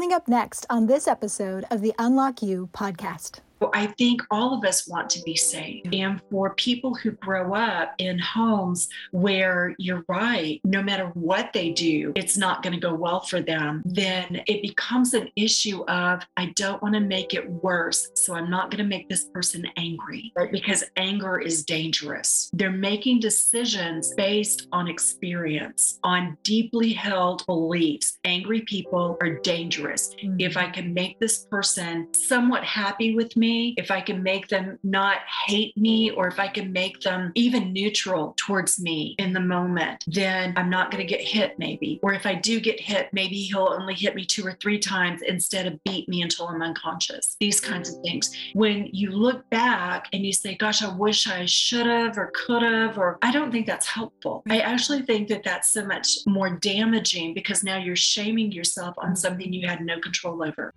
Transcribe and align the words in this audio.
Coming 0.00 0.16
up 0.16 0.28
next 0.28 0.64
on 0.70 0.86
this 0.86 1.06
episode 1.06 1.66
of 1.70 1.82
the 1.82 1.92
Unlock 1.98 2.40
You 2.40 2.70
podcast. 2.72 3.40
I 3.74 3.86
think 3.98 4.22
all 4.30 4.54
of 4.54 4.64
us 4.64 4.88
want 4.88 5.10
to 5.10 5.22
be 5.22 5.36
safe. 5.36 5.82
And 5.92 6.20
for 6.30 6.54
people 6.54 6.94
who 6.94 7.12
grow 7.12 7.54
up 7.54 7.94
in 7.98 8.18
homes 8.18 8.88
where 9.10 9.74
you're 9.78 10.04
right, 10.08 10.60
no 10.64 10.82
matter 10.82 11.10
what 11.14 11.52
they 11.52 11.70
do, 11.70 12.12
it's 12.16 12.36
not 12.36 12.62
going 12.62 12.72
to 12.72 12.80
go 12.80 12.94
well 12.94 13.20
for 13.20 13.40
them, 13.40 13.82
then 13.84 14.42
it 14.46 14.62
becomes 14.62 15.14
an 15.14 15.28
issue 15.36 15.84
of, 15.84 16.22
I 16.36 16.46
don't 16.56 16.82
want 16.82 16.94
to 16.94 17.00
make 17.00 17.34
it 17.34 17.48
worse. 17.48 18.10
So 18.14 18.34
I'm 18.34 18.50
not 18.50 18.70
going 18.70 18.82
to 18.82 18.88
make 18.88 19.08
this 19.08 19.24
person 19.24 19.66
angry, 19.76 20.32
right? 20.36 20.50
Because 20.50 20.84
anger 20.96 21.38
is 21.38 21.64
dangerous. 21.64 22.50
They're 22.52 22.70
making 22.70 23.20
decisions 23.20 24.12
based 24.16 24.68
on 24.72 24.88
experience, 24.88 25.98
on 26.02 26.36
deeply 26.42 26.92
held 26.92 27.44
beliefs. 27.46 28.18
Angry 28.24 28.62
people 28.62 29.18
are 29.20 29.38
dangerous. 29.40 30.14
Mm-hmm. 30.14 30.36
If 30.38 30.56
I 30.56 30.68
can 30.70 30.94
make 30.94 31.18
this 31.20 31.44
person 31.46 32.08
somewhat 32.14 32.64
happy 32.64 33.14
with 33.14 33.36
me, 33.36 33.49
if 33.76 33.90
I 33.90 34.00
can 34.00 34.22
make 34.22 34.48
them 34.48 34.78
not 34.82 35.18
hate 35.46 35.76
me, 35.76 36.10
or 36.10 36.28
if 36.28 36.38
I 36.38 36.48
can 36.48 36.72
make 36.72 37.00
them 37.00 37.32
even 37.34 37.72
neutral 37.72 38.34
towards 38.36 38.80
me 38.80 39.14
in 39.18 39.32
the 39.32 39.40
moment, 39.40 40.04
then 40.06 40.52
I'm 40.56 40.70
not 40.70 40.90
going 40.90 41.06
to 41.06 41.08
get 41.08 41.20
hit, 41.20 41.58
maybe. 41.58 42.00
Or 42.02 42.12
if 42.12 42.26
I 42.26 42.34
do 42.34 42.60
get 42.60 42.80
hit, 42.80 43.08
maybe 43.12 43.36
he'll 43.36 43.76
only 43.78 43.94
hit 43.94 44.14
me 44.14 44.24
two 44.24 44.46
or 44.46 44.56
three 44.60 44.78
times 44.78 45.22
instead 45.22 45.66
of 45.66 45.82
beat 45.84 46.08
me 46.08 46.22
until 46.22 46.48
I'm 46.48 46.62
unconscious. 46.62 47.36
These 47.40 47.60
kinds 47.60 47.88
of 47.92 48.02
things. 48.02 48.30
When 48.54 48.88
you 48.92 49.10
look 49.10 49.48
back 49.50 50.08
and 50.12 50.24
you 50.24 50.32
say, 50.32 50.54
gosh, 50.54 50.82
I 50.82 50.94
wish 50.94 51.26
I 51.26 51.44
should 51.46 51.86
have 51.86 52.16
or 52.18 52.32
could 52.34 52.62
have, 52.62 52.98
or 52.98 53.18
I 53.22 53.32
don't 53.32 53.50
think 53.50 53.66
that's 53.66 53.86
helpful. 53.86 54.42
I 54.48 54.60
actually 54.60 55.02
think 55.02 55.28
that 55.28 55.44
that's 55.44 55.68
so 55.68 55.84
much 55.84 56.18
more 56.26 56.50
damaging 56.50 57.34
because 57.34 57.62
now 57.64 57.78
you're 57.78 57.96
shaming 57.96 58.52
yourself 58.52 58.94
on 58.98 59.16
something 59.16 59.52
you 59.52 59.66
had 59.66 59.80
no 59.80 59.98
control 59.98 60.42
over. 60.42 60.72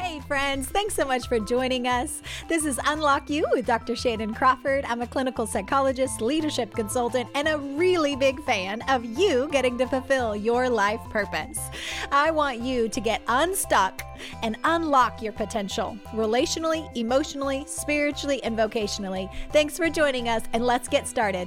Hey, 0.00 0.18
friends, 0.20 0.66
thanks 0.66 0.94
so 0.94 1.04
much 1.04 1.28
for 1.28 1.38
joining 1.38 1.86
us. 1.86 2.22
This 2.48 2.64
is 2.64 2.80
Unlock 2.86 3.28
You 3.28 3.44
with 3.52 3.66
Dr. 3.66 3.94
Shannon 3.94 4.32
Crawford. 4.32 4.86
I'm 4.86 5.02
a 5.02 5.06
clinical 5.06 5.46
psychologist, 5.46 6.22
leadership 6.22 6.74
consultant, 6.74 7.28
and 7.34 7.46
a 7.46 7.58
really 7.58 8.16
big 8.16 8.42
fan 8.44 8.80
of 8.88 9.04
you 9.04 9.46
getting 9.52 9.76
to 9.76 9.86
fulfill 9.86 10.34
your 10.34 10.70
life 10.70 11.02
purpose. 11.10 11.60
I 12.10 12.30
want 12.30 12.60
you 12.60 12.88
to 12.88 13.00
get 13.00 13.20
unstuck 13.28 14.00
and 14.42 14.56
unlock 14.64 15.20
your 15.20 15.34
potential 15.34 15.98
relationally, 16.14 16.88
emotionally, 16.96 17.64
spiritually, 17.68 18.42
and 18.42 18.56
vocationally. 18.56 19.30
Thanks 19.52 19.76
for 19.76 19.90
joining 19.90 20.30
us, 20.30 20.44
and 20.54 20.64
let's 20.64 20.88
get 20.88 21.06
started. 21.08 21.46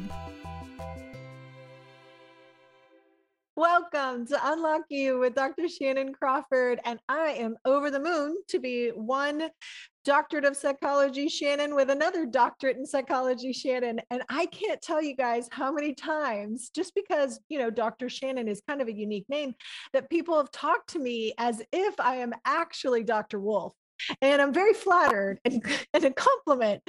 Welcome 3.56 4.26
to 4.28 4.52
Unlock 4.52 4.82
You 4.90 5.20
with 5.20 5.36
Dr. 5.36 5.70
Shannon 5.70 6.12
Crawford. 6.12 6.80
And 6.86 6.98
I 7.08 7.34
am 7.34 7.56
over 7.66 7.92
the 7.92 8.00
moon 8.00 8.36
to 8.48 8.58
be 8.58 8.90
one 8.90 9.48
doctorate 10.04 10.44
of 10.44 10.58
psychology 10.58 11.30
Shannon 11.30 11.76
with 11.76 11.92
another 11.92 12.26
doctorate 12.26 12.78
in 12.78 12.86
psychology 12.88 13.54
Shannon. 13.54 14.02
And 14.10 14.24
I 14.28 14.48
can't 14.48 14.82
tell 14.82 15.04
you 15.04 15.16
guys 15.16 15.50
how 15.52 15.72
many 15.72 15.94
times, 15.94 16.72
just 16.74 16.96
because, 16.96 17.40
you 17.48 17.60
know, 17.60 17.70
Dr. 17.70 18.10
Shannon 18.10 18.48
is 18.48 18.64
kind 18.68 18.82
of 18.82 18.88
a 18.88 18.98
unique 18.98 19.30
name, 19.30 19.54
that 19.94 20.10
people 20.10 20.36
have 20.38 20.50
talked 20.50 20.90
to 20.94 21.00
me 21.00 21.36
as 21.38 21.62
if 21.72 22.00
I 22.00 22.16
am 22.16 22.34
actually 22.46 23.04
Dr. 23.04 23.40
Wolf 23.40 23.76
and 24.22 24.42
I'm 24.42 24.54
very 24.54 24.74
flattered 24.74 25.40
and, 25.46 25.64
and, 25.94 26.06
a 26.06 26.12
compliment. 26.12 26.82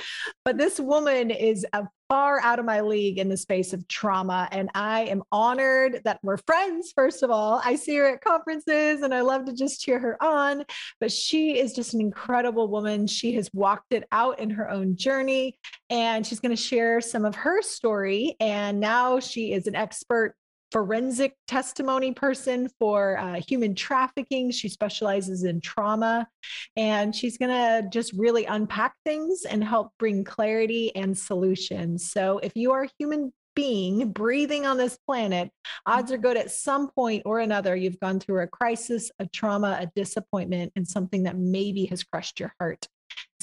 But 0.45 0.59
this 0.59 0.79
woman 0.81 1.31
is 1.31 1.67
a 1.73 1.87
far 2.09 2.41
out 2.41 2.59
of 2.59 2.65
my 2.65 2.81
league 2.81 3.19
in 3.19 3.29
the 3.29 3.37
space 3.37 3.73
of 3.73 3.87
trauma. 3.89 4.49
And 4.53 4.71
I 4.75 5.03
am 5.05 5.23
honored 5.33 6.03
that 6.05 6.21
we're 6.23 6.37
friends, 6.37 6.93
first 6.95 7.23
of 7.23 7.31
all. 7.31 7.61
I 7.65 7.77
see 7.77 7.97
her 7.97 8.07
at 8.07 8.21
conferences 8.21 9.03
and 9.03 9.15
I 9.15 9.23
love 9.23 9.47
to 9.47 9.55
just 9.55 9.81
cheer 9.81 9.99
her 9.99 10.23
on. 10.23 10.65
But 11.01 11.11
she 11.11 11.59
is 11.59 11.73
just 11.73 11.95
an 11.95 12.01
incredible 12.01 12.69
woman. 12.69 13.07
She 13.07 13.33
has 13.35 13.51
walked 13.53 13.93
it 13.93 14.05
out 14.13 14.39
in 14.39 14.51
her 14.51 14.69
own 14.71 14.97
journey 14.97 15.59
and 15.91 16.27
she's 16.27 16.41
going 16.41 16.55
to 16.55 16.63
share 16.63 17.01
some 17.01 17.25
of 17.25 17.35
her 17.37 17.63
story. 17.63 18.37
And 18.39 18.81
now 18.81 19.21
she 19.21 19.53
is 19.53 19.67
an 19.67 19.75
expert 19.75 20.37
forensic 20.75 21.37
testimony 21.47 22.11
person 22.11 22.69
for 22.81 23.17
uh, 23.17 23.41
human 23.47 23.77
trafficking. 23.77 24.51
She 24.51 24.69
specializes 24.69 25.45
in 25.45 25.61
trauma, 25.61 26.27
and 26.75 27.15
she's 27.15 27.39
going 27.39 27.53
to 27.53 27.89
just 27.91 28.13
really 28.15 28.45
unpack 28.47 28.97
things 29.05 29.45
and 29.49 29.63
help 29.63 29.93
bring 30.01 30.25
clarity 30.25 30.93
and 30.97 31.17
solutions. 31.17 32.11
So, 32.11 32.39
if 32.39 32.57
you 32.57 32.73
are 32.73 32.83
a 32.83 32.91
human 32.99 33.33
being 33.55 34.11
breathing 34.11 34.67
on 34.67 34.77
this 34.77 34.99
planet, 35.07 35.49
odds 35.87 36.11
are 36.11 36.19
good 36.19 36.37
at 36.37 36.51
some 36.51 36.91
point 36.91 37.23
or 37.25 37.39
another 37.39 37.77
you've 37.77 38.01
gone 38.01 38.19
through 38.19 38.43
a 38.43 38.49
crisis, 38.49 39.13
a 39.21 39.29
trauma, 39.29 39.79
a 39.81 39.87
disappointment, 39.95 40.73
and 40.75 40.89
something 40.89 41.23
that 41.23 41.39
maybe 41.39 41.85
has 41.85 42.03
crushed 42.03 42.41
your 42.41 42.53
heart. 42.59 42.89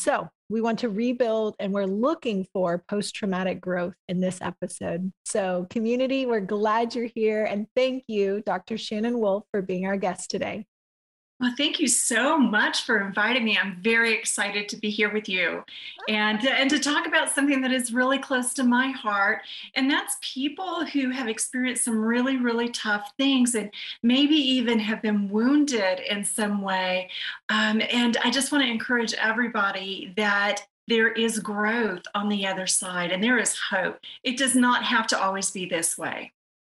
So, 0.02 0.28
we 0.50 0.62
want 0.62 0.80
to 0.80 0.90
rebuild 0.90 1.56
and 1.60 1.72
we're 1.72 1.86
looking 1.86 2.48
for 2.52 2.84
post 2.90 3.14
traumatic 3.14 3.62
growth 3.62 3.94
in 4.10 4.20
this 4.20 4.40
episode. 4.42 5.14
So, 5.26 5.68
community, 5.70 6.26
we're 6.26 6.40
glad 6.40 6.96
you're 6.96 7.06
here. 7.14 7.46
And 7.46 7.68
thank 7.76 8.06
you, 8.08 8.42
Dr. 8.44 8.80
Shannon 8.80 9.20
Wolf, 9.20 9.44
for 9.52 9.62
being 9.62 9.86
our 9.86 9.98
guest 9.98 10.32
today. 10.32 10.66
Well, 11.42 11.56
thank 11.58 11.80
you 11.80 11.88
so 11.88 12.38
much 12.38 12.84
for 12.84 13.04
inviting 13.04 13.44
me. 13.44 13.58
I'm 13.58 13.78
very 13.82 14.14
excited 14.14 14.70
to 14.70 14.78
be 14.78 14.92
here 14.92 15.12
with 15.12 15.28
you 15.28 15.64
and, 16.08 16.40
and 16.46 16.70
to 16.70 16.78
talk 16.78 17.08
about 17.08 17.32
something 17.32 17.62
that 17.62 17.72
is 17.72 17.92
really 17.92 18.20
close 18.20 18.54
to 18.54 18.64
my 18.64 18.92
heart. 18.92 19.42
And 19.74 19.90
that's 19.90 20.18
people 20.22 20.86
who 20.86 21.10
have 21.10 21.28
experienced 21.28 21.84
some 21.84 22.00
really, 22.00 22.38
really 22.38 22.70
tough 22.70 23.12
things 23.18 23.56
and 23.56 23.72
maybe 24.04 24.36
even 24.36 24.78
have 24.78 25.02
been 25.02 25.30
wounded 25.30 26.02
in 26.08 26.24
some 26.24 26.62
way. 26.62 27.10
Um, 27.50 27.82
and 27.92 28.18
I 28.24 28.30
just 28.30 28.52
want 28.52 28.64
to 28.64 28.70
encourage 28.70 29.16
everybody 29.16 30.14
that 30.18 30.68
there 30.88 31.12
is 31.12 31.40
growth 31.40 32.04
on 32.14 32.30
the 32.30 32.46
other 32.46 32.68
side 32.68 33.12
and 33.12 33.24
there 33.24 33.40
is 33.40 33.58
hope. 33.72 33.98
It 34.24 34.38
does 34.38 34.54
not 34.54 34.84
have 34.84 35.08
to 35.08 35.20
always 35.20 35.50
be 35.50 35.66
this 35.66 35.98
way. 35.98 36.34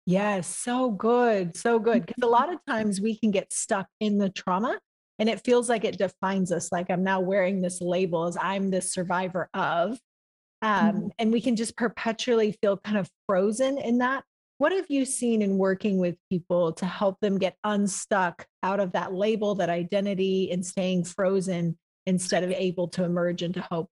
Yes, 0.07 0.47
so 0.47 0.91
good. 0.91 1.57
So 1.57 1.79
good. 1.79 2.07
Because 2.07 2.23
a 2.23 2.27
lot 2.29 2.53
of 2.53 2.59
times 2.69 3.01
we 3.01 3.19
can 3.19 3.31
get 3.31 3.53
stuck 3.53 3.87
in 4.01 4.19
the 4.19 4.29
trauma 4.29 4.79
and 5.19 5.29
it 5.29 5.45
feels 5.45 5.69
like 5.69 5.85
it 5.85 5.99
defines 5.99 6.53
us. 6.53 6.71
Like 6.73 6.91
I'm 6.91 7.05
now 7.05 7.21
wearing 7.21 7.63
this 7.63 7.81
label 7.81 8.27
as 8.27 8.37
I'm 8.41 8.71
the 8.71 8.83
survivor 8.83 9.49
of. 9.55 9.99
Um, 10.61 10.95
mm-hmm. 10.95 11.07
And 11.19 11.33
we 11.33 11.41
can 11.41 11.57
just 11.57 11.77
perpetually 11.77 12.57
feel 12.61 12.77
kind 12.77 12.99
of 12.99 13.09
frozen 13.27 13.79
in 13.79 13.99
that. 13.99 14.25
What 14.59 14.73
have 14.73 14.87
you 14.89 15.05
seen 15.05 15.43
in 15.43 15.59
working 15.59 15.99
with 15.99 16.17
people 16.31 16.73
to 16.75 16.87
help 16.87 17.19
them 17.21 17.39
get 17.39 17.57
unstuck 17.65 18.47
out 18.63 18.81
of 18.81 18.93
that 18.93 19.13
label, 19.13 19.57
that 19.57 19.69
identity, 19.69 20.51
and 20.53 20.65
staying 20.65 21.05
frozen 21.05 21.77
instead 22.07 22.45
of 22.45 22.51
able 22.53 22.89
to 22.89 23.05
emerge 23.05 23.43
into 23.43 23.61
hope? 23.61 23.91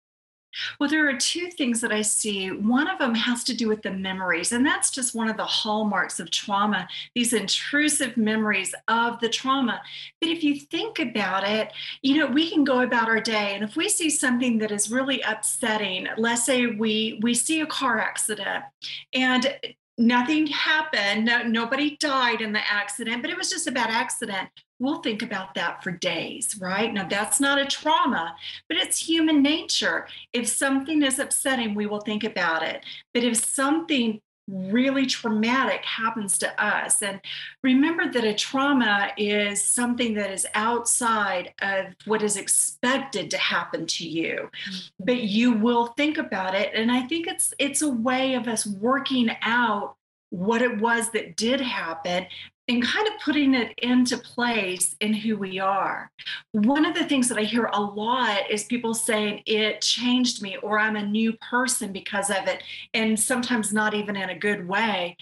Well, 0.79 0.89
there 0.89 1.09
are 1.09 1.17
two 1.17 1.49
things 1.49 1.81
that 1.81 1.93
I 1.93 2.03
see. 2.03 2.49
One 2.49 2.89
of 2.89 2.99
them 2.99 3.15
has 3.15 3.45
to 3.45 3.55
do 3.55 3.69
with 3.69 3.83
the 3.83 3.91
memories, 3.91 4.53
and 4.53 4.65
that's 4.65 4.91
just 4.91 5.15
one 5.15 5.29
of 5.29 5.37
the 5.37 5.45
hallmarks 5.45 6.21
of 6.21 6.31
trauma, 6.31 6.89
these 7.15 7.33
intrusive 7.33 8.17
memories 8.17 8.75
of 8.89 9.21
the 9.21 9.29
trauma. 9.29 9.81
But 10.21 10.31
if 10.31 10.43
you 10.45 10.59
think 10.59 10.99
about 10.99 11.49
it, 11.49 11.73
you 12.03 12.19
know, 12.19 12.27
we 12.27 12.51
can 12.51 12.65
go 12.65 12.81
about 12.81 13.09
our 13.09 13.21
day, 13.21 13.55
and 13.55 13.65
if 13.65 13.77
we 13.77 13.89
see 13.89 14.11
something 14.11 14.59
that 14.59 14.71
is 14.71 14.91
really 14.91 15.21
upsetting, 15.23 16.09
let's 16.17 16.45
say 16.45 16.67
we 16.67 17.19
we 17.23 17.35
see 17.35 17.61
a 17.61 17.67
car 17.67 17.99
accident 17.99 18.65
and 19.13 19.59
nothing 19.99 20.47
happened, 20.47 21.27
no, 21.27 21.43
nobody 21.43 21.97
died 21.99 22.41
in 22.41 22.53
the 22.53 22.73
accident, 22.73 23.23
but 23.23 23.31
it 23.31 23.37
was 23.37 23.51
just 23.51 23.67
a 23.67 23.73
bad 23.73 23.91
accident 23.91 24.49
we'll 24.83 25.01
think 25.01 25.23
about 25.23 25.55
that 25.55 25.83
for 25.83 25.93
days, 25.93 26.59
right? 26.61 26.93
Now, 26.93 27.07
that's 27.07 27.39
not 27.39 27.61
a 27.61 27.65
trauma, 27.65 28.35
but 28.69 28.77
it's 28.77 28.99
human 28.99 29.41
nature. 29.41 30.09
If 30.33 30.49
something 30.49 31.03
is 31.03 31.21
upsetting, 31.21 31.75
we 31.75 31.87
will 31.87 32.01
think 32.01 32.25
about 32.25 32.65
it. 32.65 32.85
But 33.15 33.23
if 33.23 33.37
something 33.37 34.21
really 34.49 35.07
traumatic 35.07 35.85
happens 35.85 36.39
to 36.39 36.65
us, 36.65 37.03
and 37.03 37.21
remember 37.63 38.11
that 38.11 38.25
a 38.25 38.35
trauma 38.35 39.11
is 39.17 39.63
something 39.63 40.15
that 40.15 40.31
is 40.31 40.47
outside 40.55 41.55
of 41.63 41.87
what 42.05 42.23
is 42.23 42.37
expected 42.37 43.31
to 43.31 43.39
happen 43.39 43.87
to 43.87 44.09
you, 44.09 44.51
mm-hmm. 44.69 45.05
but 45.05 45.23
you 45.23 45.53
will 45.53 45.87
think 45.87 46.19
about 46.19 46.55
it. 46.55 46.73
And 46.75 46.91
I 46.91 47.03
think 47.03 47.27
it's 47.27 47.55
it's 47.59 47.83
a 47.83 47.89
way 47.89 48.35
of 48.35 48.49
us 48.49 48.67
working 48.67 49.31
out 49.43 49.97
what 50.31 50.63
it 50.63 50.81
was 50.81 51.11
that 51.11 51.37
did 51.37 51.61
happen 51.61 52.27
and 52.73 52.83
kind 52.83 53.07
of 53.07 53.15
putting 53.23 53.55
it 53.55 53.75
into 53.79 54.17
place 54.17 54.97
in 55.01 55.13
who 55.13 55.37
we 55.37 55.61
are. 55.61 56.11
One 56.53 56.87
of 56.87 56.95
the 56.95 57.05
things 57.05 57.29
that 57.29 57.39
I 57.39 57.43
hear 57.43 57.67
a 57.67 57.81
lot 57.81 58.51
is 58.51 58.65
people 58.65 58.95
saying 58.95 59.43
it 59.45 59.83
changed 59.83 60.43
me 60.43 60.57
or 60.63 60.79
I'm 60.79 60.97
a 60.97 61.05
new 61.05 61.35
person 61.35 61.93
because 61.93 62.31
of 62.31 62.47
it, 62.47 62.63
and 62.95 63.19
sometimes 63.19 63.73
not 63.73 63.93
even 63.93 64.17
in 64.17 64.31
a 64.31 64.39
good 64.39 64.67
way. 64.67 65.17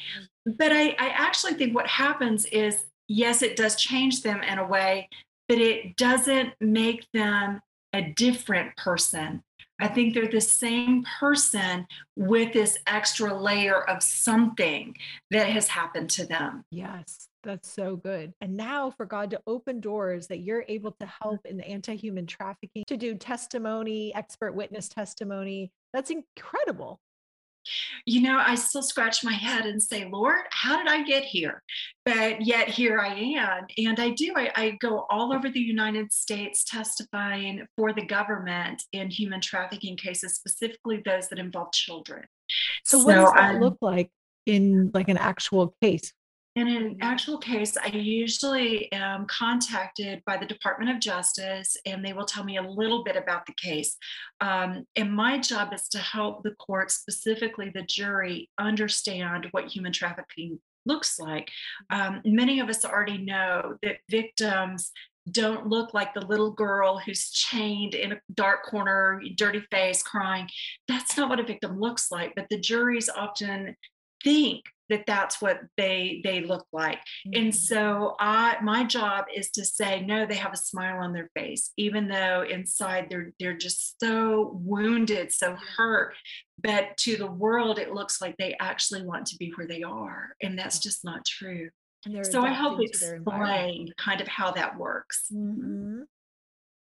Mm. 0.47 0.57
But 0.57 0.73
I, 0.73 0.91
I 0.91 1.09
actually 1.09 1.55
think 1.55 1.75
what 1.75 1.89
happens 1.89 2.47
is 2.47 2.87
yes, 3.09 3.43
it 3.43 3.57
does 3.57 3.75
change 3.75 4.23
them 4.23 4.43
in 4.43 4.59
a 4.59 4.67
way, 4.67 5.09
but 5.49 5.59
it 5.59 5.97
doesn't 5.97 6.55
make 6.61 7.07
them 7.13 7.61
a 7.93 8.03
different 8.13 8.77
person. 8.77 9.43
I 9.81 9.89
think 9.89 10.15
they're 10.15 10.29
the 10.29 10.41
same 10.41 11.05
person 11.19 11.87
with 12.15 12.53
this 12.53 12.79
extra 12.87 13.35
layer 13.35 13.83
of 13.83 14.03
something 14.03 14.95
that 15.31 15.49
has 15.49 15.69
happened 15.69 16.11
to 16.11 16.27
them. 16.27 16.65
Yes. 16.71 17.30
That's 17.43 17.71
so 17.71 17.97
good. 17.97 18.35
And 18.41 18.57
now 18.57 18.91
for 18.91 19.07
God 19.07 19.31
to 19.31 19.41
open 19.47 19.81
doors 19.81 20.27
that 20.29 20.41
you're 20.41 20.65
able 20.69 20.93
to 20.93 21.07
mm-hmm. 21.07 21.23
help 21.23 21.47
in 21.47 21.57
the 21.57 21.67
anti 21.67 21.97
human 21.97 22.27
trafficking, 22.27 22.85
to 22.87 22.97
do 22.97 23.15
testimony, 23.15 24.15
expert 24.15 24.55
witness 24.55 24.89
testimony, 24.89 25.73
that's 25.93 26.11
incredible. 26.11 27.01
You 28.07 28.23
know, 28.23 28.43
I 28.45 28.55
still 28.55 28.83
scratch 28.83 29.23
my 29.23 29.33
head 29.33 29.67
and 29.67 29.83
say, 29.83 30.09
Lord, 30.11 30.41
how 30.51 30.79
did 30.79 30.89
I 30.89 31.03
get 31.03 31.25
here? 31.25 31.63
But 32.07 32.45
yet 32.45 32.69
here 32.69 32.99
I 32.99 33.15
am. 33.15 33.67
And 33.77 34.01
I 34.01 34.11
do, 34.11 34.33
I, 34.35 34.51
I 34.57 34.71
go 34.81 35.07
all 35.11 35.33
over 35.33 35.51
the 35.51 35.61
United 35.61 36.13
States 36.13 36.65
testifying 36.65 37.67
for 37.77 37.93
the 37.93 38.05
government 38.05 38.83
in 38.93 39.11
human 39.11 39.41
trafficking 39.43 39.97
cases, 39.97 40.35
specifically 40.35 41.03
those 41.05 41.29
that 41.29 41.39
involve 41.39 41.73
children. 41.73 42.25
So, 42.85 43.01
so 43.01 43.05
what 43.05 43.15
does 43.15 43.33
that 43.33 43.55
I'm, 43.55 43.61
look 43.61 43.77
like 43.83 44.11
in 44.47 44.91
like 44.95 45.09
an 45.09 45.19
actual 45.19 45.75
case? 45.83 46.13
In 46.61 46.69
an 46.69 46.99
actual 47.01 47.39
case, 47.39 47.79
I 47.79 47.87
usually 47.87 48.93
am 48.93 49.25
contacted 49.25 50.23
by 50.27 50.37
the 50.37 50.45
Department 50.45 50.91
of 50.91 51.01
Justice 51.01 51.75
and 51.87 52.05
they 52.05 52.13
will 52.13 52.27
tell 52.27 52.45
me 52.45 52.59
a 52.59 52.63
little 52.63 53.03
bit 53.03 53.17
about 53.17 53.47
the 53.47 53.55
case. 53.55 53.97
Um, 54.43 54.85
and 54.95 55.11
my 55.11 55.39
job 55.39 55.73
is 55.73 55.89
to 55.89 55.99
help 55.99 56.43
the 56.43 56.51
court, 56.51 56.91
specifically 56.91 57.71
the 57.75 57.85
jury, 57.85 58.51
understand 58.59 59.47
what 59.53 59.69
human 59.69 59.91
trafficking 59.91 60.61
looks 60.85 61.19
like. 61.19 61.51
Um, 61.89 62.21
many 62.27 62.61
of 62.61 62.69
us 62.69 62.85
already 62.85 63.17
know 63.17 63.77
that 63.83 64.01
victims 64.11 64.91
don't 65.31 65.67
look 65.67 65.95
like 65.95 66.13
the 66.13 66.27
little 66.27 66.51
girl 66.51 66.99
who's 66.99 67.31
chained 67.31 67.95
in 67.95 68.13
a 68.13 68.21
dark 68.35 68.65
corner, 68.65 69.23
dirty 69.35 69.63
face, 69.71 70.03
crying. 70.03 70.47
That's 70.89 71.17
not 71.17 71.31
what 71.31 71.41
a 71.41 71.43
victim 71.43 71.81
looks 71.81 72.11
like. 72.11 72.35
But 72.37 72.49
the 72.51 72.61
juries 72.61 73.09
often 73.09 73.77
think 74.23 74.65
that 74.91 75.07
that's 75.07 75.41
what 75.41 75.61
they 75.77 76.21
they 76.25 76.43
look 76.43 76.67
like. 76.73 76.99
Mm-hmm. 76.99 77.41
and 77.43 77.55
so 77.55 78.15
i 78.19 78.57
my 78.63 78.85
job 78.85 79.27
is 79.35 79.51
to 79.53 79.65
say 79.65 80.05
no 80.05 80.27
they 80.27 80.35
have 80.35 80.53
a 80.53 80.57
smile 80.59 80.99
on 81.03 81.13
their 81.13 81.31
face 81.35 81.71
even 81.77 82.09
though 82.09 82.45
inside 82.49 83.07
they're 83.09 83.33
they're 83.41 83.57
just 83.57 83.99
so 84.01 84.51
wounded 84.63 85.33
so 85.33 85.57
hurt. 85.77 86.15
But 86.63 86.97
to 86.99 87.17
the 87.17 87.31
world 87.31 87.79
it 87.79 87.95
looks 87.95 88.21
like 88.21 88.37
they 88.37 88.55
actually 88.61 89.03
want 89.03 89.27
to 89.27 89.37
be 89.37 89.53
where 89.55 89.67
they 89.67 89.83
are 89.83 90.31
and 90.43 90.59
that's 90.59 90.79
just 90.79 91.05
not 91.05 91.25
true. 91.25 91.71
So 92.23 92.43
i 92.43 92.53
help 92.53 92.81
explain 92.81 93.93
kind 93.97 94.21
of 94.21 94.29
how 94.29 94.51
that 94.53 94.79
works. 94.79 95.27
Mm-hmm. 95.33 96.03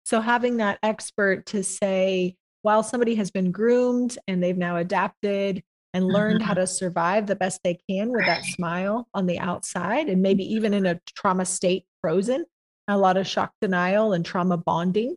so 0.03 0.19
having 0.19 0.57
that 0.57 0.79
expert 0.83 1.45
to 1.47 1.63
say 1.63 2.35
while 2.63 2.83
somebody 2.83 3.15
has 3.15 3.31
been 3.31 3.51
groomed 3.51 4.17
and 4.27 4.41
they've 4.41 4.57
now 4.57 4.77
adapted 4.77 5.63
and 5.93 6.05
learned 6.05 6.39
mm-hmm. 6.39 6.47
how 6.47 6.53
to 6.53 6.67
survive 6.67 7.27
the 7.27 7.35
best 7.35 7.61
they 7.63 7.77
can 7.89 8.11
with 8.11 8.25
that 8.25 8.43
smile 8.45 9.07
on 9.13 9.25
the 9.25 9.39
outside 9.39 10.07
and 10.07 10.21
maybe 10.21 10.43
even 10.53 10.73
in 10.73 10.85
a 10.85 10.99
trauma 11.15 11.45
state 11.45 11.85
frozen 12.01 12.45
a 12.87 12.97
lot 12.97 13.17
of 13.17 13.27
shock 13.27 13.53
denial 13.61 14.13
and 14.13 14.25
trauma 14.25 14.57
bonding 14.57 15.15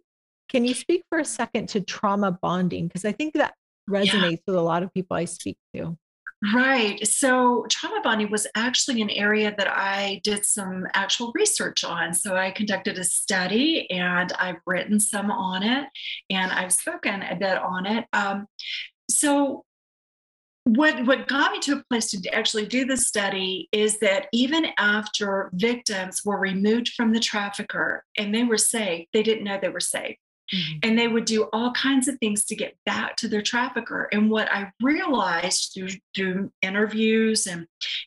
can 0.48 0.64
you 0.64 0.74
speak 0.74 1.02
for 1.08 1.18
a 1.18 1.24
second 1.24 1.68
to 1.68 1.80
trauma 1.80 2.32
bonding 2.42 2.86
because 2.86 3.04
i 3.04 3.12
think 3.12 3.34
that 3.34 3.54
resonates 3.88 4.32
yeah. 4.32 4.38
with 4.46 4.56
a 4.56 4.60
lot 4.60 4.82
of 4.82 4.92
people 4.92 5.16
i 5.16 5.24
speak 5.24 5.56
to 5.74 5.96
Right. 6.52 7.06
So, 7.06 7.64
trauma 7.70 8.00
bonding 8.02 8.30
was 8.30 8.46
actually 8.54 9.00
an 9.00 9.08
area 9.08 9.54
that 9.56 9.68
I 9.68 10.20
did 10.24 10.44
some 10.44 10.86
actual 10.92 11.32
research 11.34 11.84
on. 11.84 12.12
So, 12.12 12.36
I 12.36 12.50
conducted 12.50 12.98
a 12.98 13.04
study 13.04 13.88
and 13.90 14.30
I've 14.32 14.60
written 14.66 15.00
some 15.00 15.30
on 15.30 15.62
it 15.62 15.88
and 16.28 16.52
I've 16.52 16.72
spoken 16.72 17.22
a 17.22 17.36
bit 17.36 17.56
on 17.56 17.86
it. 17.86 18.04
Um, 18.12 18.46
so, 19.08 19.64
what 20.64 21.06
what 21.06 21.28
got 21.28 21.52
me 21.52 21.60
to 21.60 21.74
a 21.74 21.84
place 21.90 22.10
to 22.10 22.34
actually 22.34 22.66
do 22.66 22.86
the 22.86 22.96
study 22.96 23.68
is 23.70 23.98
that 23.98 24.28
even 24.32 24.66
after 24.78 25.50
victims 25.52 26.22
were 26.24 26.38
removed 26.38 26.88
from 26.96 27.12
the 27.12 27.20
trafficker 27.20 28.04
and 28.16 28.34
they 28.34 28.44
were 28.44 28.58
safe, 28.58 29.06
they 29.12 29.22
didn't 29.22 29.44
know 29.44 29.58
they 29.60 29.68
were 29.68 29.80
safe. 29.80 30.16
Mm-hmm. 30.54 30.78
And 30.82 30.98
they 30.98 31.08
would 31.08 31.24
do 31.24 31.48
all 31.52 31.72
kinds 31.72 32.06
of 32.06 32.18
things 32.18 32.44
to 32.46 32.56
get 32.56 32.76
back 32.84 33.16
to 33.16 33.28
their 33.28 33.40
trafficker. 33.42 34.08
And 34.12 34.30
what 34.30 34.50
I 34.52 34.70
realized 34.82 35.72
through, 35.74 35.88
through 36.14 36.52
interviews 36.60 37.46
and, 37.46 37.66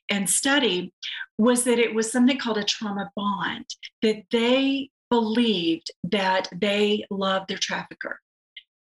and 0.10 0.30
study 0.30 0.94
was 1.40 1.64
that 1.64 1.80
it 1.80 1.96
was 1.96 2.12
something 2.12 2.38
called 2.38 2.60
a 2.60 2.64
trauma 2.64 3.10
bond, 3.16 3.66
that 4.04 4.24
they 4.32 4.92
believed 5.10 5.90
that 6.04 6.48
they 6.54 7.06
loved 7.10 7.48
their 7.50 7.58
trafficker. 7.58 8.20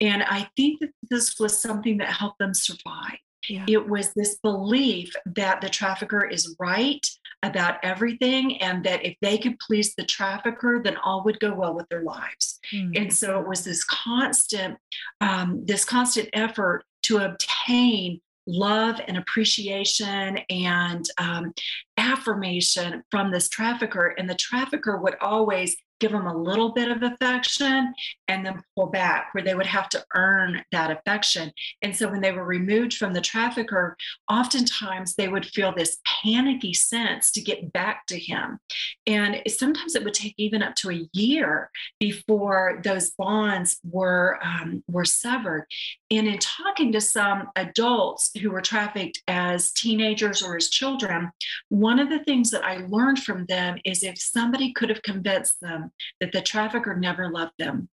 And 0.00 0.22
I 0.22 0.48
think 0.54 0.80
that 0.80 0.90
this 1.10 1.38
was 1.40 1.58
something 1.58 1.98
that 1.98 2.08
helped 2.08 2.38
them 2.38 2.52
survive. 2.52 3.18
Yeah. 3.48 3.64
It 3.68 3.88
was 3.88 4.12
this 4.14 4.38
belief 4.42 5.12
that 5.26 5.60
the 5.60 5.68
trafficker 5.68 6.24
is 6.24 6.56
right 6.58 7.04
about 7.42 7.78
everything 7.82 8.60
and 8.60 8.84
that 8.84 9.04
if 9.04 9.16
they 9.22 9.38
could 9.38 9.58
please 9.60 9.94
the 9.94 10.04
trafficker, 10.04 10.80
then 10.82 10.96
all 10.98 11.24
would 11.24 11.40
go 11.40 11.54
well 11.54 11.74
with 11.74 11.88
their 11.88 12.02
lives. 12.02 12.58
Mm-hmm. 12.72 12.92
And 12.96 13.14
so 13.14 13.38
it 13.40 13.46
was 13.46 13.64
this 13.64 13.84
constant, 13.84 14.76
um, 15.20 15.64
this 15.64 15.84
constant 15.84 16.28
effort 16.32 16.84
to 17.02 17.18
obtain 17.18 18.20
love 18.48 19.00
and 19.06 19.18
appreciation 19.18 20.38
and 20.48 21.06
um, 21.18 21.52
affirmation 21.96 23.02
from 23.10 23.30
this 23.30 23.48
trafficker. 23.48 24.14
And 24.18 24.28
the 24.28 24.34
trafficker 24.34 24.96
would 24.96 25.16
always 25.20 25.76
give 26.00 26.12
them 26.12 26.26
a 26.26 26.36
little 26.36 26.72
bit 26.72 26.90
of 26.90 27.02
affection 27.02 27.92
and 28.28 28.44
then 28.44 28.62
pull 28.76 28.86
back 28.86 29.28
where 29.32 29.44
they 29.44 29.54
would 29.54 29.66
have 29.66 29.88
to 29.90 30.04
earn 30.14 30.62
that 30.72 30.90
affection. 30.90 31.50
And 31.82 31.94
so 31.94 32.08
when 32.08 32.20
they 32.20 32.32
were 32.32 32.44
removed 32.44 32.94
from 32.94 33.12
the 33.12 33.20
trafficker, 33.20 33.96
oftentimes 34.30 35.14
they 35.14 35.28
would 35.28 35.46
feel 35.46 35.74
this 35.74 35.98
panicky 36.22 36.74
sense 36.74 37.30
to 37.32 37.40
get 37.40 37.72
back 37.72 38.06
to 38.06 38.18
him. 38.18 38.58
And 39.06 39.42
sometimes 39.48 39.94
it 39.94 40.04
would 40.04 40.14
take 40.14 40.34
even 40.36 40.62
up 40.62 40.74
to 40.76 40.90
a 40.90 41.08
year 41.12 41.70
before 41.98 42.80
those 42.84 43.10
bonds 43.10 43.78
were, 43.82 44.38
um, 44.42 44.82
were 44.88 45.04
severed. 45.04 45.66
And 46.10 46.26
in 46.26 46.38
talking 46.38 46.92
to 46.92 47.00
some 47.00 47.48
adults 47.56 48.30
who 48.40 48.50
were 48.50 48.60
trafficked 48.60 49.22
as 49.28 49.72
teenagers 49.72 50.42
or 50.42 50.56
as 50.56 50.68
children, 50.68 51.30
one 51.68 51.98
of 51.98 52.10
the 52.10 52.22
things 52.24 52.50
that 52.50 52.64
I 52.64 52.78
learned 52.86 53.22
from 53.22 53.46
them 53.46 53.78
is 53.84 54.02
if 54.02 54.18
somebody 54.18 54.72
could 54.72 54.88
have 54.88 55.02
convinced 55.02 55.60
them 55.60 55.87
that 56.20 56.32
the 56.32 56.40
trafficker 56.40 56.96
never 56.96 57.30
loved 57.30 57.52
them, 57.58 57.88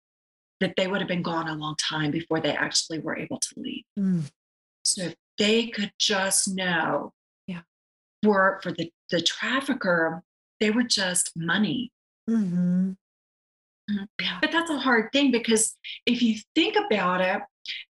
that 0.61 0.75
they 0.77 0.87
would 0.87 1.01
have 1.01 1.09
been 1.09 1.23
gone 1.23 1.49
a 1.49 1.55
long 1.55 1.77
time 1.77 2.11
before 2.11 2.41
they 2.41 2.55
actually 2.55 2.99
were 2.99 3.17
able 3.17 3.39
to 3.39 3.55
leave. 3.57 3.85
Mm. 3.99 4.31
So 4.85 5.05
if 5.05 5.15
they 5.39 5.69
could 5.69 5.93
just 5.99 6.55
know, 6.55 7.13
yeah, 7.47 7.63
for 8.23 8.61
for 8.63 8.73
the 8.73 8.93
the 9.11 9.23
trafficker, 9.23 10.23
they 10.61 10.71
were 10.71 10.83
just 10.83 11.33
money. 11.37 11.91
Mm-hmm. 12.29 12.91
mm-hmm. 12.91 14.05
Yeah. 14.21 14.39
But 14.41 14.53
that's 14.53 14.71
a 14.71 14.79
hard 14.79 15.13
thing 15.13 15.31
because 15.31 15.77
if 16.07 16.23
you 16.23 16.39
think 16.55 16.77
about 16.77 17.21
it, 17.21 17.43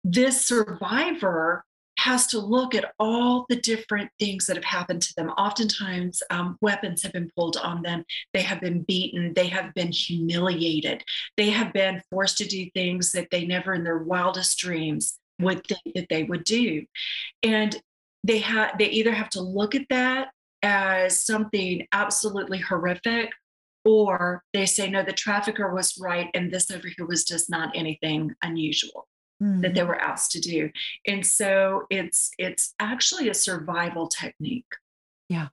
this 0.04 0.46
survivor 0.46 1.64
has 2.02 2.26
to 2.26 2.40
look 2.40 2.74
at 2.74 2.92
all 2.98 3.46
the 3.48 3.60
different 3.60 4.10
things 4.18 4.46
that 4.46 4.56
have 4.56 4.64
happened 4.64 5.00
to 5.00 5.14
them. 5.14 5.28
Oftentimes, 5.30 6.20
um, 6.30 6.58
weapons 6.60 7.02
have 7.02 7.12
been 7.12 7.30
pulled 7.36 7.56
on 7.56 7.82
them. 7.82 8.04
They 8.34 8.42
have 8.42 8.60
been 8.60 8.82
beaten. 8.82 9.32
They 9.34 9.46
have 9.46 9.72
been 9.74 9.92
humiliated. 9.92 11.04
They 11.36 11.50
have 11.50 11.72
been 11.72 12.02
forced 12.10 12.38
to 12.38 12.44
do 12.44 12.68
things 12.74 13.12
that 13.12 13.28
they 13.30 13.46
never 13.46 13.72
in 13.72 13.84
their 13.84 13.98
wildest 13.98 14.58
dreams 14.58 15.16
would 15.38 15.64
think 15.64 15.94
that 15.94 16.08
they 16.10 16.24
would 16.24 16.42
do. 16.42 16.84
And 17.44 17.80
they 18.24 18.38
have 18.38 18.76
they 18.78 18.88
either 18.90 19.12
have 19.12 19.30
to 19.30 19.40
look 19.40 19.76
at 19.76 19.86
that 19.90 20.28
as 20.62 21.24
something 21.24 21.86
absolutely 21.92 22.58
horrific 22.58 23.30
or 23.84 24.42
they 24.52 24.64
say 24.64 24.88
no 24.88 25.02
the 25.02 25.12
trafficker 25.12 25.74
was 25.74 25.98
right 26.00 26.28
and 26.34 26.52
this 26.52 26.70
over 26.70 26.86
here 26.96 27.04
was 27.06 27.24
just 27.24 27.50
not 27.50 27.74
anything 27.74 28.32
unusual 28.42 29.08
mm-hmm. 29.40 29.60
that 29.60 29.74
they 29.74 29.80
mm-hmm. 29.80 29.88
were 29.88 30.00
asked 30.00 30.32
to 30.32 30.40
do. 30.40 30.70
And 31.06 31.24
so 31.24 31.82
it's 31.90 32.30
it's 32.38 32.74
actually 32.80 33.28
a 33.28 33.34
survival 33.34 34.08
technique. 34.08 34.66
Yeah. 35.28 35.48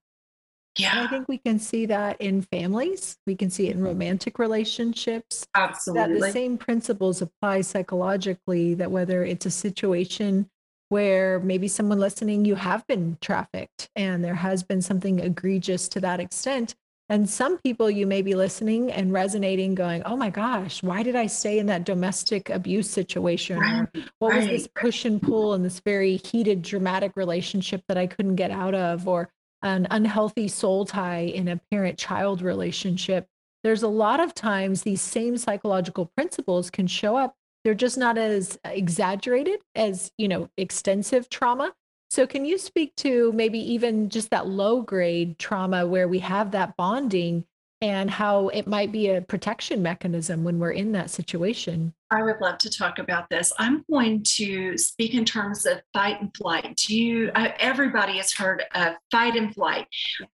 Yeah. 0.77 0.97
And 0.97 1.07
I 1.07 1.09
think 1.09 1.27
we 1.27 1.37
can 1.37 1.59
see 1.59 1.85
that 1.87 2.19
in 2.21 2.41
families. 2.41 3.17
We 3.27 3.35
can 3.35 3.49
see 3.49 3.67
it 3.67 3.75
in 3.75 3.83
romantic 3.83 4.39
relationships. 4.39 5.45
Absolutely. 5.55 6.19
That 6.19 6.27
the 6.27 6.31
same 6.31 6.57
principles 6.57 7.21
apply 7.21 7.61
psychologically, 7.61 8.75
that 8.75 8.91
whether 8.91 9.23
it's 9.23 9.45
a 9.45 9.51
situation 9.51 10.49
where 10.89 11.39
maybe 11.39 11.67
someone 11.67 11.99
listening, 11.99 12.45
you 12.45 12.55
have 12.55 12.85
been 12.87 13.17
trafficked 13.21 13.89
and 13.95 14.23
there 14.23 14.35
has 14.35 14.63
been 14.63 14.81
something 14.81 15.19
egregious 15.19 15.87
to 15.89 15.99
that 16.01 16.19
extent, 16.19 16.75
and 17.09 17.29
some 17.29 17.57
people 17.57 17.89
you 17.89 18.05
may 18.05 18.21
be 18.21 18.35
listening 18.35 18.91
and 18.91 19.11
resonating, 19.11 19.73
going, 19.75 20.03
oh 20.03 20.15
my 20.15 20.29
gosh, 20.29 20.83
why 20.83 21.01
did 21.01 21.15
I 21.15 21.25
stay 21.25 21.57
in 21.57 21.65
that 21.65 21.83
domestic 21.83 22.49
abuse 22.49 22.89
situation? 22.89 23.57
Or 23.57 23.91
what 24.19 24.35
was 24.35 24.45
this 24.45 24.67
push 24.75 25.05
and 25.05 25.21
pull 25.21 25.55
in 25.55 25.63
this 25.63 25.79
very 25.79 26.17
heated, 26.17 26.61
dramatic 26.61 27.13
relationship 27.15 27.83
that 27.87 27.97
I 27.97 28.05
couldn't 28.07 28.35
get 28.35 28.51
out 28.51 28.75
of? 28.75 29.07
Or 29.07 29.29
an 29.61 29.87
unhealthy 29.89 30.47
soul 30.47 30.85
tie 30.85 31.21
in 31.21 31.47
a 31.47 31.59
parent 31.71 31.97
child 31.97 32.41
relationship. 32.41 33.27
There's 33.63 33.83
a 33.83 33.89
lot 33.89 34.19
of 34.19 34.33
times 34.33 34.83
these 34.83 35.01
same 35.01 35.37
psychological 35.37 36.11
principles 36.15 36.69
can 36.69 36.87
show 36.87 37.17
up. 37.17 37.35
They're 37.65 37.73
just 37.73 37.97
not 37.97 38.17
as 38.17 38.57
exaggerated 38.63 39.59
as, 39.75 40.11
you 40.17 40.29
know, 40.29 40.49
extensive 40.57 41.27
trauma, 41.29 41.73
So, 42.09 42.25
can 42.25 42.43
you 42.43 42.57
speak 42.57 42.95
to 42.97 43.31
maybe 43.33 43.59
even 43.73 44.09
just 44.09 44.31
that 44.31 44.47
low 44.47 44.81
grade 44.81 45.37
trauma 45.37 45.85
where 45.85 46.07
we 46.07 46.19
have 46.19 46.51
that 46.51 46.75
bonding 46.75 47.45
and 47.81 48.09
how 48.09 48.49
it 48.49 48.67
might 48.67 48.91
be 48.91 49.09
a 49.09 49.21
protection 49.21 49.81
mechanism 49.81 50.43
when 50.43 50.57
we're 50.57 50.71
in 50.71 50.91
that 50.93 51.11
situation? 51.11 51.93
I 52.09 52.23
would 52.23 52.41
love 52.41 52.57
to 52.59 52.69
talk 52.69 52.97
about 52.97 53.29
this. 53.29 53.53
I'm 53.59 53.85
going 53.89 54.23
to 54.23 54.75
speak 54.77 55.13
in 55.13 55.23
terms 55.23 55.67
of 55.67 55.81
fight 55.93 56.19
and 56.19 56.35
flight. 56.35 56.75
Do 56.77 56.97
you? 56.97 57.31
Uh, 57.35 57.49
everybody 57.59 58.17
has 58.17 58.33
heard 58.33 58.63
of 58.73 58.95
fight 59.11 59.35
and 59.35 59.53
flight, 59.53 59.85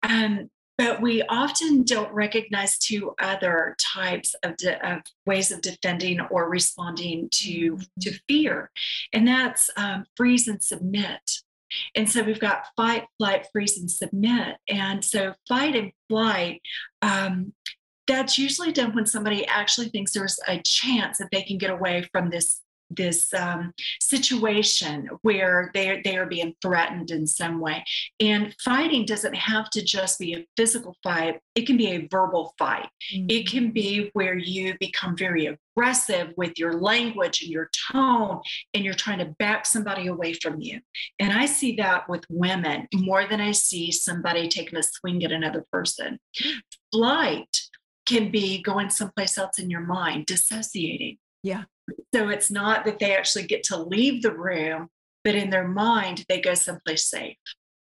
um, 0.03 0.49
but 0.77 1.01
we 1.01 1.23
often 1.23 1.83
don't 1.83 2.11
recognize 2.13 2.77
two 2.77 3.13
other 3.21 3.75
types 3.93 4.33
of, 4.43 4.57
de- 4.57 4.93
of 4.93 5.01
ways 5.25 5.51
of 5.51 5.61
defending 5.61 6.21
or 6.21 6.49
responding 6.49 7.27
to 7.31 7.73
mm-hmm. 7.73 7.83
to 7.99 8.19
fear, 8.29 8.71
and 9.11 9.27
that's 9.27 9.69
um, 9.75 10.05
freeze 10.15 10.47
and 10.47 10.63
submit. 10.63 11.19
And 11.95 12.09
so 12.09 12.23
we've 12.23 12.39
got 12.39 12.67
fight, 12.75 13.05
flight, 13.17 13.47
freeze, 13.51 13.77
and 13.77 13.89
submit. 13.89 14.57
And 14.67 15.03
so 15.03 15.33
fight 15.47 15.75
and 15.75 15.91
flight, 16.09 16.61
um, 17.01 17.53
that's 18.07 18.37
usually 18.37 18.71
done 18.71 18.93
when 18.93 19.05
somebody 19.05 19.45
actually 19.47 19.89
thinks 19.89 20.13
there's 20.13 20.39
a 20.47 20.61
chance 20.63 21.17
that 21.17 21.29
they 21.31 21.41
can 21.41 21.57
get 21.57 21.71
away 21.71 22.07
from 22.11 22.29
this 22.29 22.61
this 22.95 23.33
um, 23.33 23.73
situation 24.01 25.09
where 25.21 25.71
they 25.73 26.01
they 26.03 26.17
are 26.17 26.25
being 26.25 26.55
threatened 26.61 27.11
in 27.11 27.27
some 27.27 27.59
way. 27.59 27.83
And 28.19 28.55
fighting 28.63 29.05
doesn't 29.05 29.35
have 29.35 29.69
to 29.71 29.83
just 29.83 30.19
be 30.19 30.33
a 30.33 30.45
physical 30.57 30.95
fight; 31.03 31.39
it 31.55 31.65
can 31.65 31.77
be 31.77 31.87
a 31.87 32.07
verbal 32.11 32.53
fight. 32.57 32.89
Mm-hmm. 33.13 33.27
It 33.29 33.49
can 33.49 33.71
be 33.71 34.09
where 34.13 34.37
you 34.37 34.75
become 34.79 35.15
very 35.17 35.47
aggressive 35.47 36.33
with 36.37 36.57
your 36.57 36.73
language 36.73 37.41
and 37.41 37.51
your 37.51 37.69
tone, 37.91 38.41
and 38.73 38.83
you're 38.83 38.93
trying 38.93 39.19
to 39.19 39.35
back 39.39 39.65
somebody 39.65 40.07
away 40.07 40.33
from 40.33 40.59
you. 40.59 40.79
And 41.19 41.33
I 41.33 41.45
see 41.45 41.75
that 41.77 42.09
with 42.09 42.25
women 42.29 42.87
more 42.93 43.25
than 43.27 43.41
I 43.41 43.51
see 43.51 43.91
somebody 43.91 44.47
taking 44.47 44.77
a 44.77 44.83
swing 44.83 45.23
at 45.23 45.31
another 45.31 45.65
person. 45.71 46.19
Mm-hmm. 46.41 46.57
Flight 46.91 47.61
can 48.05 48.31
be 48.31 48.61
going 48.61 48.89
someplace 48.89 49.37
else 49.37 49.59
in 49.59 49.69
your 49.69 49.81
mind, 49.81 50.25
dissociating. 50.27 51.17
Yeah. 51.43 51.63
So 52.13 52.29
it's 52.29 52.49
not 52.49 52.85
that 52.85 52.99
they 52.99 53.15
actually 53.15 53.45
get 53.45 53.63
to 53.65 53.77
leave 53.77 54.21
the 54.21 54.31
room, 54.31 54.89
but 55.23 55.35
in 55.35 55.49
their 55.49 55.67
mind, 55.67 56.25
they 56.29 56.41
go 56.41 56.53
someplace 56.53 57.09
safe. 57.09 57.37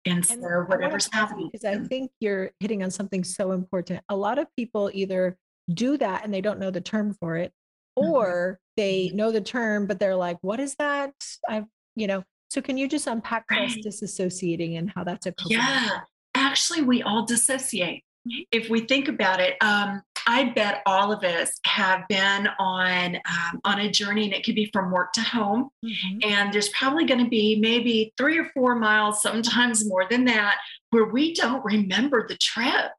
And, 0.05 0.17
and 0.29 0.41
so 0.41 0.65
whatever's 0.67 1.09
happening. 1.11 1.49
Because 1.51 1.65
I 1.65 1.77
think 1.79 2.11
you're 2.19 2.51
hitting 2.59 2.83
on 2.83 2.91
something 2.91 3.23
so 3.23 3.51
important. 3.51 4.01
A 4.09 4.15
lot 4.15 4.39
of 4.39 4.47
people 4.55 4.89
either 4.93 5.37
do 5.73 5.97
that 5.97 6.23
and 6.23 6.33
they 6.33 6.41
don't 6.41 6.59
know 6.59 6.71
the 6.71 6.81
term 6.81 7.13
for 7.19 7.35
it, 7.35 7.51
mm-hmm. 7.97 8.09
or 8.09 8.27
mm-hmm. 8.27 8.81
they 8.81 9.11
know 9.13 9.31
the 9.31 9.41
term, 9.41 9.85
but 9.85 9.99
they're 9.99 10.15
like, 10.15 10.37
what 10.41 10.59
is 10.59 10.75
that? 10.75 11.13
I've, 11.47 11.65
you 11.95 12.07
know, 12.07 12.23
so 12.49 12.61
can 12.61 12.77
you 12.77 12.87
just 12.87 13.07
unpack 13.07 13.45
right. 13.51 13.69
disassociating 13.85 14.77
and 14.77 14.91
how 14.95 15.03
that's 15.03 15.25
a 15.25 15.33
Yeah. 15.47 16.01
Actually, 16.35 16.83
we 16.83 17.03
all 17.03 17.25
dissociate. 17.25 18.03
Mm-hmm. 18.27 18.41
If 18.51 18.69
we 18.69 18.81
think 18.81 19.09
about 19.09 19.41
it, 19.41 19.55
um, 19.61 20.01
I 20.27 20.49
bet 20.49 20.81
all 20.85 21.13
of 21.13 21.23
us 21.23 21.51
have 21.65 22.05
been 22.09 22.49
on 22.59 23.15
um, 23.15 23.61
on 23.63 23.79
a 23.79 23.89
journey, 23.89 24.25
and 24.25 24.33
it 24.33 24.43
could 24.43 24.55
be 24.55 24.69
from 24.73 24.91
work 24.91 25.13
to 25.13 25.21
home. 25.21 25.69
Mm-hmm. 25.83 26.29
And 26.29 26.53
there's 26.53 26.69
probably 26.69 27.05
going 27.05 27.23
to 27.23 27.29
be 27.29 27.57
maybe 27.59 28.13
three 28.17 28.37
or 28.37 28.49
four 28.53 28.75
miles, 28.75 29.21
sometimes 29.21 29.87
more 29.87 30.05
than 30.09 30.25
that, 30.25 30.57
where 30.89 31.05
we 31.05 31.33
don't 31.33 31.63
remember 31.63 32.27
the 32.27 32.35
trip. 32.37 32.91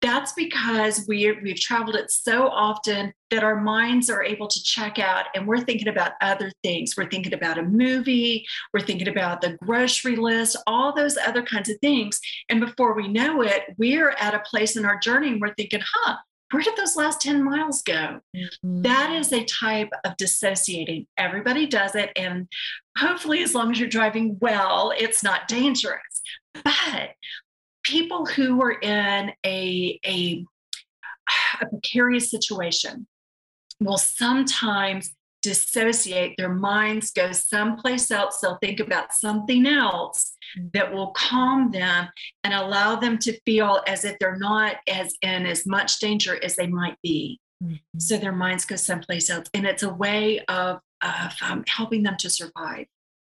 That's 0.00 0.32
because 0.32 1.06
we 1.08 1.30
we've 1.42 1.60
traveled 1.60 1.96
it 1.96 2.10
so 2.10 2.48
often 2.48 3.12
that 3.30 3.44
our 3.44 3.60
minds 3.60 4.10
are 4.10 4.24
able 4.24 4.48
to 4.48 4.62
check 4.64 4.98
out 4.98 5.26
and 5.34 5.46
we're 5.46 5.60
thinking 5.60 5.86
about 5.86 6.12
other 6.20 6.50
things. 6.64 6.94
We're 6.96 7.08
thinking 7.08 7.34
about 7.34 7.58
a 7.58 7.62
movie, 7.62 8.44
we're 8.72 8.80
thinking 8.80 9.06
about 9.06 9.40
the 9.40 9.56
grocery 9.62 10.16
list, 10.16 10.56
all 10.66 10.92
those 10.92 11.16
other 11.16 11.42
kinds 11.42 11.68
of 11.68 11.78
things. 11.80 12.20
And 12.48 12.58
before 12.58 12.94
we 12.94 13.06
know 13.06 13.42
it, 13.42 13.62
we're 13.78 14.10
at 14.10 14.34
a 14.34 14.40
place 14.40 14.76
in 14.76 14.84
our 14.84 14.98
journey 14.98 15.28
and 15.28 15.40
we're 15.40 15.54
thinking, 15.54 15.82
huh, 15.84 16.16
where 16.50 16.62
did 16.62 16.76
those 16.76 16.96
last 16.96 17.20
10 17.20 17.44
miles 17.44 17.82
go? 17.82 18.20
Mm-hmm. 18.36 18.82
That 18.82 19.12
is 19.12 19.32
a 19.32 19.44
type 19.44 19.90
of 20.04 20.16
dissociating. 20.16 21.06
Everybody 21.16 21.66
does 21.66 21.94
it. 21.94 22.10
And 22.16 22.48
hopefully, 22.98 23.42
as 23.42 23.54
long 23.54 23.70
as 23.70 23.78
you're 23.78 23.88
driving 23.88 24.36
well, 24.40 24.92
it's 24.96 25.22
not 25.22 25.48
dangerous. 25.48 26.00
But 26.64 27.10
people 27.84 28.26
who 28.26 28.60
are 28.62 28.72
in 28.72 29.32
a, 29.46 30.00
a, 30.04 30.44
a 31.60 31.66
precarious 31.66 32.30
situation 32.30 33.06
will 33.80 33.98
sometimes 33.98 35.14
dissociate, 35.42 36.34
their 36.36 36.52
minds 36.52 37.12
go 37.12 37.32
someplace 37.32 38.10
else. 38.10 38.40
They'll 38.40 38.58
think 38.58 38.80
about 38.80 39.12
something 39.12 39.66
else 39.66 40.36
that 40.74 40.92
will 40.92 41.12
calm 41.12 41.70
them 41.70 42.08
and 42.44 42.54
allow 42.54 42.96
them 42.96 43.18
to 43.18 43.38
feel 43.42 43.82
as 43.86 44.04
if 44.04 44.18
they're 44.18 44.36
not 44.36 44.76
as 44.88 45.14
in 45.22 45.46
as 45.46 45.66
much 45.66 45.98
danger 45.98 46.42
as 46.42 46.56
they 46.56 46.66
might 46.66 46.96
be. 47.02 47.40
Mm-hmm. 47.62 47.98
So 47.98 48.16
their 48.16 48.32
minds 48.32 48.64
go 48.64 48.76
someplace 48.76 49.30
else. 49.30 49.46
And 49.54 49.66
it's 49.66 49.82
a 49.82 49.92
way 49.92 50.40
of, 50.48 50.80
of 51.02 51.32
um, 51.42 51.64
helping 51.66 52.02
them 52.02 52.16
to 52.18 52.30
survive. 52.30 52.86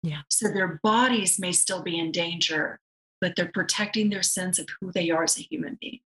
Yeah. 0.02 0.22
So 0.28 0.48
their 0.48 0.80
bodies 0.82 1.38
may 1.38 1.52
still 1.52 1.82
be 1.82 1.98
in 1.98 2.12
danger, 2.12 2.78
but 3.20 3.36
they're 3.36 3.50
protecting 3.52 4.10
their 4.10 4.22
sense 4.22 4.58
of 4.58 4.68
who 4.80 4.92
they 4.92 5.10
are 5.10 5.24
as 5.24 5.38
a 5.38 5.42
human 5.42 5.78
being. 5.80 6.00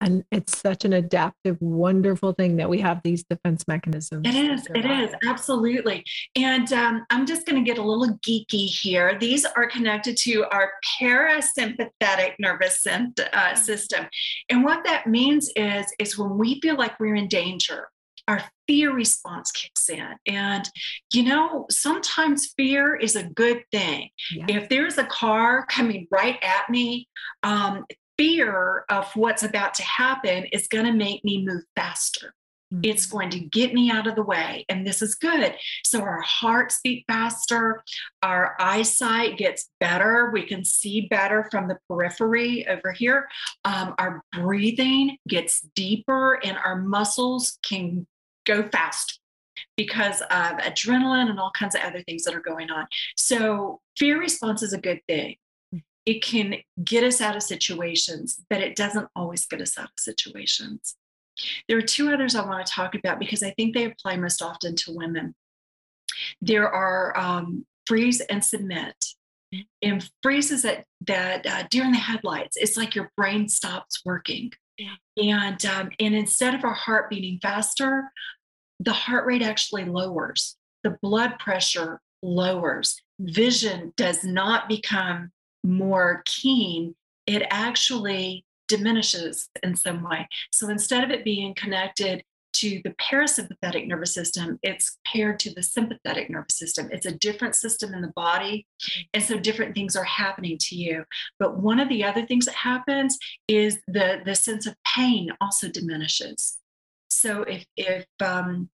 And 0.00 0.24
it's 0.30 0.56
such 0.56 0.84
an 0.84 0.94
adaptive, 0.94 1.58
wonderful 1.60 2.32
thing 2.32 2.56
that 2.56 2.70
we 2.70 2.80
have 2.80 3.02
these 3.04 3.22
defense 3.24 3.68
mechanisms. 3.68 4.26
It 4.26 4.34
is. 4.34 4.66
It 4.74 4.86
is. 4.86 5.14
Absolutely. 5.26 6.04
And 6.36 6.72
um, 6.72 7.04
I'm 7.10 7.26
just 7.26 7.46
going 7.46 7.62
to 7.62 7.68
get 7.68 7.78
a 7.78 7.82
little 7.82 8.18
geeky 8.26 8.66
here. 8.66 9.18
These 9.18 9.44
are 9.44 9.68
connected 9.68 10.16
to 10.18 10.44
our 10.50 10.72
parasympathetic 11.00 12.34
nervous 12.38 12.86
uh, 12.86 13.54
system. 13.54 14.06
And 14.48 14.64
what 14.64 14.84
that 14.84 15.06
means 15.06 15.50
is, 15.54 15.86
is 15.98 16.16
when 16.16 16.38
we 16.38 16.60
feel 16.60 16.76
like 16.76 16.98
we're 16.98 17.16
in 17.16 17.28
danger, 17.28 17.88
our 18.28 18.42
fear 18.66 18.92
response 18.92 19.50
kicks 19.50 19.88
in. 19.88 20.14
And, 20.26 20.68
you 21.12 21.24
know, 21.24 21.66
sometimes 21.68 22.54
fear 22.56 22.94
is 22.94 23.16
a 23.16 23.24
good 23.24 23.64
thing. 23.72 24.10
Yeah. 24.32 24.46
If 24.48 24.68
there's 24.68 24.98
a 24.98 25.04
car 25.04 25.66
coming 25.66 26.06
right 26.10 26.38
at 26.42 26.70
me, 26.70 27.08
um, 27.42 27.84
fear 28.20 28.84
of 28.90 29.10
what's 29.14 29.42
about 29.42 29.72
to 29.72 29.82
happen 29.82 30.44
is 30.52 30.68
going 30.68 30.84
to 30.84 30.92
make 30.92 31.24
me 31.24 31.42
move 31.42 31.62
faster. 31.74 32.34
Mm-hmm. 32.72 32.82
It's 32.84 33.06
going 33.06 33.30
to 33.30 33.40
get 33.40 33.72
me 33.72 33.90
out 33.90 34.06
of 34.06 34.14
the 34.14 34.22
way. 34.22 34.66
And 34.68 34.86
this 34.86 35.00
is 35.00 35.14
good. 35.14 35.54
So 35.86 36.02
our 36.02 36.20
hearts 36.20 36.80
beat 36.84 37.06
faster, 37.08 37.82
our 38.22 38.56
eyesight 38.60 39.38
gets 39.38 39.70
better. 39.80 40.28
We 40.34 40.42
can 40.42 40.66
see 40.66 41.08
better 41.08 41.48
from 41.50 41.66
the 41.66 41.78
periphery 41.88 42.68
over 42.68 42.92
here. 42.92 43.26
Um, 43.64 43.94
our 43.98 44.22
breathing 44.32 45.16
gets 45.26 45.62
deeper, 45.74 46.34
and 46.44 46.58
our 46.62 46.76
muscles 46.76 47.58
can 47.62 48.06
go 48.44 48.68
faster 48.68 49.14
because 49.78 50.20
of 50.20 50.58
adrenaline 50.58 51.30
and 51.30 51.40
all 51.40 51.52
kinds 51.58 51.74
of 51.74 51.80
other 51.80 52.02
things 52.02 52.24
that 52.24 52.34
are 52.34 52.40
going 52.40 52.70
on. 52.70 52.86
So, 53.16 53.80
fear 53.96 54.20
response 54.20 54.62
is 54.62 54.74
a 54.74 54.78
good 54.78 55.00
thing 55.08 55.36
it 56.06 56.22
can 56.22 56.56
get 56.82 57.04
us 57.04 57.20
out 57.20 57.36
of 57.36 57.42
situations, 57.42 58.40
but 58.48 58.60
it 58.60 58.76
doesn't 58.76 59.08
always 59.14 59.46
get 59.46 59.60
us 59.60 59.78
out 59.78 59.84
of 59.84 59.98
situations. 59.98 60.96
There 61.68 61.78
are 61.78 61.82
two 61.82 62.12
others 62.12 62.34
I 62.34 62.44
want 62.46 62.66
to 62.66 62.72
talk 62.72 62.94
about 62.94 63.18
because 63.18 63.42
I 63.42 63.50
think 63.52 63.74
they 63.74 63.84
apply 63.84 64.16
most 64.16 64.42
often 64.42 64.76
to 64.76 64.94
women. 64.94 65.34
There 66.40 66.68
are 66.68 67.16
um, 67.18 67.66
freeze 67.86 68.20
and 68.20 68.44
submit. 68.44 68.94
And 69.82 70.08
freezes 70.22 70.62
that 70.62 70.84
that 71.08 71.44
uh, 71.44 71.64
during 71.72 71.90
the 71.90 71.98
headlights, 71.98 72.56
it's 72.56 72.76
like 72.76 72.94
your 72.94 73.10
brain 73.16 73.48
stops 73.48 74.02
working, 74.04 74.52
yeah. 74.78 74.94
and 75.16 75.66
um, 75.66 75.90
and 75.98 76.14
instead 76.14 76.54
of 76.54 76.62
our 76.62 76.72
heart 76.72 77.10
beating 77.10 77.40
faster, 77.42 78.12
the 78.78 78.92
heart 78.92 79.26
rate 79.26 79.42
actually 79.42 79.86
lowers. 79.86 80.56
The 80.84 80.96
blood 81.02 81.40
pressure 81.40 82.00
lowers. 82.22 83.02
Vision 83.18 83.92
does 83.96 84.22
not 84.22 84.68
become 84.68 85.32
more 85.62 86.22
keen, 86.26 86.94
it 87.26 87.42
actually 87.50 88.44
diminishes 88.68 89.48
in 89.62 89.76
some 89.76 90.02
way. 90.02 90.28
So 90.52 90.68
instead 90.68 91.04
of 91.04 91.10
it 91.10 91.24
being 91.24 91.54
connected 91.54 92.22
to 92.52 92.80
the 92.84 92.90
parasympathetic 92.90 93.86
nervous 93.86 94.14
system, 94.14 94.58
it's 94.62 94.98
paired 95.06 95.38
to 95.40 95.54
the 95.54 95.62
sympathetic 95.62 96.30
nervous 96.30 96.58
system. 96.58 96.88
It's 96.92 97.06
a 97.06 97.16
different 97.16 97.54
system 97.54 97.94
in 97.94 98.00
the 98.00 98.12
body. 98.14 98.66
And 99.14 99.22
so 99.22 99.38
different 99.38 99.74
things 99.74 99.96
are 99.96 100.04
happening 100.04 100.58
to 100.58 100.76
you. 100.76 101.04
But 101.38 101.58
one 101.58 101.80
of 101.80 101.88
the 101.88 102.04
other 102.04 102.26
things 102.26 102.46
that 102.46 102.54
happens 102.54 103.18
is 103.48 103.78
the, 103.86 104.20
the 104.24 104.34
sense 104.34 104.66
of 104.66 104.74
pain 104.96 105.30
also 105.40 105.68
diminishes. 105.68 106.58
So 107.08 107.42
if, 107.42 107.64
if 107.76 108.06
um, 108.20 108.68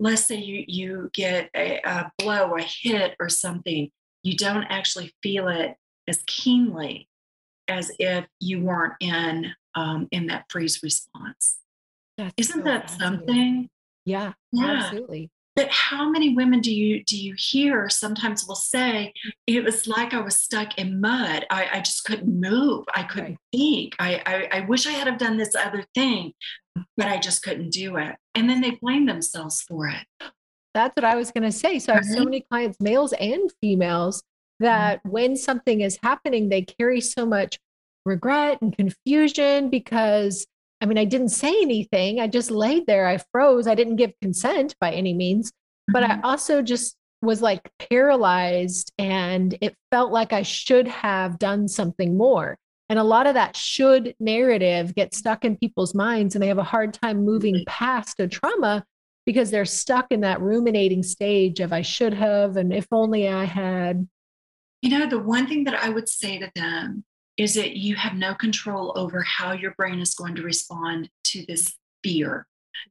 let's 0.00 0.24
say 0.24 0.36
you, 0.36 0.64
you 0.66 1.10
get 1.12 1.50
a, 1.54 1.80
a 1.84 2.12
blow, 2.18 2.54
a 2.56 2.62
hit 2.62 3.14
or 3.20 3.28
something, 3.28 3.90
you 4.22 4.36
don't 4.36 4.64
actually 4.64 5.14
feel 5.22 5.48
it 5.48 5.74
as 6.08 6.22
keenly 6.26 7.08
as 7.68 7.92
if 7.98 8.26
you 8.40 8.62
weren't 8.62 8.94
in 9.00 9.52
um, 9.74 10.08
in 10.10 10.26
that 10.26 10.46
freeze 10.48 10.82
response. 10.82 11.58
That's 12.16 12.34
Isn't 12.36 12.64
so 12.64 12.64
that 12.64 12.90
something? 12.90 13.68
Yeah, 14.04 14.32
yeah, 14.52 14.82
absolutely. 14.84 15.30
but 15.54 15.68
how 15.70 16.08
many 16.08 16.34
women 16.34 16.60
do 16.60 16.74
you 16.74 17.04
do 17.04 17.16
you 17.16 17.34
hear 17.36 17.90
sometimes 17.90 18.46
will 18.48 18.54
say 18.54 19.12
it 19.46 19.62
was 19.62 19.86
like 19.86 20.14
i 20.14 20.20
was 20.20 20.34
stuck 20.34 20.78
in 20.78 20.98
mud. 21.00 21.44
I, 21.50 21.68
I 21.74 21.80
just 21.80 22.04
couldn't 22.04 22.40
move. 22.40 22.86
I 22.94 23.02
couldn't 23.02 23.32
right. 23.32 23.38
think. 23.52 23.96
I, 23.98 24.22
I 24.24 24.58
i 24.58 24.60
wish 24.60 24.86
i 24.86 24.92
had 24.92 25.06
have 25.06 25.18
done 25.18 25.36
this 25.36 25.54
other 25.54 25.84
thing 25.94 26.32
but 26.96 27.06
i 27.06 27.18
just 27.18 27.42
couldn't 27.42 27.70
do 27.70 27.96
it. 27.96 28.16
And 28.34 28.48
then 28.48 28.62
they 28.62 28.70
blame 28.70 29.04
themselves 29.04 29.60
for 29.62 29.88
it. 29.88 30.30
That's 30.72 30.96
what 30.96 31.04
i 31.04 31.14
was 31.14 31.30
going 31.30 31.44
to 31.44 31.52
say. 31.52 31.78
So 31.78 31.92
i 31.92 31.96
have 31.96 32.06
so 32.06 32.24
many 32.24 32.40
clients 32.50 32.78
males 32.80 33.12
and 33.12 33.52
females 33.60 34.22
that 34.60 34.98
mm-hmm. 34.98 35.10
when 35.10 35.36
something 35.36 35.80
is 35.80 35.98
happening 36.02 36.48
they 36.48 36.62
carry 36.62 37.00
so 37.00 37.24
much 37.24 37.58
regret 38.04 38.60
and 38.62 38.76
confusion 38.76 39.70
because 39.70 40.46
I 40.80 40.86
mean, 40.86 40.98
I 40.98 41.04
didn't 41.04 41.30
say 41.30 41.60
anything. 41.60 42.20
I 42.20 42.28
just 42.28 42.50
laid 42.50 42.86
there. 42.86 43.06
I 43.06 43.18
froze. 43.32 43.66
I 43.66 43.74
didn't 43.74 43.96
give 43.96 44.12
consent 44.22 44.76
by 44.80 44.92
any 44.92 45.12
means, 45.12 45.52
but 45.88 46.02
mm-hmm. 46.02 46.24
I 46.24 46.28
also 46.28 46.62
just 46.62 46.96
was 47.20 47.42
like 47.42 47.68
paralyzed 47.90 48.92
and 48.96 49.58
it 49.60 49.74
felt 49.90 50.12
like 50.12 50.32
I 50.32 50.42
should 50.42 50.86
have 50.86 51.38
done 51.38 51.66
something 51.66 52.16
more. 52.16 52.56
And 52.88 52.98
a 52.98 53.04
lot 53.04 53.26
of 53.26 53.34
that 53.34 53.56
should 53.56 54.14
narrative 54.20 54.94
gets 54.94 55.18
stuck 55.18 55.44
in 55.44 55.56
people's 55.56 55.94
minds 55.94 56.34
and 56.34 56.42
they 56.42 56.48
have 56.48 56.58
a 56.58 56.62
hard 56.62 56.94
time 56.94 57.24
moving 57.24 57.64
past 57.66 58.20
a 58.20 58.28
trauma 58.28 58.84
because 59.26 59.50
they're 59.50 59.64
stuck 59.64 60.06
in 60.10 60.20
that 60.20 60.40
ruminating 60.40 61.02
stage 61.02 61.60
of 61.60 61.72
I 61.72 61.82
should 61.82 62.14
have 62.14 62.56
and 62.56 62.72
if 62.72 62.86
only 62.92 63.28
I 63.28 63.44
had. 63.44 64.08
You 64.82 64.90
know, 64.90 65.06
the 65.06 65.18
one 65.18 65.46
thing 65.46 65.64
that 65.64 65.82
I 65.82 65.88
would 65.88 66.08
say 66.08 66.38
to 66.38 66.50
them 66.54 67.04
is 67.36 67.54
that 67.54 67.76
you 67.76 67.94
have 67.96 68.14
no 68.14 68.34
control 68.34 68.92
over 68.96 69.22
how 69.22 69.52
your 69.52 69.72
brain 69.72 70.00
is 70.00 70.14
going 70.14 70.34
to 70.36 70.42
respond 70.42 71.08
to 71.24 71.44
this 71.46 71.74
fear. 72.02 72.46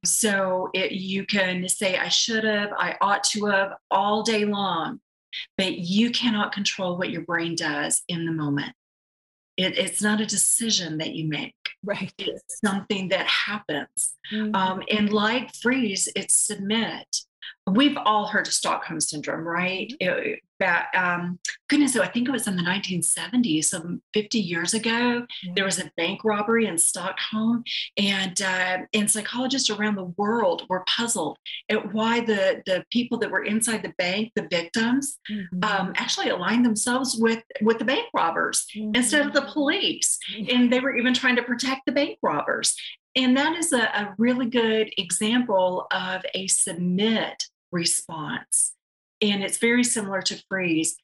So 0.06 0.70
it, 0.74 0.91
you 0.91 1.25
can 1.25 1.67
say, 1.67 1.98
I 1.98 2.10
should 2.10 2.44
have, 2.44 2.72
I 2.77 2.98
ought 3.01 3.24
to 3.25 3.46
have 3.46 3.74
all 3.91 4.24
day 4.24 4.46
long, 4.46 5.00
but 5.58 5.77
you 5.77 6.12
cannot 6.12 6.53
control 6.53 6.98
what 6.98 7.10
your 7.10 7.24
brain 7.24 7.56
does 7.56 8.03
in 8.08 8.25
the 8.25 8.32
moment. 8.32 8.74
It, 9.56 9.77
it's 9.77 10.01
not 10.01 10.22
a 10.22 10.25
decision 10.25 10.98
that 11.00 11.15
you 11.15 11.27
make. 11.27 11.56
Right. 11.84 12.13
It's 12.17 12.60
something 12.63 13.10
that 13.10 13.27
happens. 13.27 14.15
Mm-hmm. 14.32 14.56
Um, 14.56 14.84
and 14.89 15.12
like 15.12 15.56
freeze, 15.56 16.10
it's 16.15 16.36
submit 16.36 17.08
we've 17.67 17.98
all 17.98 18.27
heard 18.27 18.48
of 18.48 18.53
Stockholm 18.53 19.00
syndrome, 19.00 19.48
right? 19.48 19.91
Mm-hmm. 20.01 20.29
It, 20.29 20.39
that 20.59 20.87
um, 20.95 21.39
goodness, 21.69 21.93
so 21.93 22.01
I 22.01 22.07
think 22.07 22.27
it 22.27 22.31
was 22.31 22.47
in 22.47 22.55
the 22.55 22.63
1970s, 22.63 23.65
so 23.65 23.99
50 24.13 24.39
years 24.39 24.73
ago, 24.73 25.25
yeah. 25.43 25.53
there 25.55 25.65
was 25.65 25.79
a 25.79 25.91
bank 25.97 26.23
robbery 26.23 26.65
in 26.65 26.77
Stockholm, 26.77 27.63
and 27.97 28.41
uh, 28.41 28.79
and 28.93 29.09
psychologists 29.09 29.69
around 29.69 29.95
the 29.95 30.13
world 30.17 30.63
were 30.69 30.83
puzzled 30.87 31.37
at 31.69 31.93
why 31.93 32.21
the 32.21 32.61
the 32.65 32.83
people 32.91 33.17
that 33.19 33.31
were 33.31 33.43
inside 33.43 33.83
the 33.83 33.93
bank, 33.97 34.31
the 34.35 34.47
victims, 34.49 35.19
mm-hmm. 35.29 35.63
um, 35.63 35.93
actually 35.95 36.29
aligned 36.29 36.65
themselves 36.65 37.17
with 37.19 37.43
with 37.61 37.79
the 37.79 37.85
bank 37.85 38.07
robbers 38.13 38.65
mm-hmm. 38.75 38.95
instead 38.95 39.25
of 39.25 39.33
the 39.33 39.49
police, 39.53 40.17
and 40.51 40.71
they 40.71 40.79
were 40.79 40.95
even 40.95 41.13
trying 41.13 41.35
to 41.35 41.43
protect 41.43 41.81
the 41.85 41.91
bank 41.91 42.17
robbers. 42.21 42.75
And 43.15 43.35
that 43.35 43.57
is 43.57 43.73
a, 43.73 43.81
a 43.81 44.15
really 44.19 44.45
good 44.45 44.93
example 44.97 45.87
of 45.91 46.21
a 46.35 46.45
submit 46.47 47.45
response. 47.71 48.73
And 49.21 49.43
it's 49.43 49.57
very 49.57 49.83
similar 49.83 50.21
to 50.24 50.41
freeze, 50.50 50.95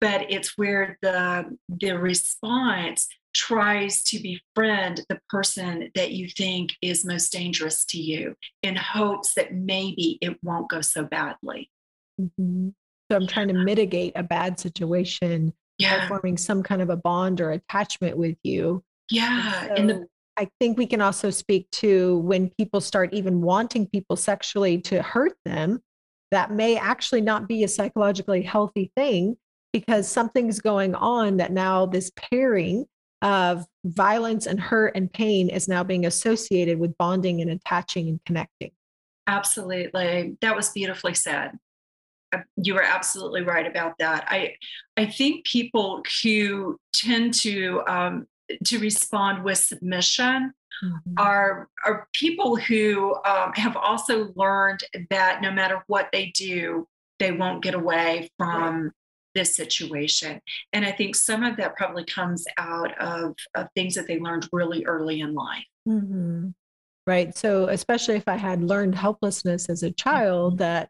but 0.00 0.30
it's 0.30 0.56
where 0.56 0.98
the, 1.02 1.56
the 1.68 1.98
response 1.98 3.08
tries 3.32 4.02
to 4.02 4.20
befriend 4.20 5.02
the 5.08 5.20
person 5.28 5.90
that 5.94 6.12
you 6.12 6.28
think 6.28 6.72
is 6.82 7.04
most 7.04 7.32
dangerous 7.32 7.84
to 7.86 7.98
you 7.98 8.34
in 8.62 8.74
hopes 8.76 9.34
that 9.34 9.54
maybe 9.54 10.18
it 10.20 10.36
won't 10.42 10.68
go 10.68 10.80
so 10.80 11.04
badly. 11.04 11.70
Mm-hmm. 12.20 12.70
So 13.10 13.16
I'm 13.16 13.26
trying 13.26 13.48
to 13.48 13.54
mitigate 13.54 14.12
a 14.16 14.22
bad 14.22 14.58
situation 14.58 15.52
yeah. 15.78 16.00
by 16.00 16.08
forming 16.08 16.36
some 16.36 16.62
kind 16.62 16.82
of 16.82 16.90
a 16.90 16.96
bond 16.96 17.40
or 17.40 17.52
attachment 17.52 18.16
with 18.16 18.36
you. 18.42 18.84
Yeah. 19.10 19.62
And, 19.62 19.68
so, 19.68 19.74
and 19.74 19.90
the 19.90 20.06
I 20.40 20.48
think 20.58 20.78
we 20.78 20.86
can 20.86 21.02
also 21.02 21.28
speak 21.28 21.70
to 21.72 22.18
when 22.18 22.48
people 22.50 22.80
start 22.80 23.12
even 23.12 23.42
wanting 23.42 23.86
people 23.86 24.16
sexually 24.16 24.80
to 24.82 25.02
hurt 25.02 25.36
them, 25.44 25.82
that 26.30 26.52
may 26.52 26.76
actually 26.76 27.20
not 27.20 27.48
be 27.48 27.64
a 27.64 27.68
psychologically 27.68 28.42
healthy 28.42 28.92
thing 28.96 29.36
because 29.72 30.08
something's 30.08 30.60
going 30.60 30.94
on 30.94 31.36
that 31.38 31.52
now 31.52 31.86
this 31.86 32.10
pairing 32.16 32.86
of 33.22 33.66
violence 33.84 34.46
and 34.46 34.58
hurt 34.58 34.96
and 34.96 35.12
pain 35.12 35.48
is 35.48 35.68
now 35.68 35.84
being 35.84 36.06
associated 36.06 36.78
with 36.78 36.96
bonding 36.96 37.40
and 37.40 37.50
attaching 37.50 38.08
and 38.08 38.20
connecting. 38.24 38.70
Absolutely. 39.26 40.36
That 40.40 40.56
was 40.56 40.70
beautifully 40.70 41.14
said. 41.14 41.52
Uh, 42.32 42.38
you 42.56 42.74
were 42.74 42.82
absolutely 42.82 43.42
right 43.42 43.66
about 43.66 43.94
that. 43.98 44.24
I 44.28 44.54
I 44.96 45.06
think 45.06 45.44
people 45.44 46.02
who 46.22 46.78
tend 46.92 47.34
to 47.34 47.82
um, 47.86 48.26
to 48.64 48.78
respond 48.78 49.44
with 49.44 49.58
submission 49.58 50.52
mm-hmm. 50.82 51.14
are 51.16 51.68
are 51.84 52.08
people 52.12 52.56
who 52.56 53.14
um, 53.24 53.52
have 53.54 53.76
also 53.76 54.32
learned 54.36 54.80
that 55.10 55.42
no 55.42 55.50
matter 55.50 55.82
what 55.86 56.08
they 56.12 56.32
do, 56.36 56.86
they 57.18 57.32
won't 57.32 57.62
get 57.62 57.74
away 57.74 58.30
from 58.38 58.82
right. 58.84 58.92
this 59.34 59.54
situation. 59.54 60.40
And 60.72 60.84
I 60.84 60.92
think 60.92 61.16
some 61.16 61.42
of 61.42 61.56
that 61.56 61.76
probably 61.76 62.04
comes 62.04 62.44
out 62.58 62.98
of, 63.00 63.34
of 63.54 63.68
things 63.74 63.94
that 63.94 64.06
they 64.06 64.18
learned 64.18 64.48
really 64.52 64.84
early 64.84 65.20
in 65.20 65.34
life. 65.34 65.64
Mm-hmm. 65.88 66.48
Right. 67.06 67.36
So 67.36 67.68
especially 67.68 68.16
if 68.16 68.28
I 68.28 68.36
had 68.36 68.62
learned 68.62 68.94
helplessness 68.94 69.68
as 69.68 69.82
a 69.82 69.90
child, 69.90 70.54
mm-hmm. 70.54 70.58
that 70.58 70.88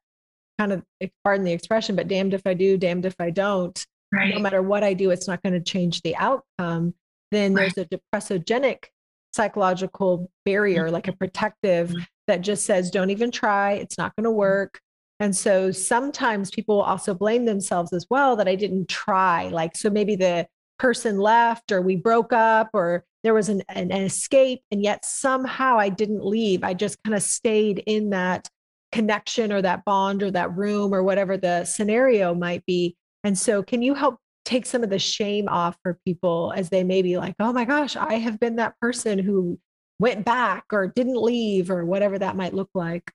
kind 0.59 0.73
of 0.73 0.85
pardon 1.25 1.45
the 1.45 1.53
expression, 1.53 1.97
but 1.97 2.09
damned 2.09 2.35
if 2.35 2.43
I 2.47 2.55
do, 2.55 2.77
damned 2.77 3.07
if 3.07 3.15
I 3.19 3.31
don't. 3.31 3.85
Right. 4.13 4.35
No 4.35 4.41
matter 4.41 4.61
what 4.61 4.83
I 4.83 4.93
do, 4.93 5.11
it's 5.11 5.29
not 5.29 5.43
going 5.43 5.53
to 5.53 5.61
change 5.61 6.03
the 6.03 6.17
outcome 6.17 6.95
then 7.31 7.55
right. 7.55 7.73
there's 7.75 7.87
a 7.87 7.99
depressogenic 7.99 8.85
psychological 9.33 10.31
barrier, 10.45 10.91
like 10.91 11.09
a 11.09 11.13
protective 11.13 11.91
mm-hmm. 11.91 12.03
that 12.27 12.41
just 12.41 12.65
says, 12.65 12.91
don't 12.91 13.11
even 13.11 13.31
try, 13.31 13.73
it's 13.73 13.99
not 13.99 14.15
going 14.17 14.25
to 14.25 14.31
mm-hmm. 14.31 14.39
work. 14.39 14.81
And 15.21 15.37
so 15.37 15.71
sometimes 15.71 16.51
people 16.51 16.81
also 16.81 17.15
blame 17.15 17.45
themselves 17.45 17.93
as 17.93 18.07
well 18.09 18.37
that 18.37 18.49
I 18.49 18.55
didn't 18.55 18.89
try. 18.89 19.49
Like, 19.49 19.77
so 19.77 19.91
maybe 19.91 20.17
the 20.17 20.47
person 20.79 21.19
left 21.19 21.73
or 21.73 21.83
we 21.83 21.97
broke 21.97 22.33
up 22.33 22.71
or 22.73 23.05
there 23.23 23.35
was 23.35 23.51
an, 23.51 23.63
an, 23.69 23.93
an 23.93 24.03
escape, 24.03 24.63
and 24.71 24.83
yet 24.83 25.05
somehow 25.05 25.79
I 25.79 25.91
didn't 25.91 26.25
leave. 26.25 26.65
I 26.65 26.73
just 26.73 27.03
kind 27.05 27.15
of 27.15 27.23
stayed 27.23 27.83
in 27.87 28.11
that 28.11 28.49
connection 28.93 29.53
or 29.53 29.61
that 29.63 29.85
bond 29.85 30.23
or 30.23 30.31
that 30.31 30.57
room 30.57 30.95
or 30.95 31.03
whatever 31.03 31.37
the 31.37 31.65
scenario 31.65 32.35
might 32.35 32.65
be. 32.65 32.97
And 33.23 33.39
so, 33.39 33.63
can 33.63 33.83
you 33.83 33.93
help 33.93 34.20
take 34.45 34.67
some 34.67 34.83
of 34.83 34.91
the 34.91 34.99
shame 34.99 35.49
off 35.49 35.77
for 35.83 35.99
people 36.05 36.53
as 36.57 36.69
they 36.69 36.85
may 36.85 37.03
be 37.03 37.17
like, 37.17 37.35
oh 37.39 37.53
my 37.53 37.65
gosh, 37.65 37.97
I 37.97 38.15
have 38.15 38.41
been 38.41 38.57
that 38.57 38.79
person 38.81 39.19
who 39.19 39.59
went 39.99 40.25
back 40.25 40.65
or 40.73 40.89
didn't 40.89 41.23
leave 41.23 41.71
or 41.71 41.85
whatever 41.85 42.19
that 42.19 42.37
might 42.37 42.55
look 42.55 42.71
like. 42.75 43.13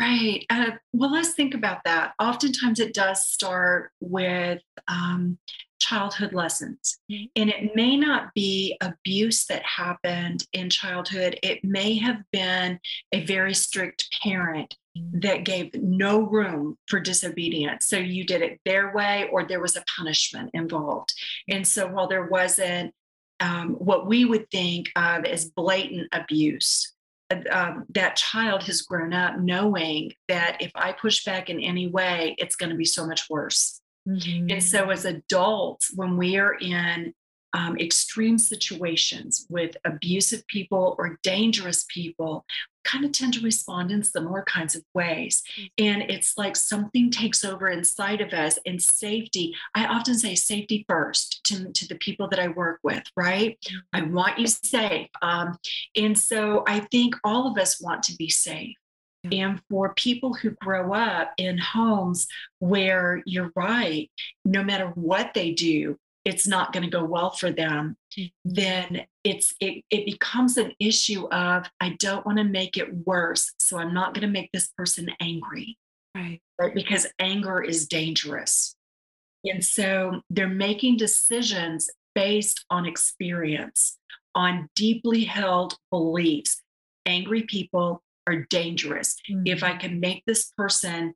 Right. 0.00 0.46
Uh, 0.48 0.70
well, 0.92 1.10
let's 1.10 1.34
think 1.34 1.54
about 1.54 1.82
that. 1.84 2.12
Oftentimes 2.20 2.78
it 2.78 2.94
does 2.94 3.26
start 3.26 3.90
with 4.00 4.62
um, 4.86 5.38
childhood 5.78 6.32
lessons. 6.32 6.98
Mm-hmm. 7.10 7.24
And 7.36 7.50
it 7.50 7.74
may 7.74 7.96
not 7.96 8.34
be 8.34 8.76
abuse 8.80 9.46
that 9.46 9.62
happened 9.62 10.44
in 10.52 10.70
childhood, 10.70 11.38
it 11.42 11.64
may 11.64 11.98
have 11.98 12.18
been 12.32 12.78
a 13.12 13.24
very 13.24 13.54
strict 13.54 14.08
parent 14.22 14.74
mm-hmm. 14.96 15.20
that 15.20 15.44
gave 15.44 15.74
no 15.74 16.20
room 16.22 16.76
for 16.86 17.00
disobedience. 17.00 17.86
So 17.86 17.96
you 17.96 18.24
did 18.24 18.42
it 18.42 18.60
their 18.64 18.92
way, 18.94 19.28
or 19.32 19.44
there 19.44 19.60
was 19.60 19.76
a 19.76 19.84
punishment 19.96 20.50
involved. 20.54 21.12
And 21.48 21.66
so 21.66 21.86
while 21.86 22.08
there 22.08 22.26
wasn't 22.26 22.94
um, 23.40 23.74
what 23.74 24.06
we 24.06 24.24
would 24.24 24.50
think 24.50 24.90
of 24.96 25.24
as 25.24 25.50
blatant 25.50 26.08
abuse, 26.12 26.92
um, 27.50 27.84
that 27.90 28.16
child 28.16 28.62
has 28.64 28.82
grown 28.82 29.12
up 29.12 29.38
knowing 29.38 30.12
that 30.28 30.56
if 30.60 30.72
I 30.74 30.92
push 30.92 31.24
back 31.24 31.50
in 31.50 31.60
any 31.60 31.86
way, 31.86 32.34
it's 32.38 32.56
going 32.56 32.70
to 32.70 32.76
be 32.76 32.86
so 32.86 33.06
much 33.06 33.28
worse. 33.28 33.77
Mm-hmm. 34.08 34.50
And 34.50 34.62
so, 34.62 34.90
as 34.90 35.04
adults, 35.04 35.92
when 35.94 36.16
we 36.16 36.38
are 36.38 36.54
in 36.54 37.12
um, 37.54 37.78
extreme 37.78 38.38
situations 38.38 39.46
with 39.48 39.76
abusive 39.84 40.46
people 40.46 40.94
or 40.98 41.18
dangerous 41.22 41.86
people, 41.92 42.44
kind 42.84 43.04
of 43.04 43.12
tend 43.12 43.34
to 43.34 43.40
respond 43.40 43.90
in 43.90 44.02
similar 44.02 44.42
kinds 44.42 44.74
of 44.74 44.82
ways. 44.94 45.42
Mm-hmm. 45.58 45.84
And 45.84 46.10
it's 46.10 46.38
like 46.38 46.56
something 46.56 47.10
takes 47.10 47.44
over 47.44 47.68
inside 47.68 48.20
of 48.20 48.32
us, 48.32 48.58
and 48.66 48.80
safety. 48.80 49.54
I 49.74 49.86
often 49.86 50.14
say 50.14 50.34
safety 50.34 50.84
first 50.88 51.44
to, 51.44 51.70
to 51.70 51.88
the 51.88 51.96
people 51.96 52.28
that 52.28 52.38
I 52.38 52.48
work 52.48 52.80
with, 52.82 53.04
right? 53.16 53.58
Mm-hmm. 53.64 53.78
I 53.92 54.02
want 54.10 54.38
you 54.38 54.46
safe. 54.46 55.08
Um, 55.22 55.58
and 55.96 56.18
so 56.18 56.64
I 56.66 56.80
think 56.80 57.14
all 57.24 57.50
of 57.50 57.58
us 57.58 57.80
want 57.80 58.02
to 58.04 58.16
be 58.16 58.28
safe. 58.28 58.76
And 59.32 59.60
for 59.68 59.94
people 59.94 60.34
who 60.34 60.50
grow 60.50 60.94
up 60.94 61.32
in 61.38 61.58
homes 61.58 62.26
where 62.60 63.22
you're 63.26 63.52
right, 63.56 64.10
no 64.44 64.62
matter 64.62 64.86
what 64.94 65.34
they 65.34 65.52
do, 65.52 65.98
it's 66.24 66.46
not 66.46 66.72
going 66.72 66.84
to 66.84 66.90
go 66.90 67.04
well 67.04 67.30
for 67.30 67.50
them, 67.50 67.96
mm-hmm. 68.16 68.26
then 68.44 69.06
it's 69.24 69.54
it, 69.60 69.84
it 69.90 70.04
becomes 70.04 70.56
an 70.56 70.72
issue 70.78 71.26
of 71.28 71.66
I 71.80 71.96
don't 71.98 72.24
want 72.26 72.38
to 72.38 72.44
make 72.44 72.76
it 72.76 72.94
worse, 73.06 73.52
so 73.58 73.78
I'm 73.78 73.94
not 73.94 74.14
going 74.14 74.26
to 74.26 74.32
make 74.32 74.50
this 74.52 74.68
person 74.76 75.10
angry. 75.20 75.78
Right. 76.14 76.40
Right. 76.58 76.74
Because 76.74 77.06
anger 77.18 77.62
is 77.62 77.86
dangerous. 77.86 78.74
And 79.44 79.64
so 79.64 80.20
they're 80.30 80.48
making 80.48 80.96
decisions 80.96 81.88
based 82.14 82.64
on 82.70 82.86
experience, 82.86 83.96
on 84.34 84.68
deeply 84.74 85.24
held 85.24 85.76
beliefs. 85.90 86.60
Angry 87.06 87.42
people 87.42 88.02
are 88.28 88.46
dangerous. 88.50 89.16
Mm-hmm. 89.30 89.42
If 89.46 89.62
I 89.62 89.76
can 89.76 90.00
make 90.00 90.22
this 90.26 90.52
person 90.56 91.14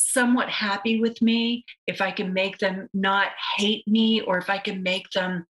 somewhat 0.00 0.48
happy 0.48 1.00
with 1.00 1.20
me, 1.20 1.64
if 1.86 2.00
I 2.00 2.10
can 2.10 2.32
make 2.32 2.58
them 2.58 2.88
not 2.94 3.28
hate 3.56 3.86
me, 3.88 4.20
or 4.20 4.38
if 4.38 4.48
I 4.48 4.58
can 4.58 4.82
make 4.82 5.10
them 5.10 5.46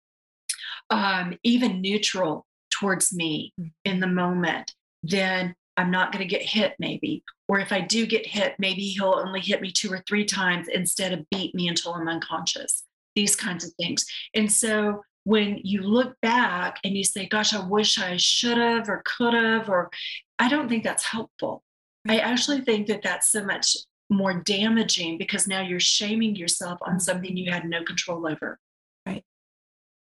um, 0.90 1.37
even 1.42 1.81
neutral 1.81 2.47
towards 2.70 3.12
me 3.12 3.53
mm-hmm. 3.59 3.68
in 3.85 4.01
the 4.01 4.07
moment, 4.07 4.73
then 5.03 5.55
I'm 5.77 5.90
not 5.90 6.12
going 6.12 6.23
to 6.23 6.29
get 6.29 6.42
hit, 6.42 6.75
maybe. 6.79 7.25
Or 7.49 7.59
if 7.59 7.73
I 7.73 7.81
do 7.81 8.07
get 8.07 8.27
hit, 8.27 8.55
maybe 8.59 8.83
he'll 8.83 9.23
only 9.25 9.40
hit 9.40 9.61
me 9.61 9.73
two 9.73 9.92
or 9.92 10.03
three 10.09 10.25
times 10.25 10.68
instead 10.68 11.12
of 11.12 11.29
beat 11.31 11.55
me 11.55 11.68
until 11.68 11.94
I'm 11.94 12.09
unconscious. 12.09 12.85
These 13.14 13.37
kinds 13.37 13.64
of 13.64 13.73
things. 13.75 14.07
And 14.35 14.51
so 14.51 15.03
when 15.25 15.59
you 15.65 15.83
look 15.83 16.15
back 16.21 16.79
and 16.85 16.97
you 16.97 17.03
say, 17.03 17.27
gosh, 17.27 17.55
I 17.55 17.67
wish 17.67 17.99
I 17.99 18.17
should 18.17 18.59
have 18.59 18.89
or 18.89 19.03
could 19.05 19.35
have, 19.35 19.69
or 19.69 19.91
I 20.39 20.49
don't 20.49 20.69
think 20.69 20.85
that's 20.85 21.05
helpful. 21.05 21.63
I 22.07 22.19
actually 22.19 22.61
think 22.61 22.87
that 22.89 23.03
that's 23.03 23.31
so 23.31 23.45
much 23.45 23.77
more 24.11 24.35
damaging 24.35 25.17
because 25.17 25.49
now 25.49 25.63
you're 25.63 25.81
shaming 25.81 26.37
yourself 26.37 26.79
on 26.83 26.93
mm-hmm. 26.93 26.99
something 26.99 27.37
you 27.37 27.51
had 27.51 27.65
no 27.65 27.83
control 27.83 28.27
over. 28.27 28.59
Right. 29.07 29.25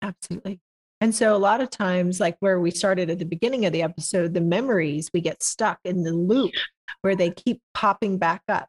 Absolutely. 0.02 0.60
And 1.00 1.14
so 1.14 1.34
a 1.34 1.38
lot 1.38 1.60
of 1.60 1.70
times, 1.70 2.20
like 2.20 2.36
where 2.40 2.60
we 2.60 2.70
started 2.70 3.08
at 3.08 3.18
the 3.18 3.24
beginning 3.24 3.64
of 3.64 3.72
the 3.72 3.82
episode, 3.82 4.34
the 4.34 4.40
memories, 4.40 5.10
we 5.14 5.20
get 5.20 5.42
stuck 5.42 5.78
in 5.84 6.02
the 6.02 6.12
loop 6.12 6.52
where 7.02 7.16
they 7.16 7.30
keep 7.30 7.62
popping 7.72 8.18
back 8.18 8.42
up. 8.48 8.68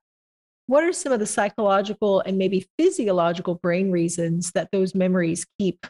What 0.68 0.84
are 0.84 0.94
some 0.94 1.12
of 1.12 1.20
the 1.20 1.26
psychological 1.26 2.22
and 2.22 2.38
maybe 2.38 2.68
physiological 2.78 3.56
brain 3.56 3.92
reasons 3.92 4.52
that 4.52 4.70
those 4.72 4.94
memories 4.94 5.48
keep 5.58 5.88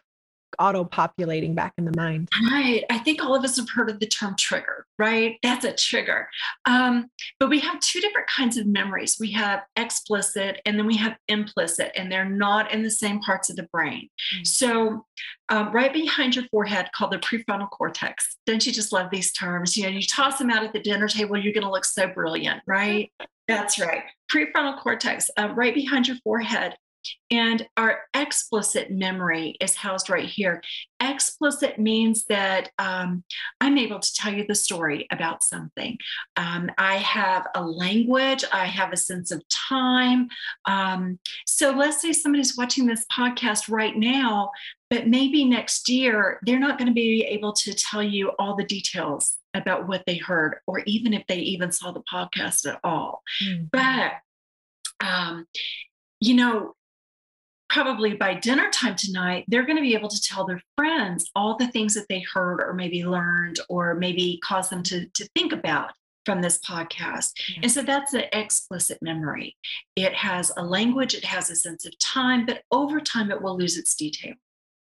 auto 0.57 0.83
populating 0.83 1.53
back 1.55 1.73
in 1.77 1.85
the 1.85 1.95
mind. 1.95 2.29
Right. 2.51 2.83
I 2.89 2.97
think 2.99 3.23
all 3.23 3.35
of 3.35 3.43
us 3.43 3.57
have 3.57 3.69
heard 3.69 3.89
of 3.89 3.99
the 3.99 4.07
term 4.07 4.35
trigger, 4.37 4.85
right? 4.97 5.37
That's 5.43 5.65
a 5.65 5.73
trigger. 5.73 6.27
Um, 6.65 7.09
but 7.39 7.49
we 7.49 7.59
have 7.59 7.79
two 7.79 8.01
different 8.01 8.27
kinds 8.27 8.57
of 8.57 8.65
memories. 8.65 9.17
We 9.19 9.31
have 9.33 9.61
explicit 9.75 10.61
and 10.65 10.77
then 10.77 10.87
we 10.87 10.97
have 10.97 11.17
implicit, 11.27 11.91
and 11.95 12.11
they're 12.11 12.29
not 12.29 12.71
in 12.71 12.83
the 12.83 12.91
same 12.91 13.19
parts 13.19 13.49
of 13.49 13.55
the 13.55 13.67
brain. 13.71 14.09
Mm-hmm. 14.35 14.43
So, 14.45 15.05
um, 15.49 15.71
right 15.71 15.91
behind 15.91 16.35
your 16.35 16.45
forehead, 16.51 16.89
called 16.93 17.11
the 17.11 17.17
prefrontal 17.17 17.69
cortex. 17.69 18.37
Don't 18.45 18.65
you 18.65 18.71
just 18.71 18.93
love 18.93 19.09
these 19.11 19.31
terms? 19.31 19.75
You 19.75 19.83
know, 19.83 19.89
you 19.89 20.03
toss 20.03 20.37
them 20.37 20.49
out 20.49 20.63
at 20.63 20.73
the 20.73 20.79
dinner 20.79 21.07
table, 21.07 21.37
you're 21.37 21.53
going 21.53 21.65
to 21.65 21.71
look 21.71 21.85
so 21.85 22.07
brilliant, 22.07 22.61
right? 22.67 23.11
That's 23.47 23.79
right. 23.79 24.03
Prefrontal 24.31 24.79
cortex, 24.79 25.29
uh, 25.37 25.49
right 25.55 25.73
behind 25.73 26.07
your 26.07 26.17
forehead, 26.23 26.75
and 27.31 27.67
our 27.77 27.99
explicit 28.13 28.91
memory 28.91 29.55
is 29.61 29.75
housed 29.75 30.09
right 30.09 30.25
here. 30.25 30.61
Explicit 31.01 31.79
means 31.79 32.25
that 32.25 32.71
um, 32.79 33.23
I'm 33.61 33.77
able 33.77 33.99
to 33.99 34.13
tell 34.13 34.33
you 34.33 34.45
the 34.47 34.55
story 34.55 35.07
about 35.11 35.43
something. 35.43 35.97
Um, 36.35 36.69
I 36.77 36.95
have 36.95 37.47
a 37.55 37.63
language, 37.63 38.43
I 38.51 38.65
have 38.65 38.91
a 38.91 38.97
sense 38.97 39.31
of 39.31 39.43
time. 39.47 40.29
Um, 40.65 41.19
so 41.45 41.71
let's 41.71 42.01
say 42.01 42.13
somebody's 42.13 42.57
watching 42.57 42.85
this 42.85 43.05
podcast 43.15 43.69
right 43.69 43.95
now, 43.95 44.51
but 44.89 45.07
maybe 45.07 45.45
next 45.45 45.87
year 45.89 46.39
they're 46.45 46.59
not 46.59 46.77
going 46.77 46.87
to 46.87 46.93
be 46.93 47.23
able 47.23 47.53
to 47.53 47.73
tell 47.73 48.03
you 48.03 48.31
all 48.39 48.55
the 48.55 48.65
details 48.65 49.37
about 49.53 49.87
what 49.87 50.03
they 50.05 50.17
heard, 50.17 50.57
or 50.67 50.79
even 50.85 51.13
if 51.13 51.25
they 51.27 51.39
even 51.39 51.71
saw 51.71 51.91
the 51.91 52.03
podcast 52.11 52.67
at 52.67 52.79
all. 52.83 53.23
Mm-hmm. 53.43 53.63
But 53.71 54.13
um, 55.01 55.45
you 56.19 56.35
know, 56.35 56.75
probably 57.69 58.13
by 58.15 58.33
dinner 58.33 58.69
time 58.71 58.95
tonight, 58.95 59.45
they're 59.47 59.65
going 59.65 59.77
to 59.77 59.81
be 59.81 59.93
able 59.93 60.09
to 60.09 60.21
tell 60.21 60.45
their 60.45 60.61
friends 60.75 61.29
all 61.35 61.55
the 61.57 61.67
things 61.67 61.93
that 61.93 62.07
they 62.09 62.23
heard 62.33 62.61
or 62.61 62.73
maybe 62.73 63.05
learned 63.05 63.59
or 63.69 63.95
maybe 63.95 64.39
cause 64.43 64.69
them 64.69 64.83
to, 64.83 65.05
to 65.13 65.27
think 65.35 65.53
about 65.53 65.91
from 66.25 66.41
this 66.41 66.59
podcast. 66.59 67.31
Yeah. 67.49 67.59
And 67.63 67.71
so 67.71 67.81
that's 67.81 68.13
an 68.13 68.25
explicit 68.33 68.99
memory. 69.01 69.55
It 69.95 70.13
has 70.13 70.51
a 70.57 70.63
language, 70.63 71.13
it 71.13 71.25
has 71.25 71.49
a 71.49 71.55
sense 71.55 71.85
of 71.85 71.97
time, 71.99 72.45
but 72.45 72.61
over 72.71 72.99
time 72.99 73.31
it 73.31 73.41
will 73.41 73.57
lose 73.57 73.77
its 73.77 73.95
detail. 73.95 74.33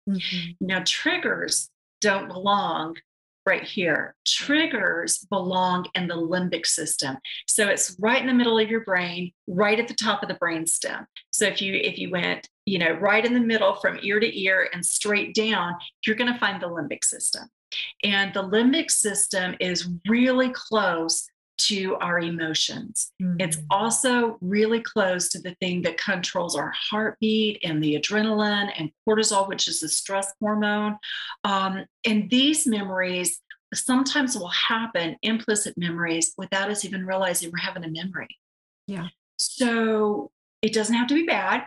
Mm-hmm. 0.09 0.67
Now, 0.67 0.83
triggers 0.85 1.71
don't 2.01 2.29
belong 2.29 2.97
right 3.45 3.65
here. 3.65 4.15
Triggers 4.27 5.19
belong 5.31 5.87
in 5.95 6.07
the 6.07 6.15
limbic 6.15 6.67
system. 6.67 7.17
So 7.47 7.69
it's 7.69 7.97
right 7.99 8.21
in 8.21 8.27
the 8.27 8.35
middle 8.35 8.59
of 8.59 8.71
your 8.71 8.85
brain, 8.85 9.33
right 9.47 9.79
at 9.79 9.89
the 9.89 9.95
top 9.95 10.23
of 10.23 10.29
the 10.29 10.35
brain 10.35 10.67
stem. 10.67 11.07
So 11.31 11.47
if 11.47 11.61
you 11.61 11.75
if 11.75 11.99
you 11.99 12.11
went, 12.11 12.49
you 12.67 12.79
know, 12.79 12.93
right 12.93 13.25
in 13.25 13.35
the 13.35 13.41
middle 13.41 13.75
from 13.77 13.99
ear 14.03 14.21
to 14.21 14.41
ear 14.41 14.69
and 14.73 14.85
straight 14.85 15.35
down, 15.35 15.75
you're 16.07 16.17
going 16.17 16.33
to 16.33 16.39
find 16.39 16.63
the 16.63 16.69
limbic 16.69 17.05
system. 17.05 17.49
And 18.05 18.33
the 18.35 18.43
limbic 18.43 18.91
system 18.91 19.57
is 19.59 19.89
really 20.07 20.51
close 20.51 21.27
to 21.67 21.97
our 21.97 22.19
emotions. 22.21 23.13
Mm-hmm. 23.21 23.41
It's 23.41 23.59
also 23.71 24.39
really 24.41 24.81
close 24.81 25.29
to 25.31 25.41
the 25.41 25.55
thing 25.61 25.83
that 25.83 25.99
controls 25.99 26.57
our 26.57 26.73
heartbeat 26.91 27.61
and 27.65 27.83
the 27.83 27.99
adrenaline 27.99 28.71
and 28.77 28.91
cortisol, 29.09 29.49
which 29.49 29.69
is 29.69 29.81
the 29.81 29.89
stress 29.89 30.33
hormone. 30.41 30.99
Um, 31.45 31.85
and 32.05 32.29
these 32.31 32.67
memories 32.67 33.41
sometimes 33.75 34.37
will 34.37 34.49
happen, 34.49 35.17
implicit 35.23 35.77
memories, 35.77 36.33
without 36.37 36.71
us 36.71 36.85
even 36.85 37.07
realizing 37.07 37.51
we're 37.51 37.59
having 37.59 37.85
a 37.85 37.89
memory. 37.89 38.29
Yeah. 38.87 39.09
So 39.37 40.31
it 40.61 40.73
doesn't 40.73 40.95
have 40.95 41.09
to 41.09 41.15
be 41.15 41.25
bad. 41.25 41.65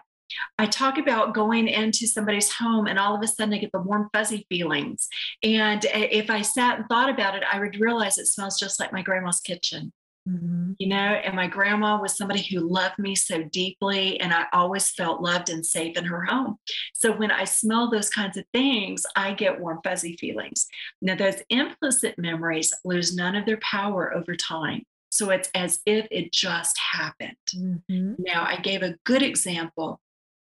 I 0.58 0.66
talk 0.66 0.98
about 0.98 1.34
going 1.34 1.68
into 1.68 2.08
somebody's 2.08 2.52
home 2.52 2.88
and 2.88 2.98
all 3.00 3.16
of 3.16 3.22
a 3.22 3.28
sudden 3.28 3.54
I 3.54 3.58
get 3.58 3.72
the 3.72 3.80
warm, 3.80 4.10
fuzzy 4.14 4.46
feelings. 4.50 5.08
And 5.44 5.86
if 5.86 6.30
I 6.30 6.42
sat 6.42 6.80
and 6.80 6.90
thought 6.90 7.10
about 7.10 7.36
it, 7.36 7.44
I 7.52 7.60
would 7.60 7.80
realize 7.80 8.18
it 8.18 8.28
smells 8.28 8.60
just 8.60 8.80
like 8.80 8.94
my 8.94 9.02
grandma's 9.02 9.40
kitchen. 9.40 9.92
Mm-hmm. 10.28 10.72
You 10.80 10.88
know, 10.88 10.96
and 10.96 11.36
my 11.36 11.46
grandma 11.46 12.02
was 12.02 12.18
somebody 12.18 12.42
who 12.42 12.68
loved 12.68 12.98
me 12.98 13.14
so 13.14 13.44
deeply, 13.44 14.20
and 14.20 14.34
I 14.34 14.46
always 14.54 14.90
felt 14.90 15.22
loved 15.22 15.50
and 15.50 15.64
safe 15.64 15.96
in 15.96 16.04
her 16.06 16.26
home. 16.26 16.58
So 16.96 17.16
when 17.16 17.30
I 17.30 17.44
smell 17.44 17.92
those 17.92 18.10
kinds 18.10 18.36
of 18.36 18.44
things, 18.52 19.06
I 19.16 19.34
get 19.34 19.60
warm, 19.60 19.82
fuzzy 19.84 20.18
feelings. 20.18 20.66
Now, 21.00 21.16
those 21.16 21.44
implicit 21.52 22.18
memories 22.18 22.74
lose 22.84 23.16
none 23.16 23.36
of 23.36 23.46
their 23.46 23.58
power 23.58 24.16
over 24.16 24.36
time. 24.36 24.82
So 25.12 25.30
it's 25.30 25.52
as 25.54 25.80
if 25.86 26.08
it 26.10 26.34
just 26.34 26.76
happened. 26.80 27.36
Mm-hmm. 27.56 28.16
Now, 28.18 28.46
I 28.48 28.58
gave 28.58 28.82
a 28.82 28.96
good 29.04 29.22
example 29.22 30.02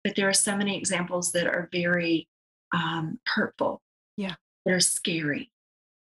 but 0.04 0.16
there 0.16 0.28
are 0.28 0.34
so 0.34 0.56
many 0.56 0.76
examples 0.76 1.32
that 1.32 1.46
are 1.46 1.68
very 1.72 2.28
um, 2.72 3.18
hurtful. 3.26 3.80
Yeah. 4.16 4.34
That 4.64 4.74
are 4.74 4.80
scary. 4.80 5.50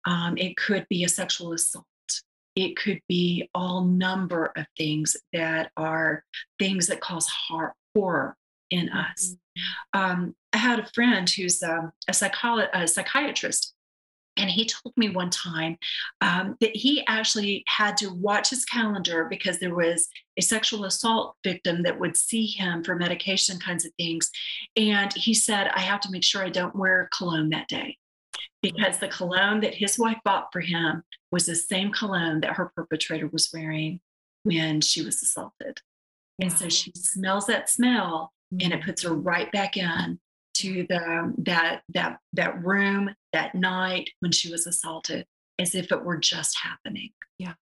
Um, 0.05 0.37
it 0.37 0.55
could 0.57 0.85
be 0.89 1.03
a 1.03 1.09
sexual 1.09 1.53
assault. 1.53 1.85
It 2.55 2.75
could 2.75 3.01
be 3.07 3.49
all 3.53 3.83
number 3.83 4.51
of 4.55 4.65
things 4.77 5.15
that 5.33 5.71
are 5.77 6.23
things 6.57 6.87
that 6.87 7.01
cause 7.01 7.27
heart, 7.27 7.73
horror 7.95 8.35
in 8.71 8.89
us. 8.89 9.35
Mm-hmm. 9.93 9.99
Um, 9.99 10.35
I 10.53 10.57
had 10.57 10.79
a 10.79 10.89
friend 10.93 11.29
who's 11.29 11.61
um, 11.61 11.91
a, 12.07 12.13
psycholo- 12.13 12.69
a 12.73 12.87
psychiatrist, 12.87 13.73
and 14.37 14.49
he 14.49 14.65
told 14.65 14.95
me 14.97 15.09
one 15.09 15.29
time 15.29 15.77
um, 16.21 16.55
that 16.61 16.75
he 16.75 17.05
actually 17.07 17.63
had 17.67 17.97
to 17.97 18.09
watch 18.09 18.49
his 18.49 18.65
calendar 18.65 19.25
because 19.29 19.59
there 19.59 19.75
was 19.75 20.07
a 20.37 20.41
sexual 20.41 20.85
assault 20.85 21.35
victim 21.43 21.83
that 21.83 21.99
would 21.99 22.15
see 22.15 22.45
him 22.45 22.83
for 22.83 22.95
medication 22.95 23.59
kinds 23.59 23.85
of 23.85 23.91
things. 23.97 24.29
And 24.75 25.11
he 25.13 25.33
said, 25.33 25.69
I 25.73 25.81
have 25.81 25.99
to 26.01 26.11
make 26.11 26.23
sure 26.23 26.43
I 26.43 26.49
don't 26.49 26.75
wear 26.75 27.09
cologne 27.15 27.49
that 27.49 27.67
day 27.67 27.97
because 28.61 28.99
the 28.99 29.07
cologne 29.07 29.61
that 29.61 29.75
his 29.75 29.97
wife 29.97 30.17
bought 30.23 30.47
for 30.51 30.61
him 30.61 31.03
was 31.31 31.45
the 31.45 31.55
same 31.55 31.91
cologne 31.91 32.41
that 32.41 32.53
her 32.53 32.71
perpetrator 32.75 33.27
was 33.27 33.49
wearing 33.53 33.99
when 34.43 34.81
she 34.81 35.03
was 35.03 35.21
assaulted. 35.21 35.79
And 36.41 36.51
so 36.51 36.69
she 36.69 36.91
smells 36.95 37.47
that 37.47 37.69
smell 37.69 38.31
and 38.51 38.73
it 38.73 38.83
puts 38.83 39.03
her 39.03 39.13
right 39.13 39.51
back 39.51 39.77
in 39.77 40.19
to 40.59 40.85
the 40.89 41.33
that 41.39 41.81
that 41.89 42.19
that 42.33 42.63
room 42.63 43.13
that 43.33 43.55
night 43.55 44.09
when 44.19 44.31
she 44.31 44.51
was 44.51 44.67
assaulted 44.67 45.25
as 45.59 45.75
if 45.75 45.91
it 45.91 46.03
were 46.03 46.17
just 46.17 46.57
happening. 46.61 47.11
Yeah. 47.39 47.53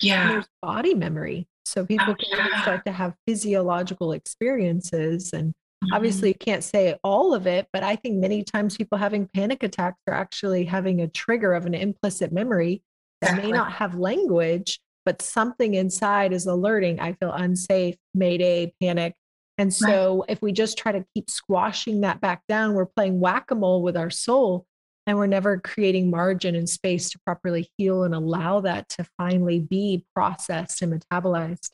Yeah. 0.00 0.22
And 0.22 0.30
there's 0.30 0.48
body 0.62 0.94
memory. 0.94 1.46
So 1.64 1.84
people 1.84 2.06
oh, 2.10 2.14
can 2.14 2.38
yeah. 2.38 2.62
start 2.62 2.84
to 2.86 2.92
have 2.92 3.14
physiological 3.26 4.12
experiences. 4.12 5.32
And 5.32 5.50
mm-hmm. 5.50 5.94
obviously, 5.94 6.28
you 6.28 6.34
can't 6.34 6.64
say 6.64 6.98
all 7.04 7.34
of 7.34 7.46
it, 7.46 7.68
but 7.72 7.82
I 7.82 7.96
think 7.96 8.16
many 8.16 8.42
times 8.42 8.76
people 8.76 8.98
having 8.98 9.28
panic 9.34 9.62
attacks 9.62 9.98
are 10.08 10.14
actually 10.14 10.64
having 10.64 11.00
a 11.00 11.08
trigger 11.08 11.52
of 11.52 11.66
an 11.66 11.74
implicit 11.74 12.32
memory 12.32 12.82
that 13.20 13.30
exactly. 13.30 13.52
may 13.52 13.58
not 13.58 13.72
have 13.72 13.94
language, 13.94 14.80
but 15.04 15.22
something 15.22 15.74
inside 15.74 16.32
is 16.32 16.46
alerting. 16.46 16.98
I 16.98 17.12
feel 17.12 17.32
unsafe, 17.32 17.96
mayday, 18.14 18.72
panic. 18.80 19.14
And 19.60 19.74
so, 19.74 20.20
right. 20.20 20.30
if 20.30 20.40
we 20.40 20.52
just 20.52 20.78
try 20.78 20.90
to 20.90 21.04
keep 21.14 21.28
squashing 21.28 22.00
that 22.00 22.22
back 22.22 22.40
down, 22.48 22.72
we're 22.72 22.86
playing 22.86 23.20
whack 23.20 23.50
a 23.50 23.54
mole 23.54 23.82
with 23.82 23.94
our 23.94 24.08
soul 24.08 24.64
and 25.06 25.18
we're 25.18 25.26
never 25.26 25.60
creating 25.60 26.08
margin 26.08 26.54
and 26.54 26.66
space 26.66 27.10
to 27.10 27.18
properly 27.26 27.68
heal 27.76 28.04
and 28.04 28.14
allow 28.14 28.60
that 28.60 28.88
to 28.88 29.04
finally 29.18 29.60
be 29.60 30.06
processed 30.14 30.80
and 30.80 30.94
metabolized. 30.94 31.68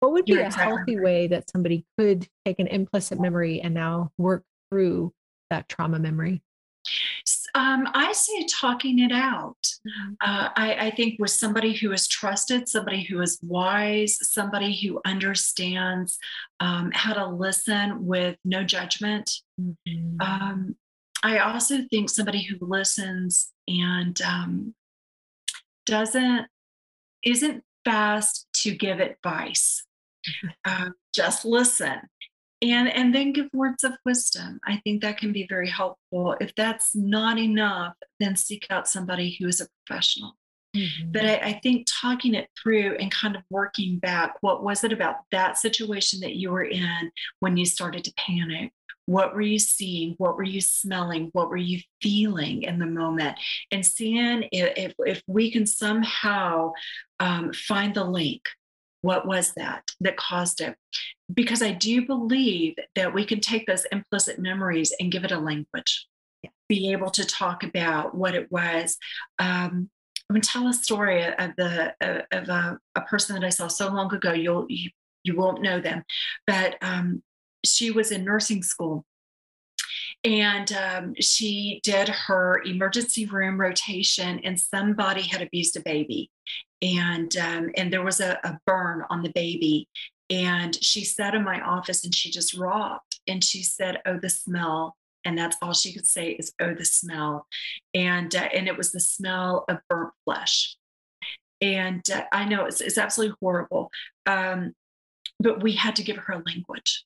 what 0.00 0.12
would 0.12 0.24
be 0.24 0.32
You're 0.32 0.44
a 0.44 0.46
exactly 0.46 0.76
healthy 0.76 0.96
right. 0.96 1.04
way 1.04 1.26
that 1.26 1.50
somebody 1.50 1.84
could 1.98 2.26
take 2.46 2.58
an 2.58 2.68
implicit 2.68 3.20
memory 3.20 3.60
and 3.60 3.74
now 3.74 4.12
work 4.16 4.42
through 4.70 5.12
that 5.50 5.68
trauma 5.68 5.98
memory? 5.98 6.42
Um, 7.56 7.88
I 7.94 8.12
say 8.12 8.46
talking 8.50 8.98
it 8.98 9.12
out. 9.12 9.56
Mm-hmm. 9.62 10.12
Uh, 10.20 10.50
I, 10.54 10.74
I, 10.74 10.90
think 10.90 11.18
with 11.18 11.30
somebody 11.30 11.72
who 11.72 11.90
is 11.92 12.06
trusted, 12.06 12.68
somebody 12.68 13.02
who 13.02 13.22
is 13.22 13.38
wise, 13.42 14.18
somebody 14.30 14.78
who 14.78 15.00
understands 15.06 16.18
um, 16.60 16.90
how 16.92 17.14
to 17.14 17.26
listen 17.26 18.04
with 18.04 18.36
no 18.44 18.62
judgment. 18.62 19.30
Mm-hmm. 19.58 20.20
Um, 20.20 20.76
I 21.22 21.38
also 21.38 21.78
think 21.90 22.10
somebody 22.10 22.42
who 22.42 22.58
listens 22.60 23.50
and 23.66 24.20
um, 24.20 24.74
doesn't 25.86 26.48
isn't 27.24 27.64
fast 27.86 28.48
to 28.52 28.74
give 28.74 29.00
advice. 29.00 29.82
Uh, 30.64 30.90
just 31.14 31.46
listen 31.46 32.00
and 32.62 32.88
and 32.88 33.14
then 33.14 33.32
give 33.32 33.48
words 33.52 33.84
of 33.84 33.92
wisdom. 34.04 34.60
I 34.64 34.80
think 34.84 35.02
that 35.02 35.18
can 35.18 35.32
be 35.32 35.46
very 35.48 35.68
helpful. 35.68 36.36
If 36.40 36.54
that's 36.54 36.94
not 36.94 37.38
enough 37.38 37.94
then 38.20 38.36
seek 38.36 38.66
out 38.70 38.88
somebody 38.88 39.36
who 39.38 39.48
is 39.48 39.60
a 39.60 39.66
professional. 39.86 40.36
Mm-hmm. 40.74 41.10
but 41.10 41.24
I, 41.24 41.36
I, 41.36 41.60
think 41.62 41.86
talking 41.88 42.34
it 42.34 42.50
through 42.60 42.96
and 42.96 43.10
kind 43.10 43.34
of 43.34 43.42
working 43.48 43.98
back 43.98 44.34
what 44.42 44.62
was 44.62 44.84
it 44.84 44.92
about 44.92 45.14
that 45.30 45.56
situation 45.56 46.20
that 46.20 46.36
you 46.36 46.50
were 46.50 46.64
in 46.64 47.10
when 47.40 47.56
you 47.56 47.64
started 47.64 48.04
to 48.04 48.12
panic? 48.18 48.72
What 49.06 49.34
were 49.34 49.40
you 49.40 49.58
seeing? 49.58 50.16
What 50.18 50.36
were 50.36 50.42
you 50.42 50.60
smelling? 50.60 51.30
What 51.32 51.48
were 51.48 51.56
you 51.56 51.80
feeling 52.02 52.64
in 52.64 52.78
the 52.78 52.86
moment? 52.86 53.38
And 53.70 53.86
seeing 53.86 54.48
if, 54.52 54.94
if 54.98 55.22
we 55.26 55.50
can 55.50 55.64
somehow 55.64 56.72
um, 57.20 57.52
find 57.52 57.94
the 57.94 58.04
link 58.04 58.42
what 59.02 59.26
was 59.26 59.52
that 59.56 59.82
that 60.00 60.16
caused 60.16 60.60
it? 60.60 60.76
Because 61.32 61.62
I 61.62 61.72
do 61.72 62.06
believe 62.06 62.76
that 62.94 63.12
we 63.12 63.24
can 63.24 63.40
take 63.40 63.66
those 63.66 63.84
implicit 63.92 64.38
memories 64.38 64.92
and 65.00 65.12
give 65.12 65.24
it 65.24 65.32
a 65.32 65.38
language, 65.38 66.06
yeah. 66.42 66.50
be 66.68 66.92
able 66.92 67.10
to 67.10 67.24
talk 67.24 67.64
about 67.64 68.14
what 68.14 68.34
it 68.34 68.50
was. 68.50 68.96
Um, 69.38 69.90
I'm 70.28 70.34
going 70.34 70.42
to 70.42 70.48
tell 70.48 70.66
a 70.66 70.72
story 70.72 71.24
of 71.24 71.52
the 71.56 71.94
of 72.32 72.48
a, 72.48 72.78
a, 72.96 73.00
person 73.02 73.34
that 73.34 73.46
I 73.46 73.50
saw 73.50 73.68
so 73.68 73.88
long 73.88 74.12
ago. 74.12 74.32
You'll 74.32 74.66
you, 74.68 74.90
you 75.22 75.36
won't 75.36 75.62
know 75.62 75.80
them, 75.80 76.02
but 76.46 76.76
um, 76.82 77.22
she 77.64 77.92
was 77.92 78.10
in 78.10 78.24
nursing 78.24 78.62
school 78.62 79.04
and 80.26 80.72
um, 80.72 81.14
she 81.20 81.80
did 81.84 82.08
her 82.08 82.60
emergency 82.64 83.26
room 83.26 83.60
rotation 83.60 84.40
and 84.40 84.58
somebody 84.58 85.22
had 85.22 85.40
abused 85.40 85.76
a 85.76 85.80
baby. 85.80 86.32
And 86.82 87.34
um, 87.36 87.70
and 87.76 87.92
there 87.92 88.02
was 88.02 88.20
a, 88.20 88.38
a 88.42 88.58
burn 88.66 89.04
on 89.08 89.22
the 89.22 89.30
baby. 89.30 89.88
And 90.28 90.74
she 90.82 91.04
sat 91.04 91.36
in 91.36 91.44
my 91.44 91.60
office 91.60 92.04
and 92.04 92.12
she 92.12 92.32
just 92.32 92.54
rocked. 92.54 93.20
And 93.28 93.42
she 93.42 93.62
said 93.62 93.98
oh 94.04 94.18
the 94.18 94.28
smell. 94.28 94.96
And 95.24 95.38
that's 95.38 95.56
all 95.62 95.72
she 95.72 95.94
could 95.94 96.06
say 96.06 96.32
is 96.32 96.52
oh 96.60 96.74
the 96.74 96.84
smell. 96.84 97.46
And 97.94 98.34
uh, 98.34 98.48
and 98.52 98.66
it 98.66 98.76
was 98.76 98.90
the 98.90 99.00
smell 99.00 99.64
of 99.68 99.78
burnt 99.88 100.12
flesh. 100.24 100.76
And 101.60 102.02
uh, 102.12 102.24
i 102.32 102.44
know 102.44 102.64
it's, 102.64 102.80
it's 102.80 102.98
absolutely 102.98 103.36
horrible. 103.40 103.92
Um, 104.26 104.74
but 105.38 105.62
we 105.62 105.72
had 105.72 105.94
to 105.96 106.02
give 106.02 106.16
her 106.16 106.32
a 106.32 106.42
language 106.44 107.04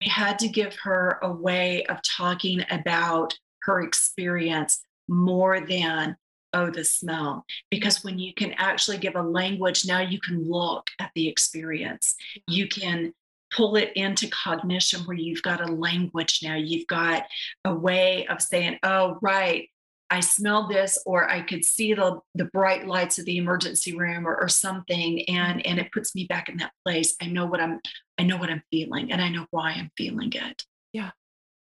we 0.00 0.08
had 0.08 0.38
to 0.40 0.48
give 0.48 0.74
her 0.82 1.18
a 1.22 1.30
way 1.30 1.84
of 1.84 1.98
talking 2.02 2.64
about 2.70 3.38
her 3.62 3.80
experience 3.80 4.80
more 5.08 5.60
than 5.60 6.16
oh 6.52 6.70
the 6.70 6.84
smell. 6.84 7.44
Because 7.70 8.02
when 8.02 8.18
you 8.18 8.34
can 8.34 8.52
actually 8.54 8.98
give 8.98 9.16
a 9.16 9.22
language 9.22 9.86
now 9.86 10.00
you 10.00 10.20
can 10.20 10.48
look 10.48 10.88
at 10.98 11.10
the 11.14 11.28
experience. 11.28 12.14
You 12.48 12.68
can 12.68 13.12
pull 13.54 13.76
it 13.76 13.92
into 13.96 14.28
cognition 14.28 15.00
where 15.02 15.16
you've 15.16 15.42
got 15.42 15.60
a 15.60 15.72
language 15.72 16.40
now. 16.42 16.54
You've 16.54 16.86
got 16.86 17.24
a 17.64 17.74
way 17.74 18.26
of 18.28 18.40
saying 18.40 18.78
oh 18.82 19.18
right 19.20 19.68
I 20.10 20.20
smelled 20.20 20.70
this, 20.70 20.98
or 21.06 21.30
I 21.30 21.40
could 21.40 21.64
see 21.64 21.94
the, 21.94 22.18
the 22.34 22.46
bright 22.46 22.86
lights 22.86 23.18
of 23.18 23.26
the 23.26 23.36
emergency 23.36 23.96
room 23.96 24.26
or, 24.26 24.36
or 24.36 24.48
something. 24.48 25.22
And, 25.28 25.64
and 25.64 25.78
it 25.78 25.92
puts 25.92 26.14
me 26.14 26.24
back 26.24 26.48
in 26.48 26.56
that 26.56 26.72
place. 26.84 27.14
I 27.22 27.26
know 27.26 27.46
what 27.46 27.60
I'm, 27.60 27.80
I 28.18 28.24
know 28.24 28.36
what 28.36 28.50
I'm 28.50 28.62
feeling 28.70 29.12
and 29.12 29.22
I 29.22 29.28
know 29.28 29.46
why 29.50 29.70
I'm 29.70 29.90
feeling 29.96 30.32
it. 30.32 30.64
Yeah. 30.92 31.10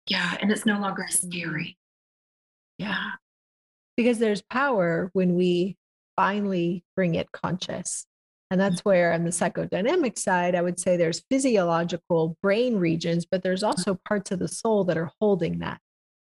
Yeah. 0.06 0.36
And 0.40 0.50
it's 0.50 0.64
no 0.64 0.80
longer 0.80 1.04
scary. 1.10 1.76
Yeah. 2.78 3.10
Because 3.96 4.18
there's 4.18 4.42
power 4.42 5.10
when 5.12 5.34
we 5.34 5.76
finally 6.16 6.84
bring 6.96 7.14
it 7.14 7.30
conscious. 7.32 8.06
And 8.50 8.60
that's 8.60 8.80
mm-hmm. 8.80 8.88
where 8.88 9.12
on 9.12 9.24
the 9.24 9.30
psychodynamic 9.30 10.18
side, 10.18 10.54
I 10.54 10.62
would 10.62 10.80
say 10.80 10.96
there's 10.96 11.22
physiological 11.30 12.36
brain 12.42 12.76
regions, 12.76 13.26
but 13.30 13.42
there's 13.42 13.62
also 13.62 13.98
parts 14.06 14.30
of 14.30 14.38
the 14.38 14.48
soul 14.48 14.84
that 14.84 14.96
are 14.96 15.12
holding 15.20 15.58
that 15.58 15.80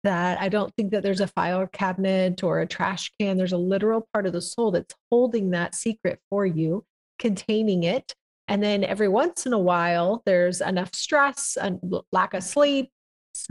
that 0.05 0.41
I 0.41 0.49
don't 0.49 0.75
think 0.75 0.91
that 0.91 1.03
there's 1.03 1.21
a 1.21 1.27
file 1.27 1.67
cabinet 1.67 2.43
or 2.43 2.61
a 2.61 2.67
trash 2.67 3.13
can. 3.21 3.37
There's 3.37 3.53
a 3.53 3.59
literal 3.59 4.09
part 4.13 4.27
of 4.27 4.33
the 4.33 4.41
soul 4.41 4.71
that's 4.71 4.95
holding 5.11 5.51
that 5.51 5.75
secret 5.75 6.19
for 6.29 6.45
you, 6.45 6.85
containing 7.19 7.85
it. 7.85 8.15
And 8.49 8.63
then 8.63 8.85
every 8.85 9.09
once 9.09 9.47
in 9.47 9.53
a 9.53 9.59
while, 9.59 10.23
there's 10.27 10.61
enough 10.61 10.95
stress 10.95 11.57
and 11.57 11.81
lack 12.11 12.35
of 12.35 12.43
sleep, 12.43 12.91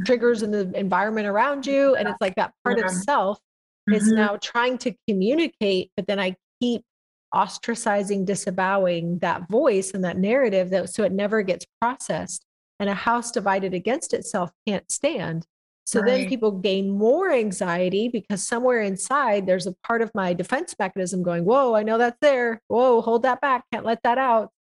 triggers 0.05 0.43
in 0.43 0.51
the 0.51 0.71
environment 0.75 1.27
around 1.27 1.65
you. 1.65 1.95
And 1.95 2.07
it's 2.07 2.21
like 2.21 2.35
that 2.35 2.53
part 2.63 2.77
yeah. 2.77 2.85
itself 2.85 3.39
mm-hmm. 3.89 3.95
is 3.95 4.11
now 4.11 4.37
trying 4.37 4.77
to 4.79 4.93
communicate, 5.07 5.91
but 5.95 6.07
then 6.07 6.19
I 6.19 6.35
keep 6.61 6.83
ostracizing, 7.33 8.25
disavowing 8.25 9.19
that 9.19 9.49
voice 9.49 9.91
and 9.91 10.03
that 10.03 10.17
narrative 10.17 10.69
that 10.71 10.89
so 10.89 11.03
it 11.03 11.13
never 11.13 11.41
gets 11.41 11.65
processed. 11.79 12.45
And 12.79 12.89
a 12.89 12.95
house 12.95 13.31
divided 13.31 13.73
against 13.73 14.13
itself 14.13 14.51
can't 14.67 14.89
stand. 14.91 15.45
So 15.85 15.99
right. 15.99 16.07
then 16.07 16.29
people 16.29 16.51
gain 16.51 16.89
more 16.89 17.31
anxiety 17.31 18.07
because 18.07 18.47
somewhere 18.47 18.81
inside 18.81 19.45
there's 19.45 19.67
a 19.67 19.75
part 19.83 20.01
of 20.01 20.11
my 20.13 20.33
defense 20.33 20.75
mechanism 20.79 21.23
going, 21.23 21.43
Whoa, 21.43 21.75
I 21.75 21.83
know 21.83 21.97
that's 21.97 22.17
there. 22.21 22.61
Whoa, 22.67 23.01
hold 23.01 23.23
that 23.23 23.41
back. 23.41 23.65
Can't 23.73 23.85
let 23.85 24.03
that 24.03 24.17
out. 24.17 24.51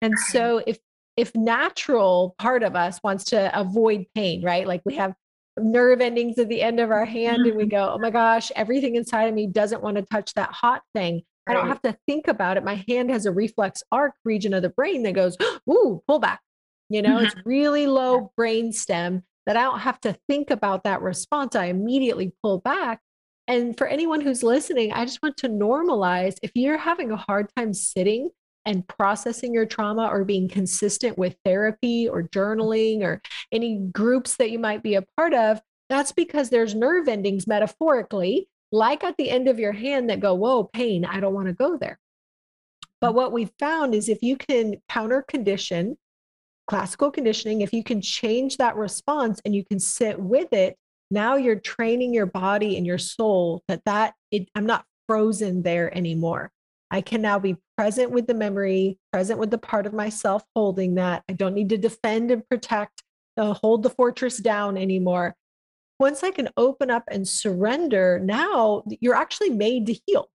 And 0.00 0.12
right. 0.12 0.32
so 0.32 0.62
if 0.66 0.78
if 1.16 1.34
natural 1.34 2.36
part 2.38 2.62
of 2.62 2.76
us 2.76 3.00
wants 3.02 3.24
to 3.24 3.58
avoid 3.58 4.06
pain, 4.14 4.42
right? 4.44 4.66
Like 4.66 4.82
we 4.84 4.94
have 4.94 5.14
nerve 5.58 6.00
endings 6.00 6.38
at 6.38 6.48
the 6.48 6.62
end 6.62 6.78
of 6.78 6.92
our 6.92 7.04
hand 7.04 7.44
and 7.44 7.56
we 7.56 7.64
mm-hmm. 7.64 7.70
go, 7.70 7.94
oh 7.94 7.98
my 7.98 8.10
gosh, 8.10 8.52
everything 8.54 8.94
inside 8.94 9.24
of 9.24 9.34
me 9.34 9.48
doesn't 9.48 9.82
want 9.82 9.96
to 9.96 10.02
touch 10.02 10.32
that 10.34 10.52
hot 10.52 10.82
thing. 10.94 11.22
Right. 11.46 11.56
I 11.56 11.58
don't 11.58 11.68
have 11.68 11.82
to 11.82 11.96
think 12.06 12.28
about 12.28 12.56
it. 12.56 12.64
My 12.64 12.84
hand 12.86 13.10
has 13.10 13.26
a 13.26 13.32
reflex 13.32 13.82
arc 13.90 14.14
region 14.24 14.54
of 14.54 14.62
the 14.62 14.68
brain 14.68 15.02
that 15.02 15.14
goes, 15.14 15.36
ooh, 15.68 16.02
pull 16.06 16.20
back. 16.20 16.40
You 16.88 17.02
know, 17.02 17.16
mm-hmm. 17.16 17.26
it's 17.26 17.34
really 17.44 17.86
low 17.86 18.32
brain 18.36 18.72
stem 18.72 19.24
that 19.48 19.56
I 19.56 19.62
don't 19.62 19.80
have 19.80 19.98
to 20.02 20.14
think 20.28 20.50
about 20.50 20.84
that 20.84 21.00
response. 21.00 21.56
I 21.56 21.64
immediately 21.64 22.34
pull 22.42 22.60
back. 22.60 23.00
And 23.48 23.76
for 23.78 23.86
anyone 23.86 24.20
who's 24.20 24.42
listening, 24.42 24.92
I 24.92 25.06
just 25.06 25.22
want 25.22 25.38
to 25.38 25.48
normalize 25.48 26.36
if 26.42 26.50
you're 26.54 26.76
having 26.76 27.10
a 27.10 27.16
hard 27.16 27.48
time 27.56 27.72
sitting 27.72 28.28
and 28.66 28.86
processing 28.86 29.54
your 29.54 29.64
trauma 29.64 30.06
or 30.06 30.26
being 30.26 30.50
consistent 30.50 31.16
with 31.16 31.34
therapy 31.46 32.06
or 32.06 32.24
journaling 32.24 33.00
or 33.00 33.22
any 33.50 33.78
groups 33.90 34.36
that 34.36 34.50
you 34.50 34.58
might 34.58 34.82
be 34.82 34.96
a 34.96 35.04
part 35.16 35.32
of, 35.32 35.62
that's 35.88 36.12
because 36.12 36.50
there's 36.50 36.74
nerve 36.74 37.08
endings 37.08 37.46
metaphorically, 37.46 38.50
like 38.70 39.02
at 39.02 39.16
the 39.16 39.30
end 39.30 39.48
of 39.48 39.58
your 39.58 39.72
hand, 39.72 40.10
that 40.10 40.20
go, 40.20 40.34
Whoa, 40.34 40.64
pain, 40.64 41.06
I 41.06 41.20
don't 41.20 41.32
want 41.32 41.46
to 41.46 41.54
go 41.54 41.78
there. 41.78 41.98
But 43.00 43.12
mm. 43.12 43.14
what 43.14 43.32
we've 43.32 43.52
found 43.58 43.94
is 43.94 44.10
if 44.10 44.20
you 44.20 44.36
can 44.36 44.82
counter 44.90 45.22
condition 45.22 45.96
classical 46.68 47.10
conditioning, 47.10 47.62
if 47.62 47.72
you 47.72 47.82
can 47.82 48.00
change 48.00 48.58
that 48.58 48.76
response 48.76 49.40
and 49.44 49.54
you 49.54 49.64
can 49.64 49.80
sit 49.80 50.18
with 50.20 50.52
it, 50.52 50.76
now 51.10 51.36
you're 51.36 51.58
training 51.58 52.12
your 52.12 52.26
body 52.26 52.76
and 52.76 52.86
your 52.86 52.98
soul 52.98 53.62
that 53.68 53.82
that 53.86 54.14
it, 54.30 54.48
I'm 54.54 54.66
not 54.66 54.84
frozen 55.06 55.62
there 55.62 55.94
anymore. 55.96 56.50
I 56.90 57.00
can 57.00 57.22
now 57.22 57.38
be 57.38 57.56
present 57.76 58.10
with 58.10 58.26
the 58.26 58.34
memory, 58.34 58.98
present 59.12 59.38
with 59.38 59.50
the 59.50 59.58
part 59.58 59.86
of 59.86 59.92
myself 59.92 60.42
holding 60.54 60.94
that. 60.96 61.22
I 61.28 61.32
don't 61.32 61.54
need 61.54 61.70
to 61.70 61.78
defend 61.78 62.30
and 62.30 62.46
protect, 62.48 63.02
uh, 63.36 63.54
hold 63.54 63.82
the 63.82 63.90
fortress 63.90 64.38
down 64.38 64.76
anymore. 64.76 65.34
Once 65.98 66.22
I 66.22 66.30
can 66.30 66.48
open 66.56 66.90
up 66.90 67.04
and 67.10 67.26
surrender, 67.26 68.20
now 68.22 68.84
you're 69.00 69.14
actually 69.14 69.50
made 69.50 69.86
to 69.86 69.96
heal. 70.06 70.28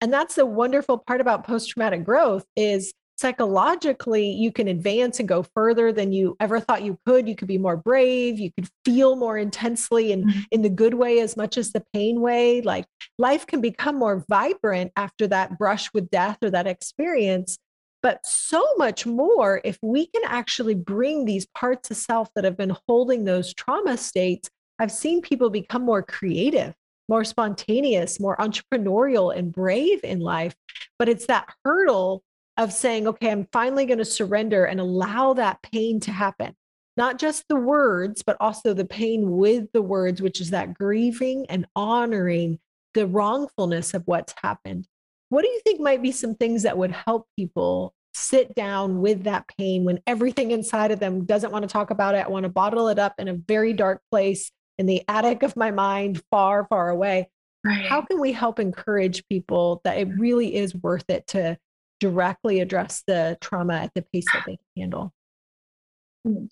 And 0.00 0.12
that's 0.12 0.36
the 0.36 0.46
wonderful 0.46 0.98
part 0.98 1.20
about 1.20 1.46
post 1.46 1.70
traumatic 1.70 2.04
growth 2.04 2.44
is 2.56 2.94
psychologically 3.18 4.30
you 4.30 4.52
can 4.52 4.68
advance 4.68 5.18
and 5.18 5.28
go 5.28 5.42
further 5.42 5.92
than 5.92 6.12
you 6.12 6.36
ever 6.38 6.60
thought 6.60 6.82
you 6.82 6.98
could. 7.04 7.28
You 7.28 7.34
could 7.34 7.48
be 7.48 7.58
more 7.58 7.76
brave. 7.76 8.38
You 8.38 8.52
could 8.52 8.68
feel 8.84 9.16
more 9.16 9.36
intensely 9.36 10.12
and 10.12 10.26
mm-hmm. 10.26 10.40
in 10.52 10.62
the 10.62 10.68
good 10.68 10.94
way 10.94 11.20
as 11.20 11.36
much 11.36 11.58
as 11.58 11.72
the 11.72 11.84
pain 11.92 12.20
way. 12.20 12.62
Like 12.62 12.86
life 13.18 13.46
can 13.46 13.60
become 13.60 13.96
more 13.96 14.24
vibrant 14.28 14.92
after 14.96 15.26
that 15.28 15.58
brush 15.58 15.92
with 15.92 16.10
death 16.10 16.38
or 16.42 16.50
that 16.50 16.68
experience. 16.68 17.58
But 18.02 18.24
so 18.24 18.64
much 18.76 19.04
more 19.04 19.60
if 19.64 19.78
we 19.82 20.06
can 20.06 20.22
actually 20.24 20.76
bring 20.76 21.24
these 21.24 21.46
parts 21.46 21.90
of 21.90 21.96
self 21.96 22.28
that 22.34 22.44
have 22.44 22.56
been 22.56 22.76
holding 22.86 23.24
those 23.24 23.52
trauma 23.52 23.96
states. 23.96 24.48
I've 24.78 24.92
seen 24.92 25.22
people 25.22 25.50
become 25.50 25.82
more 25.82 26.02
creative 26.02 26.74
more 27.10 27.24
spontaneous 27.24 28.20
more 28.20 28.36
entrepreneurial 28.36 29.34
and 29.34 29.50
brave 29.50 30.04
in 30.04 30.20
life. 30.20 30.54
But 30.98 31.08
it's 31.08 31.26
that 31.26 31.48
hurdle 31.64 32.22
of 32.58 32.72
saying, 32.72 33.06
okay, 33.06 33.30
I'm 33.30 33.48
finally 33.52 33.86
going 33.86 33.98
to 33.98 34.04
surrender 34.04 34.64
and 34.64 34.80
allow 34.80 35.32
that 35.34 35.62
pain 35.62 36.00
to 36.00 36.12
happen. 36.12 36.54
Not 36.96 37.18
just 37.18 37.46
the 37.48 37.56
words, 37.56 38.22
but 38.22 38.36
also 38.40 38.74
the 38.74 38.84
pain 38.84 39.36
with 39.36 39.70
the 39.72 39.80
words, 39.80 40.20
which 40.20 40.40
is 40.40 40.50
that 40.50 40.74
grieving 40.74 41.46
and 41.48 41.66
honoring 41.76 42.58
the 42.94 43.06
wrongfulness 43.06 43.94
of 43.94 44.02
what's 44.06 44.34
happened. 44.42 44.88
What 45.28 45.42
do 45.42 45.48
you 45.48 45.60
think 45.60 45.80
might 45.80 46.02
be 46.02 46.10
some 46.10 46.34
things 46.34 46.64
that 46.64 46.76
would 46.76 46.90
help 46.90 47.28
people 47.36 47.94
sit 48.14 48.52
down 48.56 49.00
with 49.00 49.22
that 49.24 49.46
pain 49.56 49.84
when 49.84 50.00
everything 50.08 50.50
inside 50.50 50.90
of 50.90 50.98
them 50.98 51.24
doesn't 51.24 51.52
want 51.52 51.62
to 51.62 51.68
talk 51.68 51.90
about 51.90 52.16
it? 52.16 52.26
I 52.26 52.28
want 52.28 52.42
to 52.42 52.48
bottle 52.48 52.88
it 52.88 52.98
up 52.98 53.14
in 53.18 53.28
a 53.28 53.34
very 53.34 53.72
dark 53.72 54.02
place 54.10 54.50
in 54.78 54.86
the 54.86 55.04
attic 55.06 55.44
of 55.44 55.54
my 55.54 55.70
mind, 55.70 56.20
far, 56.32 56.66
far 56.68 56.88
away. 56.88 57.28
Right. 57.64 57.84
How 57.84 58.02
can 58.02 58.20
we 58.20 58.32
help 58.32 58.58
encourage 58.58 59.26
people 59.28 59.80
that 59.84 59.98
it 59.98 60.08
really 60.16 60.56
is 60.56 60.74
worth 60.74 61.08
it 61.08 61.28
to 61.28 61.58
directly 62.00 62.60
address 62.60 63.02
the 63.06 63.36
trauma 63.40 63.74
at 63.74 63.92
the 63.94 64.02
pace 64.02 64.26
that 64.32 64.44
they 64.46 64.56
can 64.56 64.82
handle? 64.82 65.12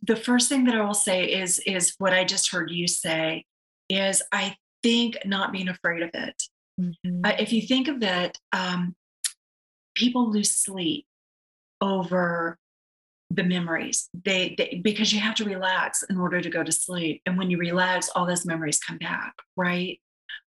The 0.02 0.16
first 0.16 0.48
thing 0.48 0.64
that 0.64 0.74
I 0.74 0.84
will 0.84 0.94
say 0.94 1.24
is 1.24 1.58
is 1.60 1.94
what 1.98 2.12
I 2.12 2.24
just 2.24 2.50
heard 2.50 2.70
you 2.70 2.86
say 2.86 3.44
is 3.88 4.22
I 4.32 4.56
think 4.82 5.16
not 5.24 5.52
being 5.52 5.68
afraid 5.68 6.02
of 6.02 6.10
it. 6.14 6.42
Mm-hmm. 6.80 7.20
Uh, 7.24 7.32
if 7.38 7.52
you 7.52 7.62
think 7.62 7.88
of 7.88 8.02
it, 8.02 8.38
um, 8.52 8.94
people 9.94 10.30
lose 10.30 10.50
sleep 10.50 11.06
over 11.80 12.58
the 13.30 13.42
memories 13.42 14.08
they, 14.24 14.54
they, 14.56 14.80
because 14.84 15.12
you 15.12 15.18
have 15.18 15.34
to 15.34 15.44
relax 15.44 16.04
in 16.04 16.16
order 16.16 16.40
to 16.40 16.48
go 16.48 16.62
to 16.62 16.70
sleep 16.70 17.20
and 17.26 17.36
when 17.36 17.50
you 17.50 17.58
relax 17.58 18.08
all 18.14 18.24
those 18.24 18.46
memories 18.46 18.78
come 18.78 18.98
back 18.98 19.34
right 19.56 20.00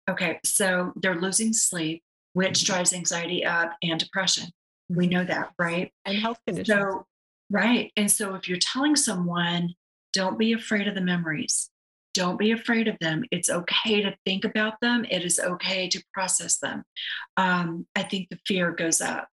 okay 0.09 0.39
so 0.45 0.93
they're 0.95 1.19
losing 1.19 1.51
sleep 1.51 2.01
which 2.33 2.59
mm-hmm. 2.61 2.73
drives 2.73 2.93
anxiety 2.93 3.43
up 3.43 3.73
and 3.83 3.99
depression 3.99 4.45
we 4.95 5.07
know 5.07 5.23
that 5.23 5.51
right? 5.57 5.91
And 6.05 6.17
health 6.17 6.39
conditions. 6.45 6.79
So 6.79 7.05
right 7.49 7.91
and 7.97 8.09
so 8.09 8.35
if 8.35 8.47
you're 8.47 8.57
telling 8.59 8.95
someone 8.95 9.73
don't 10.13 10.37
be 10.37 10.53
afraid 10.53 10.87
of 10.87 10.95
the 10.95 11.01
memories. 11.01 11.69
Don't 12.13 12.37
be 12.37 12.51
afraid 12.51 12.87
of 12.87 12.97
them. 12.99 13.23
It's 13.31 13.49
okay 13.49 14.01
to 14.01 14.15
think 14.25 14.43
about 14.43 14.81
them. 14.81 15.05
It 15.09 15.23
is 15.23 15.39
okay 15.39 15.87
to 15.89 16.03
process 16.13 16.57
them. 16.57 16.83
Um, 17.37 17.87
i 17.95 18.03
think 18.03 18.29
the 18.29 18.39
fear 18.45 18.71
goes 18.71 19.01
up. 19.01 19.29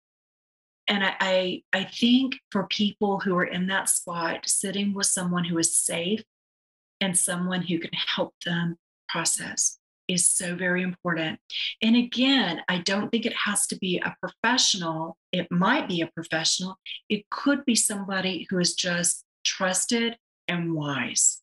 And 0.86 1.04
I, 1.04 1.16
I, 1.20 1.62
I 1.72 1.84
think 1.84 2.36
for 2.50 2.66
people 2.68 3.18
who 3.18 3.36
are 3.36 3.44
in 3.44 3.66
that 3.66 3.88
spot, 3.88 4.48
sitting 4.48 4.94
with 4.94 5.06
someone 5.06 5.44
who 5.44 5.58
is 5.58 5.76
safe 5.76 6.22
and 7.00 7.18
someone 7.18 7.62
who 7.62 7.78
can 7.78 7.90
help 7.92 8.34
them 8.44 8.76
process 9.08 9.77
is 10.08 10.30
so 10.30 10.56
very 10.56 10.82
important. 10.82 11.38
And 11.82 11.96
again, 11.96 12.62
I 12.68 12.78
don't 12.78 13.10
think 13.10 13.26
it 13.26 13.34
has 13.44 13.66
to 13.68 13.76
be 13.76 13.98
a 13.98 14.16
professional. 14.20 15.16
It 15.32 15.46
might 15.50 15.88
be 15.88 16.00
a 16.00 16.06
professional. 16.08 16.76
It 17.08 17.28
could 17.30 17.64
be 17.64 17.74
somebody 17.74 18.46
who 18.48 18.58
is 18.58 18.74
just 18.74 19.24
trusted 19.44 20.16
and 20.48 20.74
wise 20.74 21.42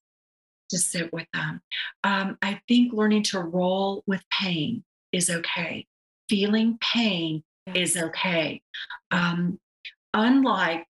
to 0.69 0.77
sit 0.77 1.13
with 1.13 1.27
them. 1.33 1.61
Um, 2.03 2.37
I 2.41 2.59
think 2.67 2.91
learning 2.91 3.23
to 3.23 3.39
roll 3.39 4.03
with 4.07 4.23
pain 4.29 4.83
is 5.11 5.29
okay. 5.29 5.85
Feeling 6.27 6.77
pain 6.81 7.43
is 7.73 7.95
okay. 7.95 8.61
Um, 9.11 9.59
unlike 10.13 10.85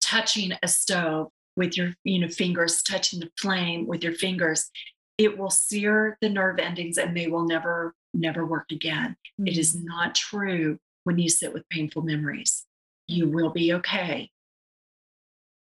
touching 0.00 0.52
a 0.62 0.68
stove 0.68 1.28
with 1.56 1.76
your 1.76 1.92
you 2.04 2.20
know 2.20 2.28
fingers, 2.28 2.82
touching 2.82 3.20
the 3.20 3.30
flame 3.38 3.86
with 3.86 4.04
your 4.04 4.14
fingers, 4.14 4.70
it 5.18 5.38
will 5.38 5.50
sear 5.50 6.18
the 6.20 6.28
nerve 6.28 6.58
endings 6.58 6.98
and 6.98 7.16
they 7.16 7.26
will 7.26 7.46
never 7.46 7.94
never 8.14 8.46
work 8.46 8.70
again. 8.70 9.16
Mm-hmm. 9.40 9.48
It 9.48 9.58
is 9.58 9.76
mm-hmm. 9.76 9.86
not 9.86 10.14
true 10.14 10.78
when 11.04 11.18
you 11.18 11.28
sit 11.28 11.52
with 11.52 11.68
painful 11.68 12.02
memories. 12.02 12.64
You 13.06 13.28
will 13.28 13.50
be 13.50 13.74
okay. 13.74 14.30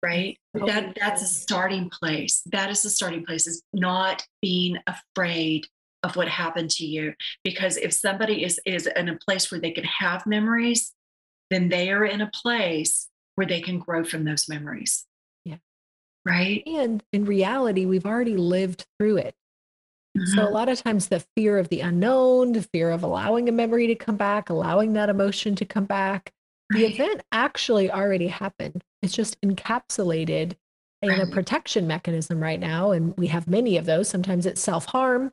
Right? 0.01 0.37
That 0.53 0.97
that's 0.99 1.21
a 1.21 1.27
starting 1.27 1.89
place. 1.89 2.41
That 2.51 2.69
is 2.69 2.81
the 2.81 2.89
starting 2.89 3.25
place 3.25 3.47
is 3.47 3.63
not 3.73 4.25
being 4.41 4.77
afraid 4.87 5.65
of 6.03 6.15
what 6.15 6.27
happened 6.27 6.69
to 6.69 6.85
you 6.85 7.13
because 7.43 7.77
if 7.77 7.93
somebody 7.93 8.43
is 8.43 8.59
is 8.65 8.87
in 8.87 9.09
a 9.09 9.17
place 9.17 9.49
where 9.49 9.59
they 9.59 9.71
can 9.71 9.85
have 9.85 10.25
memories 10.27 10.91
then 11.49 11.69
they 11.69 11.91
are 11.91 12.05
in 12.05 12.21
a 12.21 12.29
place 12.29 13.07
where 13.35 13.47
they 13.47 13.61
can 13.61 13.79
grow 13.79 14.03
from 14.03 14.25
those 14.25 14.49
memories 14.49 15.05
yeah 15.45 15.55
right 16.25 16.61
and 16.67 17.03
in 17.13 17.25
reality 17.25 17.85
we've 17.85 18.05
already 18.05 18.35
lived 18.35 18.85
through 18.99 19.17
it 19.17 19.35
mm-hmm. 20.17 20.25
so 20.25 20.41
a 20.41 20.45
mm-hmm. 20.45 20.53
lot 20.53 20.69
of 20.69 20.81
times 20.81 21.07
the 21.07 21.23
fear 21.35 21.57
of 21.57 21.69
the 21.69 21.81
unknown 21.81 22.53
the 22.53 22.61
fear 22.61 22.89
of 22.89 23.03
allowing 23.03 23.47
a 23.49 23.51
memory 23.51 23.87
to 23.87 23.95
come 23.95 24.17
back 24.17 24.49
allowing 24.49 24.93
that 24.93 25.09
emotion 25.09 25.55
to 25.55 25.65
come 25.65 25.85
back 25.85 26.31
right. 26.71 26.79
the 26.79 26.85
event 26.85 27.21
actually 27.31 27.91
already 27.91 28.27
happened 28.27 28.83
it's 29.01 29.13
just 29.13 29.39
encapsulated 29.41 30.55
in 31.01 31.09
right. 31.09 31.19
a 31.19 31.27
protection 31.27 31.87
mechanism 31.87 32.41
right 32.41 32.59
now 32.59 32.91
and 32.91 33.15
we 33.17 33.27
have 33.27 33.47
many 33.47 33.77
of 33.77 33.85
those 33.85 34.07
sometimes 34.07 34.45
it's 34.45 34.61
self-harm 34.61 35.31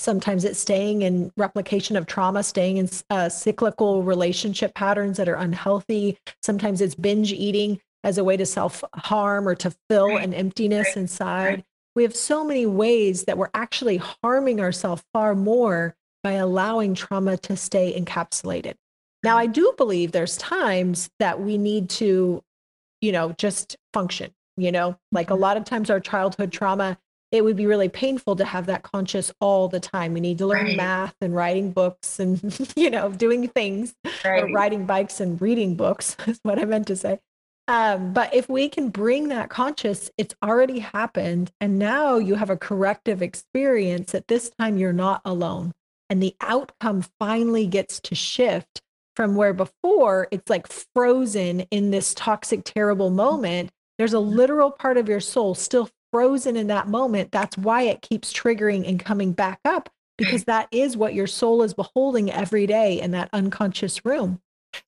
Sometimes 0.00 0.44
it's 0.44 0.58
staying 0.58 1.02
in 1.02 1.32
replication 1.36 1.96
of 1.96 2.06
trauma, 2.06 2.42
staying 2.42 2.78
in 2.78 2.88
uh, 3.10 3.28
cyclical 3.28 4.02
relationship 4.02 4.74
patterns 4.74 5.16
that 5.18 5.28
are 5.28 5.36
unhealthy. 5.36 6.18
Sometimes 6.42 6.80
it's 6.80 6.96
binge 6.96 7.32
eating 7.32 7.80
as 8.02 8.18
a 8.18 8.24
way 8.24 8.36
to 8.36 8.44
self 8.44 8.82
harm 8.94 9.46
or 9.46 9.54
to 9.54 9.72
fill 9.88 10.08
right. 10.08 10.24
an 10.24 10.34
emptiness 10.34 10.88
right. 10.88 10.96
inside. 10.96 11.64
We 11.94 12.02
have 12.02 12.16
so 12.16 12.44
many 12.44 12.66
ways 12.66 13.24
that 13.24 13.38
we're 13.38 13.50
actually 13.54 13.98
harming 13.98 14.60
ourselves 14.60 15.02
far 15.12 15.34
more 15.34 15.94
by 16.22 16.32
allowing 16.32 16.94
trauma 16.94 17.36
to 17.38 17.56
stay 17.56 17.98
encapsulated. 17.98 18.74
Now, 19.22 19.38
I 19.38 19.46
do 19.46 19.72
believe 19.76 20.12
there's 20.12 20.36
times 20.36 21.10
that 21.18 21.40
we 21.40 21.56
need 21.56 21.88
to, 21.90 22.42
you 23.00 23.12
know, 23.12 23.32
just 23.32 23.76
function, 23.92 24.32
you 24.56 24.72
know, 24.72 24.98
like 25.12 25.30
a 25.30 25.32
mm-hmm. 25.32 25.42
lot 25.42 25.56
of 25.56 25.64
times 25.64 25.90
our 25.90 26.00
childhood 26.00 26.52
trauma 26.52 26.98
it 27.34 27.42
would 27.42 27.56
be 27.56 27.66
really 27.66 27.88
painful 27.88 28.36
to 28.36 28.44
have 28.44 28.66
that 28.66 28.84
conscious 28.84 29.32
all 29.40 29.66
the 29.66 29.80
time. 29.80 30.14
We 30.14 30.20
need 30.20 30.38
to 30.38 30.46
learn 30.46 30.66
right. 30.66 30.76
math 30.76 31.16
and 31.20 31.34
writing 31.34 31.72
books 31.72 32.20
and, 32.20 32.72
you 32.76 32.90
know, 32.90 33.10
doing 33.10 33.48
things 33.48 33.92
right. 34.24 34.44
or 34.44 34.52
riding 34.52 34.86
bikes 34.86 35.18
and 35.18 35.42
reading 35.42 35.74
books 35.74 36.16
is 36.28 36.38
what 36.44 36.60
I 36.60 36.64
meant 36.64 36.86
to 36.86 36.96
say. 36.96 37.18
Um, 37.66 38.12
but 38.12 38.34
if 38.34 38.48
we 38.48 38.68
can 38.68 38.90
bring 38.90 39.28
that 39.28 39.48
conscious, 39.48 40.10
it's 40.18 40.34
already 40.42 40.80
happened. 40.80 41.50
And 41.60 41.78
now 41.78 42.18
you 42.18 42.34
have 42.34 42.50
a 42.50 42.56
corrective 42.56 43.22
experience. 43.22 44.12
that 44.12 44.28
this 44.28 44.50
time, 44.58 44.76
you're 44.76 44.92
not 44.92 45.22
alone. 45.24 45.72
And 46.10 46.22
the 46.22 46.36
outcome 46.40 47.04
finally 47.18 47.66
gets 47.66 48.00
to 48.00 48.14
shift 48.14 48.82
from 49.16 49.36
where 49.36 49.54
before 49.54 50.28
it's 50.30 50.50
like 50.50 50.66
frozen 50.94 51.60
in 51.70 51.90
this 51.90 52.12
toxic, 52.14 52.62
terrible 52.64 53.10
moment. 53.10 53.70
There's 53.96 54.12
a 54.12 54.18
mm-hmm. 54.18 54.36
literal 54.36 54.70
part 54.70 54.98
of 54.98 55.08
your 55.08 55.20
soul 55.20 55.54
still 55.54 55.88
frozen 56.14 56.56
in 56.56 56.68
that 56.68 56.86
moment, 56.86 57.32
that's 57.32 57.58
why 57.58 57.82
it 57.82 58.00
keeps 58.00 58.32
triggering 58.32 58.88
and 58.88 59.04
coming 59.04 59.32
back 59.32 59.58
up 59.64 59.90
because 60.16 60.44
that 60.44 60.68
is 60.70 60.96
what 60.96 61.12
your 61.12 61.26
soul 61.26 61.60
is 61.64 61.74
beholding 61.74 62.30
every 62.30 62.68
day 62.68 63.00
in 63.00 63.10
that 63.10 63.28
unconscious 63.32 64.04
room. 64.04 64.40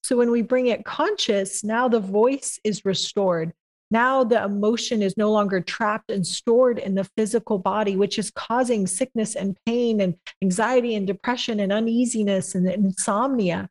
So 0.07 0.15
when 0.15 0.31
we 0.31 0.41
bring 0.41 0.67
it 0.67 0.85
conscious, 0.85 1.65
now 1.65 1.89
the 1.89 1.99
voice 1.99 2.61
is 2.63 2.85
restored. 2.85 3.51
Now 3.91 4.23
the 4.23 4.41
emotion 4.41 5.01
is 5.01 5.17
no 5.17 5.33
longer 5.33 5.59
trapped 5.59 6.11
and 6.11 6.25
stored 6.25 6.79
in 6.79 6.95
the 6.95 7.03
physical 7.17 7.59
body, 7.59 7.97
which 7.97 8.17
is 8.17 8.31
causing 8.31 8.87
sickness 8.87 9.35
and 9.35 9.57
pain 9.65 9.99
and 9.99 10.15
anxiety 10.41 10.95
and 10.95 11.05
depression 11.05 11.59
and 11.59 11.73
uneasiness 11.73 12.55
and 12.55 12.69
insomnia. 12.69 13.67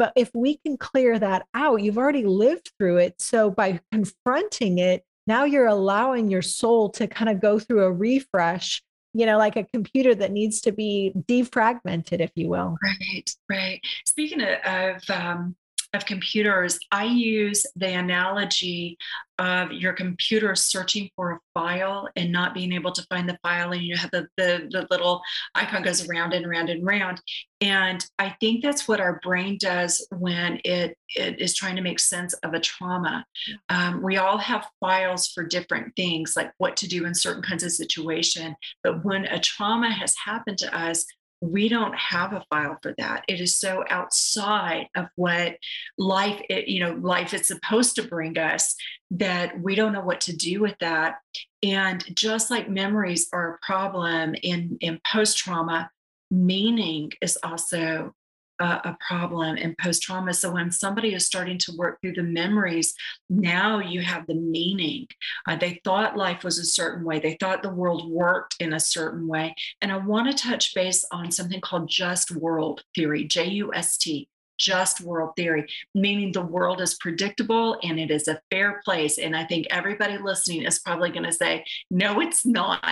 But 0.00 0.14
if 0.16 0.32
we 0.34 0.56
can 0.56 0.78
clear 0.78 1.16
that 1.16 1.46
out, 1.54 1.80
you've 1.80 1.96
already 1.96 2.24
lived 2.24 2.72
through 2.76 2.96
it. 2.96 3.14
So 3.20 3.48
by 3.48 3.78
confronting 3.92 4.78
it, 4.78 5.04
now 5.28 5.44
you're 5.44 5.68
allowing 5.68 6.28
your 6.28 6.42
soul 6.42 6.88
to 6.90 7.06
kind 7.06 7.28
of 7.28 7.40
go 7.40 7.60
through 7.60 7.84
a 7.84 7.92
refresh 7.92 8.82
you 9.14 9.24
know 9.24 9.38
like 9.38 9.56
a 9.56 9.64
computer 9.64 10.14
that 10.14 10.32
needs 10.32 10.60
to 10.60 10.70
be 10.70 11.14
defragmented 11.26 12.20
if 12.20 12.30
you 12.34 12.46
will 12.46 12.76
right 12.82 13.34
right 13.48 13.80
speaking 14.04 14.42
of, 14.42 15.02
um, 15.08 15.56
of 15.94 16.04
computers, 16.04 16.78
I 16.92 17.04
use 17.04 17.64
the 17.76 17.94
analogy 17.94 18.98
of 19.38 19.72
your 19.72 19.92
computer 19.92 20.54
searching 20.54 21.08
for 21.14 21.32
a 21.32 21.38
file 21.54 22.08
and 22.16 22.32
not 22.32 22.54
being 22.54 22.72
able 22.72 22.90
to 22.92 23.06
find 23.08 23.28
the 23.28 23.38
file, 23.42 23.72
and 23.72 23.82
you 23.82 23.96
have 23.96 24.10
the, 24.10 24.26
the, 24.36 24.68
the 24.70 24.86
little 24.90 25.22
icon 25.54 25.82
goes 25.82 26.06
around 26.08 26.34
and 26.34 26.44
around 26.44 26.68
and 26.68 26.86
around. 26.86 27.22
And 27.60 28.04
I 28.18 28.34
think 28.40 28.62
that's 28.62 28.86
what 28.86 29.00
our 29.00 29.20
brain 29.22 29.56
does 29.60 30.06
when 30.10 30.60
it, 30.64 30.96
it 31.14 31.40
is 31.40 31.54
trying 31.54 31.76
to 31.76 31.82
make 31.82 32.00
sense 32.00 32.32
of 32.34 32.52
a 32.52 32.60
trauma. 32.60 33.24
Um, 33.68 34.02
we 34.02 34.16
all 34.16 34.38
have 34.38 34.68
files 34.80 35.28
for 35.28 35.44
different 35.44 35.94
things, 35.96 36.34
like 36.36 36.52
what 36.58 36.76
to 36.78 36.88
do 36.88 37.06
in 37.06 37.14
certain 37.14 37.42
kinds 37.42 37.62
of 37.62 37.72
situation. 37.72 38.54
But 38.82 39.04
when 39.04 39.24
a 39.26 39.40
trauma 39.40 39.90
has 39.90 40.14
happened 40.24 40.58
to 40.58 40.76
us, 40.76 41.06
we 41.40 41.68
don't 41.68 41.94
have 41.94 42.32
a 42.32 42.44
file 42.50 42.78
for 42.82 42.94
that. 42.98 43.24
It 43.28 43.40
is 43.40 43.58
so 43.58 43.84
outside 43.88 44.88
of 44.96 45.06
what 45.14 45.56
life 45.96 46.40
it, 46.48 46.68
you 46.68 46.80
know 46.80 46.92
life 46.94 47.32
is 47.32 47.46
supposed 47.46 47.94
to 47.96 48.02
bring 48.02 48.38
us 48.38 48.74
that 49.12 49.60
we 49.60 49.74
don't 49.74 49.92
know 49.92 50.00
what 50.00 50.20
to 50.22 50.36
do 50.36 50.60
with 50.60 50.76
that. 50.80 51.16
And 51.62 52.04
just 52.16 52.50
like 52.50 52.68
memories 52.68 53.28
are 53.32 53.54
a 53.54 53.66
problem 53.66 54.34
in 54.42 54.78
in 54.80 55.00
post 55.10 55.38
trauma 55.38 55.90
meaning 56.30 57.10
is 57.22 57.38
also 57.42 58.12
a, 58.60 58.96
problem 59.06 59.56
in 59.56 59.74
post 59.80 60.02
trauma. 60.02 60.34
So 60.34 60.52
when 60.52 60.70
somebody 60.70 61.14
is 61.14 61.24
starting 61.24 61.58
to 61.58 61.76
work 61.76 62.00
through 62.00 62.14
the 62.14 62.22
memories, 62.22 62.94
now 63.30 63.78
you 63.78 64.00
have 64.02 64.26
the 64.26 64.34
meaning. 64.34 65.06
Uh, 65.46 65.56
they 65.56 65.80
thought 65.84 66.16
life 66.16 66.42
was 66.44 66.58
a 66.58 66.64
certain 66.64 67.04
way, 67.04 67.18
they 67.20 67.36
thought 67.38 67.62
the 67.62 67.70
world 67.70 68.10
worked 68.10 68.56
in 68.60 68.72
a 68.72 68.80
certain 68.80 69.28
way. 69.28 69.54
And 69.80 69.92
I 69.92 69.96
want 69.96 70.30
to 70.30 70.42
touch 70.42 70.74
base 70.74 71.04
on 71.12 71.30
something 71.30 71.60
called 71.60 71.88
just 71.88 72.30
world 72.30 72.82
theory, 72.94 73.24
J 73.24 73.48
U 73.48 73.72
S 73.74 73.96
T 73.96 74.28
just 74.58 75.00
world 75.00 75.30
theory, 75.36 75.68
meaning 75.94 76.32
the 76.32 76.42
world 76.42 76.80
is 76.80 76.94
predictable 76.94 77.78
and 77.84 78.00
it 78.00 78.10
is 78.10 78.26
a 78.26 78.40
fair 78.50 78.80
place. 78.84 79.16
And 79.16 79.36
I 79.36 79.44
think 79.44 79.68
everybody 79.70 80.18
listening 80.18 80.64
is 80.64 80.80
probably 80.80 81.10
going 81.10 81.26
to 81.26 81.32
say, 81.32 81.64
no, 81.90 82.20
it's 82.20 82.44
not, 82.44 82.82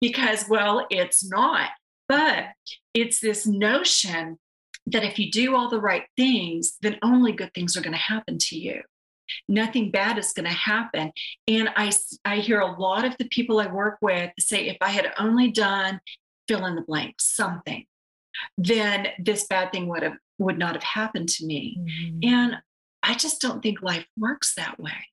because, 0.00 0.44
well, 0.46 0.86
it's 0.90 1.26
not. 1.26 1.70
But 2.06 2.48
it's 2.92 3.18
this 3.18 3.46
notion 3.46 4.38
that 4.86 5.04
if 5.04 5.18
you 5.18 5.30
do 5.30 5.56
all 5.56 5.68
the 5.68 5.80
right 5.80 6.04
things, 6.16 6.76
then 6.82 6.98
only 7.02 7.32
good 7.32 7.52
things 7.54 7.76
are 7.76 7.80
going 7.80 7.92
to 7.92 7.98
happen 7.98 8.38
to 8.38 8.56
you. 8.58 8.82
Nothing 9.48 9.90
bad 9.90 10.18
is 10.18 10.32
going 10.32 10.46
to 10.46 10.54
happen. 10.54 11.10
And 11.48 11.68
I, 11.74 11.90
I 12.24 12.36
hear 12.36 12.60
a 12.60 12.80
lot 12.80 13.04
of 13.04 13.16
the 13.18 13.28
people 13.28 13.58
I 13.58 13.66
work 13.66 13.98
with 14.00 14.30
say, 14.38 14.68
if 14.68 14.76
I 14.80 14.90
had 14.90 15.12
only 15.18 15.50
done 15.50 16.00
fill 16.46 16.64
in 16.66 16.76
the 16.76 16.82
blank, 16.82 17.16
something, 17.18 17.84
then 18.56 19.08
this 19.18 19.46
bad 19.48 19.72
thing 19.72 19.88
would 19.88 20.02
have 20.02 20.16
would 20.38 20.58
not 20.58 20.74
have 20.74 20.82
happened 20.82 21.28
to 21.30 21.46
me. 21.46 21.78
Mm-hmm. 21.80 22.18
And 22.22 22.56
I 23.02 23.14
just 23.14 23.40
don't 23.40 23.62
think 23.62 23.82
life 23.82 24.06
works 24.18 24.54
that 24.56 24.78
way. 24.78 25.08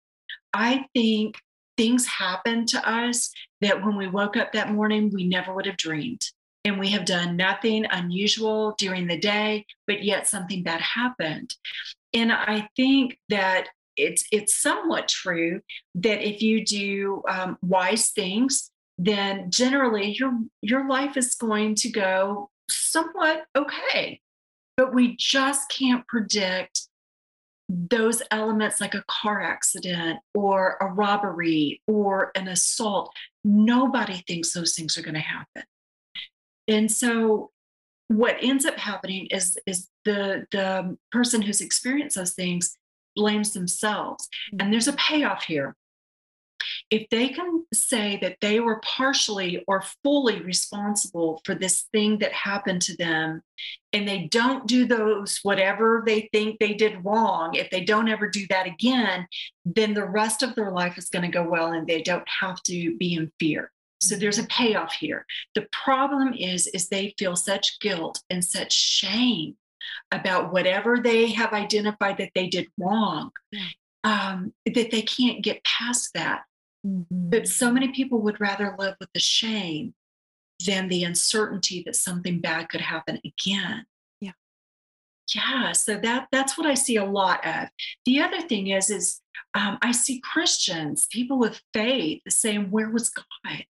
I 0.53 0.86
think 0.93 1.38
things 1.78 2.05
happen 2.05 2.65
to 2.67 2.89
us 2.89 3.32
that 3.61 3.84
when 3.84 3.95
we 3.95 4.07
woke 4.07 4.36
up 4.38 4.51
that 4.51 4.71
morning, 4.71 5.11
we 5.13 5.28
never 5.28 5.53
would 5.53 5.65
have 5.65 5.78
dreamed 5.78 6.21
and 6.66 6.80
we 6.80 6.89
have 6.89 7.05
done 7.05 7.36
nothing 7.36 7.86
unusual 7.89 8.76
during 8.78 9.07
the 9.07 9.18
day, 9.18 9.66
but 9.86 10.03
yet 10.03 10.28
something 10.28 10.64
bad 10.64 10.82
happened. 10.82 11.55
And 12.14 12.32
I 12.32 12.70
think 12.76 13.18
that 13.30 13.68
it's 13.97 14.26
it's 14.32 14.55
somewhat 14.55 15.07
true 15.07 15.61
that 15.95 16.28
if 16.28 16.41
you 16.41 16.66
do 16.66 17.22
um, 17.28 17.57
wise 17.61 18.09
things, 18.09 18.72
then 18.97 19.51
generally 19.51 20.16
your 20.18 20.39
your 20.61 20.88
life 20.88 21.18
is 21.18 21.36
going 21.36 21.76
to 21.76 21.89
go 21.89 22.49
somewhat 22.70 23.43
okay. 23.55 24.22
But 24.78 24.93
we 24.93 25.16
just 25.18 25.70
can't 25.70 26.07
predict 26.07 26.88
those 27.70 28.22
elements 28.32 28.82
like 28.82 28.93
a 28.93 29.03
car 29.07 29.41
accident 29.41 30.20
or 30.34 30.78
a 30.82 30.88
robbery 30.88 31.82
or 31.88 32.32
an 32.36 32.47
assault. 32.47 33.14
Nobody 33.43 34.24
thinks 34.28 34.53
those 34.53 34.74
things 34.76 34.97
are 34.97 35.01
going 35.01 35.14
to 35.14 35.20
happen 35.20 35.64
and 36.68 36.91
so 36.91 37.51
what 38.07 38.38
ends 38.41 38.66
up 38.66 38.78
happening 38.78 39.28
is 39.32 39.57
is 39.66 39.89
the 40.05 40.45
the 40.51 40.97
person 41.11 41.41
who's 41.41 41.61
experienced 41.61 42.16
those 42.16 42.34
things 42.34 42.78
blames 43.16 43.53
themselves. 43.53 44.28
Mm-hmm. 44.28 44.61
And 44.61 44.74
there's 44.74 44.88
a 44.88 44.93
payoff 44.93 45.43
here. 45.43 45.76
If 46.89 47.09
they 47.09 47.30
can 47.30 47.66
say 47.74 48.20
that 48.22 48.38
they 48.39 48.59
were 48.61 48.80
partially 48.80 49.64
or 49.68 49.84
fully 50.03 50.41
responsible 50.41 51.41
for 51.43 51.55
this 51.55 51.88
thing 51.91 52.20
that 52.20 52.32
happened 52.32 52.82
to 52.84 52.95
them 52.95 53.41
and 53.91 54.07
they 54.07 54.28
don't 54.28 54.66
do 54.66 54.86
those 54.86 55.39
whatever 55.43 56.03
they 56.05 56.30
think 56.32 56.59
they 56.59 56.74
did 56.74 57.03
wrong 57.03 57.55
if 57.55 57.70
they 57.70 57.84
don't 57.84 58.07
ever 58.07 58.30
do 58.30 58.45
that 58.49 58.66
again 58.66 59.28
then 59.66 59.93
the 59.93 60.05
rest 60.05 60.41
of 60.41 60.55
their 60.55 60.72
life 60.72 60.97
is 60.97 61.09
going 61.09 61.24
to 61.24 61.28
go 61.28 61.43
well 61.43 61.74
and 61.74 61.86
they 61.86 62.01
don't 62.01 62.28
have 62.41 62.61
to 62.64 62.95
be 62.97 63.16
in 63.16 63.30
fear 63.39 63.72
so 64.04 64.16
there's 64.16 64.39
a 64.39 64.45
payoff 64.45 64.93
here. 64.93 65.26
The 65.56 65.68
problem 65.72 66.34
is, 66.34 66.68
is 66.68 66.88
they 66.89 67.14
feel 67.18 67.36
such 67.36 67.80
guilt 67.80 68.22
and 68.30 68.43
such 68.43 68.74
shame 68.74 69.56
about 70.12 70.54
whatever 70.54 70.97
they 70.97 71.32
have 71.32 71.54
identified 71.54 72.18
that 72.18 72.32
they 72.36 72.47
did 72.47 72.68
wrong 72.78 73.32
um, 74.04 74.54
that 74.66 74.91
they 74.91 75.01
can't 75.01 75.43
get 75.43 75.64
past 75.64 76.14
that. 76.14 76.43
Mm-hmm. 76.86 77.30
But 77.30 77.47
so 77.47 77.72
many 77.72 77.89
people 77.89 78.22
would 78.22 78.41
rather 78.41 78.76
live 78.78 78.95
with 78.99 79.10
the 79.14 79.20
shame 79.20 79.93
than 80.66 80.88
the 80.88 81.04
uncertainty 81.04 81.84
that 81.86 81.95
something 81.95 82.39
bad 82.39 82.70
could 82.70 82.82
happen 82.82 83.20
again. 83.26 83.86
Yeah. 84.20 84.32
Yeah. 85.34 85.72
So 85.72 85.97
that 85.97 86.28
that's 86.32 86.58
what 86.58 86.68
I 86.68 86.74
see 86.74 86.97
a 86.97 87.06
lot 87.06 87.45
of. 87.45 87.70
The 88.06 88.20
other 88.20 88.41
thing 88.41 88.68
is, 88.68 88.89
is 88.89 89.22
um, 89.54 89.78
I 89.82 89.91
see 89.91 90.20
Christians, 90.20 91.06
people 91.10 91.39
with 91.39 91.62
faith, 91.74 92.22
saying, 92.28 92.72
"Where 92.72 92.89
was 92.89 93.10
God?" 93.10 93.64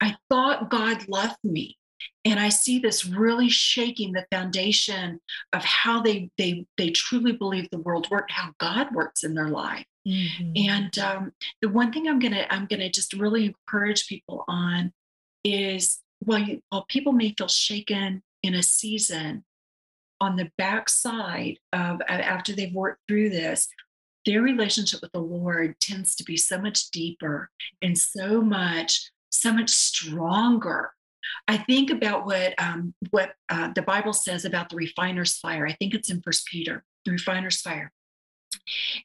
I 0.00 0.16
thought 0.28 0.70
God 0.70 1.08
loved 1.08 1.38
me. 1.44 1.76
And 2.24 2.38
I 2.38 2.48
see 2.48 2.78
this 2.78 3.06
really 3.06 3.48
shaking 3.48 4.12
the 4.12 4.26
foundation 4.30 5.20
of 5.52 5.64
how 5.64 6.00
they 6.00 6.30
they 6.38 6.66
they 6.76 6.90
truly 6.90 7.32
believe 7.32 7.68
the 7.70 7.80
world 7.80 8.08
works, 8.10 8.32
how 8.34 8.52
God 8.58 8.94
works 8.94 9.24
in 9.24 9.34
their 9.34 9.48
life. 9.48 9.84
Mm-hmm. 10.06 10.52
And 10.56 10.98
um, 10.98 11.32
the 11.60 11.68
one 11.68 11.92
thing 11.92 12.08
I'm 12.08 12.18
gonna 12.18 12.46
I'm 12.50 12.66
gonna 12.66 12.90
just 12.90 13.12
really 13.14 13.46
encourage 13.46 14.06
people 14.06 14.44
on 14.46 14.92
is 15.44 16.00
while 16.20 16.40
you, 16.40 16.60
while 16.68 16.84
people 16.88 17.12
may 17.12 17.34
feel 17.36 17.48
shaken 17.48 18.22
in 18.42 18.54
a 18.54 18.62
season, 18.62 19.44
on 20.20 20.36
the 20.36 20.50
backside 20.58 21.58
of 21.72 22.00
after 22.08 22.52
they've 22.52 22.74
worked 22.74 23.02
through 23.08 23.30
this, 23.30 23.68
their 24.26 24.42
relationship 24.42 25.00
with 25.00 25.12
the 25.12 25.20
Lord 25.20 25.78
tends 25.80 26.14
to 26.16 26.24
be 26.24 26.36
so 26.36 26.60
much 26.60 26.90
deeper 26.90 27.50
and 27.82 27.96
so 27.96 28.40
much 28.40 29.10
so 29.30 29.52
much 29.52 29.70
stronger. 29.70 30.92
I 31.46 31.58
think 31.58 31.90
about 31.90 32.26
what 32.26 32.54
um, 32.58 32.94
what 33.10 33.32
uh, 33.48 33.72
the 33.74 33.82
Bible 33.82 34.12
says 34.12 34.44
about 34.44 34.68
the 34.68 34.76
refiner's 34.76 35.38
fire. 35.38 35.66
I 35.66 35.72
think 35.72 35.94
it's 35.94 36.10
in 36.10 36.22
First 36.22 36.46
Peter, 36.46 36.84
the 37.04 37.12
refiner's 37.12 37.60
fire, 37.60 37.92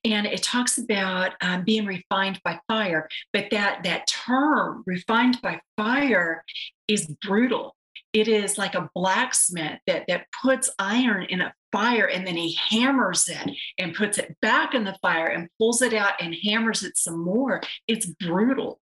and 0.03 0.25
it 0.25 0.43
talks 0.43 0.77
about 0.77 1.33
um, 1.41 1.63
being 1.63 1.85
refined 1.85 2.39
by 2.43 2.59
fire. 2.67 3.09
But 3.31 3.49
that 3.51 3.83
that 3.83 4.07
term, 4.07 4.83
refined 4.85 5.41
by 5.41 5.59
fire, 5.77 6.43
is 6.87 7.07
brutal. 7.21 7.75
It 8.13 8.27
is 8.27 8.57
like 8.57 8.75
a 8.75 8.89
blacksmith 8.93 9.79
that 9.87 10.05
that 10.07 10.27
puts 10.41 10.69
iron 10.77 11.23
in 11.23 11.41
a 11.41 11.53
fire 11.71 12.07
and 12.07 12.25
then 12.25 12.35
he 12.37 12.55
hammers 12.69 13.27
it 13.27 13.51
and 13.79 13.95
puts 13.95 14.19
it 14.19 14.37
back 14.41 14.75
in 14.75 14.83
the 14.83 14.95
fire 15.01 15.25
and 15.25 15.49
pulls 15.57 15.81
it 15.81 15.93
out 15.93 16.13
and 16.21 16.35
hammers 16.43 16.83
it 16.83 16.95
some 16.95 17.23
more. 17.23 17.61
It's 17.87 18.05
brutal 18.05 18.79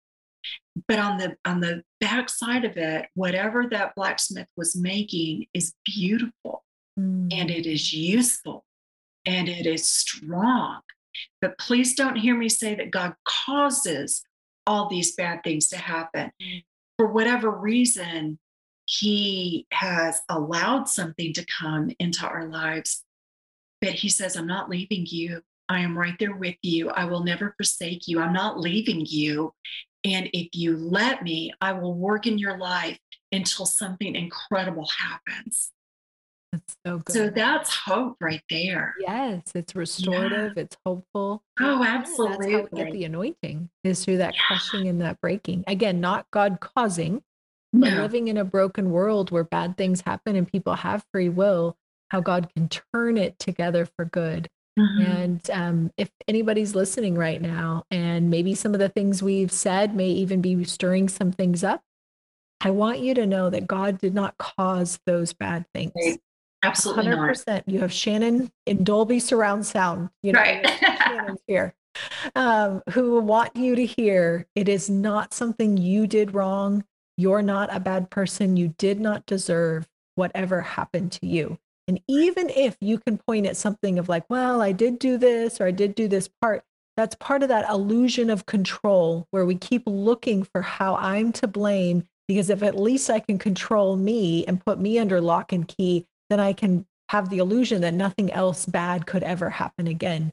but 0.89 0.99
on 0.99 1.19
the 1.19 1.37
on 1.45 1.61
the 1.61 1.83
back 2.01 2.29
side 2.29 2.65
of 2.65 2.77
it 2.77 3.07
whatever 3.15 3.67
that 3.71 3.95
blacksmith 3.95 4.49
was 4.57 4.77
making 4.77 5.47
is 5.55 5.75
beautiful 5.85 6.65
mm. 6.99 7.29
and 7.33 7.51
it 7.51 7.67
is 7.67 7.93
useful 7.93 8.65
and 9.25 9.49
it 9.49 9.67
is 9.67 9.89
strong 9.89 10.81
but 11.41 11.59
please 11.59 11.95
don't 11.95 12.17
hear 12.17 12.37
me 12.37 12.49
say 12.49 12.75
that 12.75 12.91
god 12.91 13.15
causes 13.25 14.23
all 14.67 14.89
these 14.89 15.15
bad 15.15 15.43
things 15.43 15.69
to 15.69 15.77
happen 15.77 16.31
mm. 16.43 16.65
for 16.99 17.07
whatever 17.07 17.51
reason 17.51 18.39
he 18.89 19.67
has 19.73 20.21
allowed 20.29 20.89
something 20.89 21.33
to 21.33 21.45
come 21.59 21.91
into 21.99 22.27
our 22.27 22.47
lives 22.47 23.05
but 23.81 23.91
he 23.91 24.09
says 24.09 24.37
i'm 24.37 24.47
not 24.47 24.69
leaving 24.69 25.07
you 25.07 25.41
I 25.69 25.81
am 25.81 25.99
right 25.99 26.17
there 26.19 26.35
with 26.35 26.57
you. 26.63 26.91
I 26.91 27.05
will 27.07 27.25
never 27.25 27.55
forsake 27.57 28.07
you. 28.07 28.21
I'm 28.21 28.33
not 28.33 28.61
leaving 28.61 29.05
you. 29.05 29.53
And 30.07 30.31
if 30.33 30.49
you 30.53 30.77
let 30.77 31.23
me, 31.23 31.53
I 31.61 31.73
will 31.73 31.95
work 31.95 32.27
in 32.27 32.39
your 32.39 32.59
life 32.59 32.99
until 33.33 33.67
something 33.67 34.15
incredible 34.15 34.89
happens. 34.97 35.73
That's 36.53 36.77
so 36.87 36.99
good. 36.99 37.13
So 37.13 37.29
that's 37.29 37.75
hope 37.75 38.17
right 38.21 38.43
there. 38.49 38.95
Yes, 39.01 39.43
it's 39.55 39.75
restorative, 39.75 40.53
yeah. 40.57 40.63
it's 40.63 40.77
hopeful. 40.87 41.43
Oh, 41.61 41.85
absolutely. 41.85 42.53
Yeah, 42.53 42.59
that's 42.59 42.71
how 42.71 42.77
we 42.77 42.85
get 42.85 42.93
the 42.93 43.05
anointing 43.05 43.69
is 43.85 44.05
through 44.05 44.19
that 44.19 44.35
yeah. 44.35 44.41
crushing 44.47 44.89
and 44.89 45.01
that 45.03 45.21
breaking. 45.21 45.65
Again, 45.67 46.01
not 46.01 46.27
God 46.31 46.61
causing, 46.61 47.23
but 47.73 47.93
no. 47.93 48.03
living 48.03 48.29
in 48.29 48.37
a 48.37 48.45
broken 48.45 48.91
world 48.91 49.33
where 49.33 49.45
bad 49.45 49.77
things 49.77 50.03
happen 50.03 50.37
and 50.37 50.47
people 50.51 50.75
have 50.75 51.05
free 51.13 51.29
will, 51.29 51.77
how 52.11 52.21
God 52.21 52.49
can 52.55 52.69
turn 52.95 53.19
it 53.19 53.39
together 53.39 53.87
for 53.97 54.05
good. 54.05 54.49
Mm-hmm. 54.79 55.03
And 55.03 55.51
um, 55.51 55.91
if 55.97 56.11
anybody's 56.29 56.75
listening 56.75 57.17
right 57.17 57.41
now, 57.41 57.85
and 57.91 58.29
maybe 58.31 58.55
some 58.55 58.75
of 58.75 58.81
the 58.81 58.89
things 58.89 59.23
we've 59.23 59.53
said 59.53 59.95
may 59.95 60.09
even 60.09 60.41
be 60.41 60.65
stirring 60.65 61.09
some 61.09 61.33
things 61.33 61.65
up, 61.65 61.83
I 62.61 62.71
want 62.71 63.01
you 63.01 63.15
to 63.15 63.27
know 63.27 63.51
that 63.51 63.67
God 63.67 63.99
did 63.99 64.15
not 64.15 64.37
cause 64.39 64.99
those 65.07 65.33
bad 65.33 65.67
things. 65.75 65.93
Right. 65.97 66.21
Absolutely 66.63 67.07
100%. 67.07 67.47
Not. 67.47 67.69
You 67.69 67.81
have 67.81 67.93
Shannon 67.93 68.51
in 68.67 68.85
Dolby 68.85 69.21
surround 69.21 69.65
sound. 69.67 70.11
You 70.23 70.33
know, 70.33 70.41
right. 70.41 70.67
Shannon's 71.07 71.41
here. 71.47 71.75
Um, 72.35 72.83
who 72.91 73.21
want 73.21 73.57
you 73.57 73.75
to 73.77 73.87
hear 73.87 74.47
it 74.55 74.69
is 74.69 74.91
not 74.91 75.33
something 75.33 75.77
you 75.77 76.07
did 76.07 76.35
wrong. 76.35 76.85
You're 77.17 77.43
not 77.43 77.75
a 77.75 77.81
bad 77.81 78.11
person. 78.11 78.57
You 78.57 78.75
did 78.77 79.01
not 79.01 79.25
deserve 79.27 79.89
whatever 80.17 80.61
happened 80.61 81.13
to 81.13 81.27
you. 81.27 81.59
And 81.89 82.01
even 82.09 82.51
if 82.51 82.77
you 82.81 82.99
can 82.99 83.19
point 83.19 83.47
at 83.47 83.57
something 83.57 83.99
of 83.99 84.09
like, 84.09 84.29
well, 84.29 84.61
I 84.61 84.73
did 84.73 84.99
do 84.99 85.17
this 85.17 85.61
or 85.61 85.67
I 85.67 85.71
did 85.71 85.95
do 85.95 86.09
this 86.09 86.29
part, 86.41 86.65
that's 86.97 87.15
part 87.17 87.43
of 87.43 87.49
that 87.49 87.69
illusion 87.69 88.31
of 88.31 88.47
control 88.47 89.29
where 89.31 89.45
we 89.45 89.55
keep 89.55 89.83
looking 89.87 90.43
for 90.43 90.63
how 90.63 90.97
I'm 90.97 91.33
to 91.33 91.47
blame. 91.47 92.05
Because 92.27 92.51
if 92.51 92.63
at 92.63 92.79
least 92.79 93.09
I 93.09 93.21
can 93.21 93.39
control 93.39 93.97
me 93.97 94.45
and 94.47 94.65
put 94.65 94.81
me 94.81 94.99
under 94.99 95.21
lock 95.21 95.53
and 95.53 95.69
key, 95.69 96.07
then 96.29 96.41
I 96.41 96.53
can 96.53 96.87
have 97.11 97.31
the 97.31 97.39
illusion 97.39 97.83
that 97.83 97.95
nothing 97.95 98.33
else 98.33 98.67
bad 98.67 99.07
could 99.07 99.23
ever 99.23 99.51
happen 99.51 99.87
again. 99.87 100.33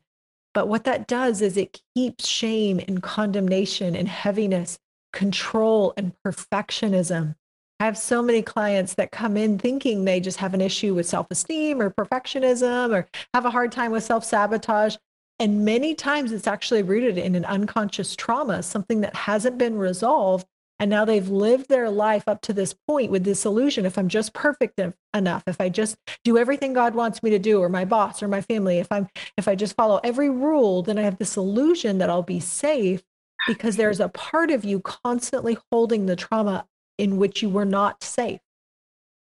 But 0.55 0.67
what 0.67 0.85
that 0.85 1.07
does 1.07 1.41
is 1.41 1.55
it 1.55 1.81
keeps 1.95 2.27
shame 2.27 2.79
and 2.87 3.03
condemnation 3.03 3.95
and 3.95 4.07
heaviness, 4.07 4.79
control 5.11 5.93
and 5.97 6.13
perfectionism. 6.25 7.35
I 7.83 7.85
have 7.85 7.97
so 7.97 8.21
many 8.21 8.41
clients 8.41 8.93
that 8.93 9.11
come 9.11 9.35
in 9.35 9.59
thinking 9.59 10.05
they 10.05 10.21
just 10.21 10.37
have 10.37 10.53
an 10.53 10.61
issue 10.61 10.95
with 10.95 11.05
self 11.05 11.27
esteem 11.29 11.81
or 11.81 11.89
perfectionism 11.89 12.95
or 12.95 13.09
have 13.33 13.43
a 13.43 13.49
hard 13.49 13.73
time 13.73 13.91
with 13.91 14.05
self 14.05 14.23
sabotage. 14.23 14.95
And 15.37 15.65
many 15.65 15.93
times 15.93 16.31
it's 16.31 16.47
actually 16.47 16.81
rooted 16.81 17.17
in 17.17 17.35
an 17.35 17.43
unconscious 17.43 18.15
trauma, 18.15 18.63
something 18.63 19.01
that 19.01 19.13
hasn't 19.13 19.57
been 19.57 19.75
resolved 19.75 20.47
and 20.79 20.89
now 20.89 21.03
they've 21.03 21.27
lived 21.27 21.67
their 21.67 21.89
life 21.89 22.25
up 22.25 22.39
to 22.43 22.53
this 22.53 22.73
point 22.87 23.11
with 23.11 23.25
this 23.25 23.43
illusion 23.43 23.85
if 23.85 23.97
I'm 23.97 24.07
just 24.07 24.33
perfect 24.33 24.79
enough, 25.13 25.43
if 25.45 25.59
I 25.59 25.67
just 25.67 25.97
do 26.23 26.37
everything 26.37 26.71
God 26.71 26.95
wants 26.95 27.21
me 27.21 27.31
to 27.31 27.39
do, 27.39 27.59
or 27.59 27.67
my 27.67 27.83
boss 27.83 28.23
or 28.23 28.29
my 28.29 28.39
family, 28.39 28.77
if 28.77 28.89
I'm 28.93 29.09
if 29.37 29.49
I 29.49 29.55
just 29.55 29.75
follow 29.75 29.99
every 30.05 30.29
rule, 30.29 30.83
then 30.83 30.97
I 30.97 31.01
have 31.01 31.17
this 31.17 31.35
illusion 31.35 31.97
that 31.97 32.09
I'll 32.09 32.23
be 32.23 32.39
safe 32.39 33.03
because 33.45 33.75
there's 33.75 33.99
a 33.99 34.07
part 34.07 34.51
of 34.51 34.63
you 34.63 34.79
constantly 34.79 35.57
holding 35.69 36.05
the 36.05 36.15
trauma 36.15 36.65
in 36.97 37.17
which 37.17 37.41
you 37.41 37.49
were 37.49 37.65
not 37.65 38.03
safe. 38.03 38.39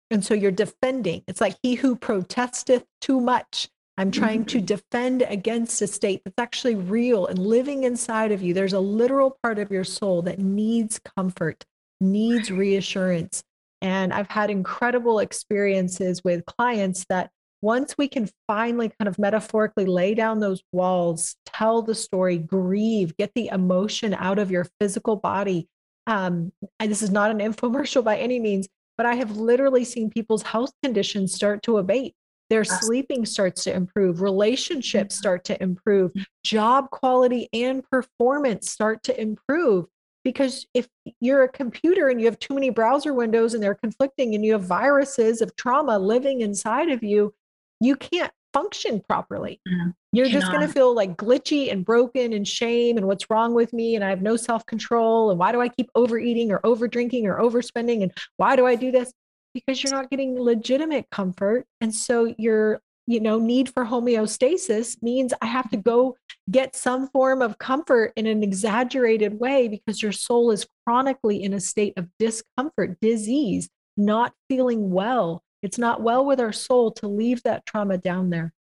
And 0.10 0.26
so 0.26 0.34
you're 0.34 0.52
defending. 0.52 1.24
It's 1.28 1.42
like 1.42 1.56
he 1.64 1.76
who 1.76 1.96
protesteth 1.96 2.86
too 3.00 3.22
much 3.22 3.70
I'm 4.02 4.10
trying 4.10 4.46
to 4.46 4.58
mm-hmm. 4.58 4.66
defend 4.66 5.22
against 5.24 5.82
a 5.82 5.88
state 5.88 6.22
that's 6.24 6.40
actually 6.40 6.74
real 6.74 7.28
and 7.28 7.38
living 7.38 7.84
inside 7.84 8.32
of 8.32 8.42
you. 8.42 8.54
There's 8.54 8.74
a 8.74 8.80
literal 8.80 9.38
part 9.44 9.60
of 9.60 9.70
your 9.70 9.84
soul 9.84 10.22
that 10.24 10.40
needs 10.40 11.00
comfort, 11.16 11.64
needs 12.00 12.50
reassurance. 12.50 13.44
And 13.82 14.14
I've 14.14 14.30
had 14.30 14.50
incredible 14.50 15.20
experiences 15.20 16.24
with 16.24 16.46
clients 16.46 17.06
that 17.10 17.30
once 17.62 17.96
we 17.96 18.08
can 18.08 18.28
finally 18.48 18.92
kind 19.00 19.08
of 19.08 19.20
metaphorically 19.20 19.86
lay 19.86 20.16
down 20.16 20.40
those 20.40 20.64
walls, 20.72 21.36
tell 21.46 21.84
the 21.84 21.94
story, 21.94 22.40
grieve, 22.40 23.16
get 23.18 23.32
the 23.36 23.50
emotion 23.50 24.16
out 24.16 24.40
of 24.40 24.50
your 24.50 24.66
physical 24.80 25.16
body. 25.16 25.68
Um, 26.08 26.52
and 26.80 26.92
this 26.92 27.02
is 27.02 27.12
not 27.12 27.32
an 27.32 27.40
infomercial 27.40 28.04
by 28.04 28.18
any 28.18 28.40
means, 28.40 28.68
but 28.98 29.06
I 29.06 29.16
have 29.16 29.38
literally 29.38 29.84
seen 29.84 30.10
people's 30.10 30.44
health 30.44 30.72
conditions 30.84 31.34
start 31.34 31.64
to 31.64 31.78
abate 31.78 32.16
their 32.52 32.66
sleeping 32.66 33.26
starts 33.26 33.64
to 33.64 33.74
improve, 33.74 34.22
relationships 34.22 35.16
mm-hmm. 35.16 35.22
start 35.22 35.46
to 35.46 35.64
improve, 35.64 36.12
mm-hmm. 36.12 36.24
job 36.44 36.90
quality 36.90 37.48
and 37.54 37.82
performance 37.90 38.70
start 38.70 39.02
to 39.04 39.20
improve. 39.20 39.86
Because 40.26 40.68
if 40.74 40.90
you're 41.22 41.44
a 41.44 41.50
computer 41.50 42.10
and 42.10 42.20
you 42.20 42.26
have 42.28 42.38
too 42.40 42.54
many 42.54 42.70
browser 42.70 43.14
windows 43.14 43.54
and 43.54 43.64
they're 43.64 43.74
conflicting 43.74 44.36
and 44.36 44.44
you 44.44 44.52
have 44.52 44.64
viruses 44.64 45.42
of 45.42 45.56
trauma 45.56 45.98
living 45.98 46.42
inside 46.42 46.90
of 46.90 47.02
you, 47.02 47.34
you 47.80 47.96
can't 47.96 48.34
function 48.54 49.02
properly. 49.08 49.62
Mm-hmm. 49.68 49.90
You're 50.14 50.28
just 50.28 50.52
going 50.52 50.66
to 50.66 50.74
feel 50.74 50.94
like 50.94 51.16
glitchy 51.16 51.72
and 51.72 51.86
broken 51.86 52.34
and 52.34 52.48
shame 52.48 52.98
and 52.98 53.08
what's 53.08 53.30
wrong 53.30 53.54
with 53.54 53.72
me 53.72 53.96
and 53.96 54.04
I 54.04 54.10
have 54.10 54.22
no 54.22 54.36
self-control 54.36 55.30
and 55.30 55.40
why 55.40 55.52
do 55.52 55.62
I 55.62 55.70
keep 55.70 55.90
overeating 55.96 56.52
or 56.52 56.60
over 56.66 56.88
drinking 56.88 57.28
or 57.28 57.40
overspending 57.40 58.04
and 58.04 58.12
why 58.38 58.56
do 58.56 58.66
I 58.66 58.76
do 58.76 58.92
this? 58.92 59.14
because 59.54 59.84
you're 59.84 59.94
not 59.94 60.10
getting 60.10 60.40
legitimate 60.40 61.10
comfort 61.12 61.66
and 61.80 61.94
so 61.94 62.34
your 62.38 62.82
you 63.08 63.20
know 63.20 63.40
need 63.40 63.70
for 63.74 63.86
homeostasis 63.86 65.02
means 65.02 65.34
i 65.42 65.46
have 65.46 65.70
to 65.70 65.78
go 65.78 66.16
get 66.50 66.76
some 66.76 67.08
form 67.10 67.42
of 67.42 67.58
comfort 67.58 68.14
in 68.16 68.26
an 68.28 68.44
exaggerated 68.44 69.40
way 69.40 69.68
because 69.68 70.02
your 70.02 70.12
soul 70.12 70.52
is 70.52 70.68
chronically 70.86 71.44
in 71.44 71.54
a 71.54 71.60
state 71.60 71.94
of 71.98 72.08
discomfort 72.20 72.98
disease 73.02 73.70
not 73.98 74.34
feeling 74.50 74.92
well 74.92 75.44
it's 75.62 75.78
not 75.78 76.02
well 76.02 76.26
with 76.26 76.40
our 76.40 76.52
soul 76.52 76.92
to 76.92 77.08
leave 77.08 77.44
that 77.44 77.66
trauma 77.66 77.98
down 77.98 78.30
there 78.30 78.54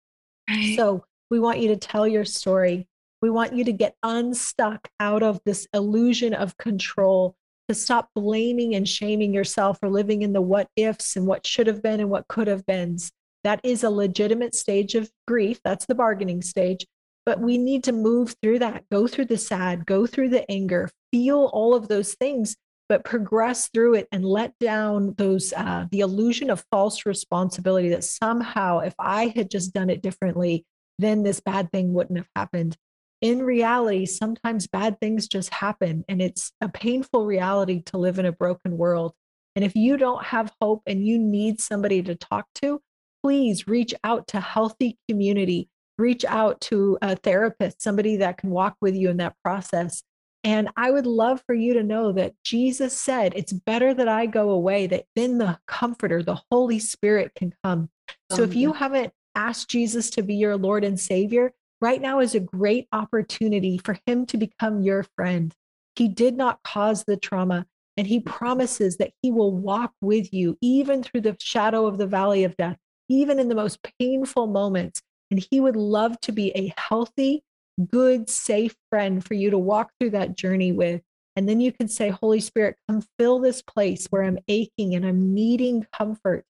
right. 0.50 0.76
so 0.76 1.04
we 1.30 1.40
want 1.40 1.60
you 1.60 1.68
to 1.70 1.78
tell 1.78 2.08
your 2.08 2.26
story 2.26 2.88
we 3.22 3.30
want 3.30 3.54
you 3.54 3.64
to 3.66 3.74
get 3.74 3.96
unstuck 4.04 4.88
out 5.00 5.24
of 5.24 5.42
this 5.46 5.68
illusion 5.74 6.34
of 6.34 6.58
control 6.58 7.36
to 7.68 7.76
stop 7.76 8.10
blaming 8.16 8.76
and 8.76 8.88
shaming 8.88 9.34
yourself 9.34 9.80
for 9.80 9.90
living 9.90 10.24
in 10.24 10.34
the 10.34 10.42
what 10.42 10.68
ifs 10.76 11.16
and 11.16 11.28
what 11.28 11.46
should 11.46 11.68
have 11.68 11.84
been 11.84 12.00
and 12.00 12.10
what 12.10 12.28
could 12.28 12.48
have 12.48 12.66
been. 12.66 12.98
That 13.44 13.60
is 13.64 13.84
a 13.84 13.90
legitimate 13.90 14.56
stage 14.56 14.96
of 14.96 15.12
grief. 15.28 15.60
That's 15.64 15.86
the 15.86 15.96
bargaining 15.96 16.42
stage. 16.42 16.86
But 17.26 17.42
we 17.42 17.60
need 17.60 17.84
to 17.84 17.92
move 17.92 18.36
through 18.42 18.60
that, 18.60 18.86
go 18.92 19.08
through 19.08 19.26
the 19.26 19.38
sad, 19.38 19.86
go 19.86 20.08
through 20.08 20.30
the 20.30 20.50
anger, 20.50 20.90
feel 21.12 21.52
all 21.54 21.76
of 21.76 21.88
those 21.88 22.16
things, 22.16 22.56
but 22.90 23.06
progress 23.06 23.70
through 23.70 23.94
it 23.94 24.08
and 24.12 24.26
let 24.26 24.58
down 24.60 25.14
those, 25.18 25.54
uh, 25.56 25.86
the 25.92 26.02
illusion 26.02 26.50
of 26.50 26.66
false 26.72 27.06
responsibility 27.06 27.90
that 27.90 28.04
somehow, 28.04 28.80
if 28.80 28.96
I 29.00 29.32
had 29.36 29.50
just 29.50 29.74
done 29.74 29.90
it 29.90 30.02
differently, 30.02 30.66
then 30.98 31.24
this 31.24 31.40
bad 31.40 31.72
thing 31.72 31.94
wouldn't 31.94 32.18
have 32.18 32.30
happened 32.36 32.76
in 33.22 33.44
reality, 33.44 34.06
sometimes 34.06 34.68
bad 34.68 35.00
things 35.00 35.28
just 35.28 35.54
happen, 35.54 36.06
and 36.08 36.22
it's 36.22 36.52
a 36.62 36.70
painful 36.70 37.26
reality 37.26 37.82
to 37.88 37.98
live 37.98 38.18
in 38.18 38.26
a 38.26 38.32
broken 38.32 38.78
world. 38.78 39.14
And 39.56 39.66
if 39.66 39.76
you 39.76 39.98
don't 39.98 40.24
have 40.24 40.54
hope 40.62 40.84
and 40.86 41.06
you 41.06 41.20
need 41.20 41.60
somebody 41.60 42.02
to 42.04 42.16
talk 42.16 42.46
to, 42.56 42.82
please 43.22 43.68
reach 43.68 43.94
out 44.06 44.28
to 44.28 44.40
healthy 44.40 44.98
community, 45.10 45.70
reach 45.98 46.24
out 46.24 46.62
to 46.62 46.98
a 47.02 47.18
therapist, 47.18 47.82
somebody 47.82 48.18
that 48.18 48.38
can 48.38 48.52
walk 48.52 48.76
with 48.80 48.96
you 48.96 49.10
in 49.10 49.18
that 49.18 49.36
process. 49.44 50.02
And 50.44 50.70
I 50.78 50.92
would 50.92 51.06
love 51.06 51.44
for 51.46 51.54
you 51.54 51.74
to 51.74 51.84
know 51.84 52.14
that 52.14 52.34
Jesus 52.44 52.98
said, 52.98 53.34
It's 53.36 53.52
better 53.52 53.94
that 53.94 54.08
I 54.08 54.26
go 54.26 54.52
away, 54.52 54.88
that 54.88 55.06
then 55.16 55.38
the 55.38 55.60
comforter, 55.68 56.24
the 56.24 56.42
Holy 56.50 56.80
Spirit 56.80 57.34
can 57.36 57.54
come. 57.64 57.90
So 58.32 58.44
if 58.44 58.56
you 58.56 58.74
haven't 58.74 59.14
asked 59.36 59.70
Jesus 59.70 60.10
to 60.12 60.24
be 60.24 60.36
your 60.36 60.58
Lord 60.58 60.84
and 60.84 61.00
Savior, 61.00 61.54
right 61.82 62.02
now 62.02 62.20
is 62.20 62.36
a 62.36 62.40
great 62.40 62.88
opportunity 62.92 63.78
for 63.78 63.98
him 64.06 64.26
to 64.28 64.38
become 64.38 64.82
your 64.82 65.04
friend. 65.16 65.54
He 65.96 66.08
did 66.08 66.36
not 66.36 66.64
cause 66.64 67.04
the 67.04 67.18
trauma, 67.18 67.66
and 67.98 68.08
he 68.08 68.20
mm-hmm. 68.20 68.30
promises 68.30 68.98
that 68.98 69.12
he 69.22 69.32
will 69.32 69.52
walk 69.52 69.94
with 70.02 70.34
you 70.34 70.58
even 70.62 71.04
through 71.04 71.22
the 71.22 71.36
shadow 71.40 71.86
of 71.86 71.98
the 71.98 72.08
valley 72.08 72.44
of 72.44 72.56
death, 72.58 72.78
even 73.10 73.40
in 73.40 73.50
the 73.50 73.56
most 73.56 73.80
painful 74.00 74.48
moments. 74.48 75.02
And 75.32 75.46
he 75.52 75.60
would 75.60 75.76
love 75.76 76.20
to 76.22 76.32
be 76.32 76.52
a 76.56 76.74
healthy, 76.78 77.44
good, 77.88 78.30
safe 78.30 78.76
friend 78.90 79.24
for 79.26 79.34
you 79.34 79.50
to 79.52 79.58
walk 79.58 79.92
through 80.00 80.12
that 80.12 80.36
journey 80.36 80.72
with. 80.72 81.02
And 81.36 81.48
then 81.48 81.62
you 81.62 81.72
can 81.72 81.88
say, 81.88 82.10
Holy 82.10 82.40
Spirit, 82.40 82.76
come 82.90 83.04
fill 83.18 83.40
this 83.40 83.62
place 83.62 84.08
where 84.10 84.24
I'm 84.24 84.40
aching 84.48 84.96
and 84.96 85.06
I'm 85.06 85.34
needing 85.34 85.86
comfort. 85.98 86.46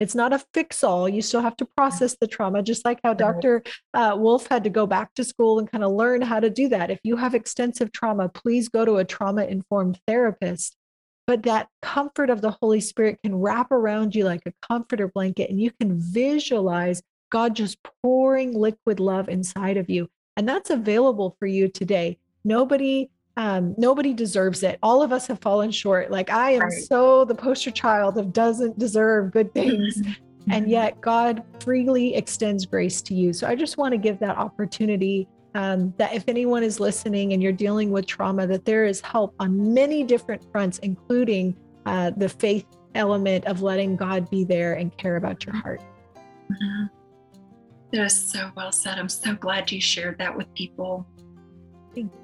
It's 0.00 0.14
not 0.14 0.32
a 0.32 0.42
fix 0.52 0.82
all. 0.82 1.08
You 1.08 1.22
still 1.22 1.40
have 1.40 1.56
to 1.58 1.68
process 1.76 2.16
the 2.20 2.26
trauma, 2.26 2.62
just 2.62 2.84
like 2.84 2.98
how 3.04 3.14
Dr. 3.14 3.62
Uh, 3.94 4.16
Wolf 4.18 4.48
had 4.48 4.64
to 4.64 4.70
go 4.70 4.86
back 4.86 5.14
to 5.14 5.24
school 5.24 5.58
and 5.58 5.70
kind 5.70 5.84
of 5.84 5.92
learn 5.92 6.20
how 6.20 6.40
to 6.40 6.50
do 6.50 6.68
that. 6.70 6.90
If 6.90 6.98
you 7.04 7.16
have 7.16 7.34
extensive 7.34 7.92
trauma, 7.92 8.28
please 8.28 8.68
go 8.68 8.84
to 8.84 8.96
a 8.96 9.04
trauma 9.04 9.44
informed 9.44 10.00
therapist. 10.06 10.76
But 11.26 11.44
that 11.44 11.68
comfort 11.80 12.28
of 12.28 12.40
the 12.40 12.50
Holy 12.50 12.80
Spirit 12.80 13.18
can 13.22 13.36
wrap 13.36 13.70
around 13.70 14.14
you 14.14 14.24
like 14.24 14.42
a 14.46 14.52
comforter 14.68 15.08
blanket, 15.08 15.48
and 15.48 15.60
you 15.60 15.70
can 15.80 15.98
visualize 15.98 17.00
God 17.30 17.56
just 17.56 17.78
pouring 18.02 18.52
liquid 18.52 19.00
love 19.00 19.28
inside 19.28 19.76
of 19.76 19.88
you. 19.88 20.08
And 20.36 20.48
that's 20.48 20.70
available 20.70 21.36
for 21.38 21.46
you 21.46 21.68
today. 21.68 22.18
Nobody 22.44 23.10
um, 23.36 23.74
nobody 23.76 24.14
deserves 24.14 24.62
it. 24.62 24.78
All 24.80 25.02
of 25.02 25.10
us 25.12 25.26
have 25.26 25.40
fallen 25.40 25.72
short. 25.72 26.10
Like 26.10 26.30
I 26.30 26.52
am 26.52 26.60
right. 26.60 26.72
so 26.72 27.24
the 27.24 27.34
poster 27.34 27.72
child 27.72 28.16
of 28.16 28.32
doesn't 28.32 28.78
deserve 28.78 29.32
good 29.32 29.52
things. 29.54 30.00
and 30.50 30.68
yet 30.68 31.00
God 31.00 31.42
freely 31.60 32.14
extends 32.14 32.64
grace 32.66 33.02
to 33.02 33.14
you. 33.14 33.32
So 33.32 33.48
I 33.48 33.54
just 33.54 33.76
want 33.76 33.92
to 33.92 33.98
give 33.98 34.18
that 34.20 34.36
opportunity 34.36 35.26
um, 35.54 35.94
that 35.98 36.12
if 36.12 36.24
anyone 36.28 36.62
is 36.62 36.80
listening 36.80 37.32
and 37.32 37.42
you're 37.42 37.52
dealing 37.52 37.90
with 37.90 38.06
trauma, 38.06 38.46
that 38.46 38.64
there 38.64 38.84
is 38.84 39.00
help 39.00 39.34
on 39.38 39.72
many 39.72 40.02
different 40.02 40.44
fronts, 40.52 40.78
including 40.78 41.56
uh, 41.86 42.10
the 42.16 42.28
faith 42.28 42.66
element 42.94 43.44
of 43.46 43.62
letting 43.62 43.96
God 43.96 44.28
be 44.30 44.44
there 44.44 44.74
and 44.74 44.96
care 44.96 45.16
about 45.16 45.44
your 45.44 45.54
heart. 45.56 45.80
Mm-hmm. 46.50 46.86
That 47.94 48.06
is 48.06 48.16
so 48.16 48.50
well 48.56 48.72
said. 48.72 48.98
I'm 48.98 49.08
so 49.08 49.34
glad 49.34 49.70
you 49.70 49.80
shared 49.80 50.18
that 50.18 50.36
with 50.36 50.52
people. 50.54 51.06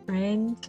friend. 0.04 0.68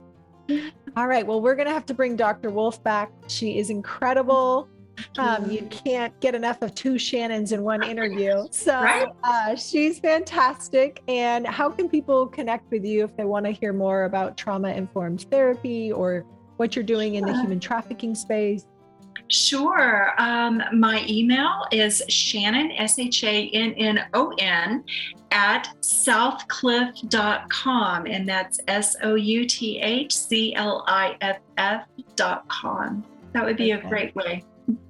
All 0.96 1.08
right. 1.08 1.26
Well, 1.26 1.42
we're 1.42 1.56
going 1.56 1.68
to 1.68 1.74
have 1.74 1.88
to 1.88 1.96
bring 1.96 2.16
Dr. 2.16 2.52
Wolf 2.52 2.84
back. 2.84 3.12
She 3.28 3.58
is 3.58 3.72
incredible. 3.72 4.70
Um, 5.18 5.50
you 5.50 5.64
can't 5.72 6.18
get 6.20 6.36
enough 6.36 6.62
of 6.62 6.76
two 6.76 7.00
Shannons 7.00 7.52
in 7.52 7.64
one 7.64 7.82
interview. 7.82 8.46
So 8.52 8.74
right? 8.74 9.08
uh, 9.24 9.56
she's 9.56 9.98
fantastic. 9.98 11.02
And 11.08 11.48
how 11.48 11.72
can 11.72 11.90
people 11.90 12.28
connect 12.28 12.70
with 12.70 12.86
you 12.86 13.04
if 13.04 13.18
they 13.18 13.26
want 13.26 13.48
to 13.48 13.52
hear 13.52 13.74
more 13.74 14.04
about 14.04 14.38
trauma 14.38 14.70
informed 14.70 15.26
therapy 15.32 15.92
or 15.92 16.28
what 16.58 16.76
you're 16.76 16.86
doing 16.86 17.16
in 17.16 17.26
the 17.26 17.34
human 17.34 17.60
trafficking 17.60 18.14
space? 18.14 18.68
Sure. 19.28 20.14
Um, 20.18 20.64
my 20.74 21.06
email 21.08 21.66
is 21.72 22.02
Shannon, 22.10 22.72
S 22.74 23.00
H 23.00 23.24
A 23.24 23.48
N 23.50 23.74
N 23.74 24.06
O 24.14 24.34
N, 24.38 24.84
at 25.32 25.70
southcliff.com. 25.82 28.06
And 28.06 28.28
that's 28.28 28.60
S 28.68 28.96
O 29.04 29.16
U 29.16 29.46
T 29.46 29.80
H 29.80 30.14
C 30.14 30.54
L 30.56 30.84
I 30.88 31.16
F 31.22 31.38
F.com. 31.58 33.06
That 33.34 33.46
would 33.46 33.56
be 33.58 33.74
okay. 33.74 33.86
a 33.86 33.90
great 33.90 34.16
way. 34.16 34.44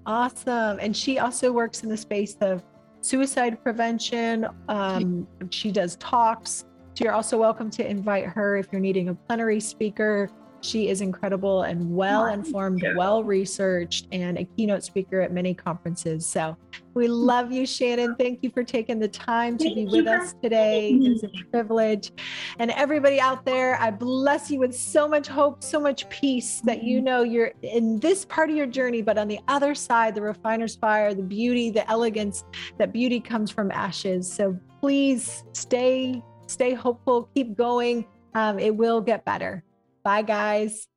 Awesome. 0.05 0.79
And 0.79 0.97
she 0.97 1.19
also 1.19 1.51
works 1.51 1.83
in 1.83 1.89
the 1.89 1.97
space 1.97 2.35
of 2.41 2.63
suicide 3.01 3.61
prevention. 3.63 4.47
Um, 4.67 5.27
she 5.49 5.71
does 5.71 5.95
talks. 5.97 6.65
So 6.93 7.05
you're 7.05 7.13
also 7.13 7.37
welcome 7.37 7.69
to 7.71 7.87
invite 7.87 8.25
her 8.25 8.57
if 8.57 8.67
you're 8.71 8.81
needing 8.81 9.09
a 9.09 9.13
plenary 9.13 9.59
speaker. 9.59 10.29
She 10.61 10.89
is 10.89 11.01
incredible 11.01 11.63
and 11.63 11.95
well 11.95 12.27
informed, 12.27 12.83
well 12.95 13.23
researched, 13.23 14.07
and 14.11 14.37
a 14.37 14.45
keynote 14.45 14.83
speaker 14.83 15.19
at 15.21 15.31
many 15.31 15.53
conferences. 15.53 16.25
So 16.25 16.55
we 16.93 17.07
love 17.07 17.51
you, 17.51 17.65
Shannon. 17.65 18.15
Thank 18.15 18.43
you 18.43 18.51
for 18.51 18.63
taking 18.63 18.99
the 18.99 19.07
time 19.07 19.57
to 19.57 19.63
Thank 19.63 19.75
be 19.75 19.85
with 19.85 20.07
us 20.07 20.35
today. 20.41 20.91
It 20.91 21.13
was 21.13 21.23
a 21.23 21.29
privilege. 21.49 22.11
And 22.59 22.69
everybody 22.71 23.19
out 23.19 23.43
there, 23.45 23.79
I 23.81 23.91
bless 23.91 24.51
you 24.51 24.59
with 24.59 24.75
so 24.75 25.07
much 25.07 25.27
hope, 25.27 25.63
so 25.63 25.79
much 25.79 26.07
peace 26.09 26.61
that 26.65 26.83
you 26.83 27.01
know 27.01 27.23
you're 27.23 27.51
in 27.63 27.99
this 27.99 28.25
part 28.25 28.49
of 28.49 28.55
your 28.55 28.67
journey, 28.67 29.01
but 29.01 29.17
on 29.17 29.27
the 29.27 29.39
other 29.47 29.73
side, 29.73 30.13
the 30.13 30.21
refiner's 30.21 30.75
fire, 30.75 31.13
the 31.13 31.23
beauty, 31.23 31.71
the 31.71 31.89
elegance, 31.89 32.43
that 32.77 32.93
beauty 32.93 33.19
comes 33.19 33.49
from 33.49 33.71
ashes. 33.71 34.31
So 34.31 34.57
please 34.79 35.43
stay, 35.53 36.21
stay 36.47 36.73
hopeful, 36.73 37.29
keep 37.33 37.57
going. 37.57 38.05
Um, 38.33 38.59
it 38.59 38.75
will 38.75 39.01
get 39.01 39.25
better. 39.25 39.63
Bye, 40.03 40.21
guys. 40.23 40.90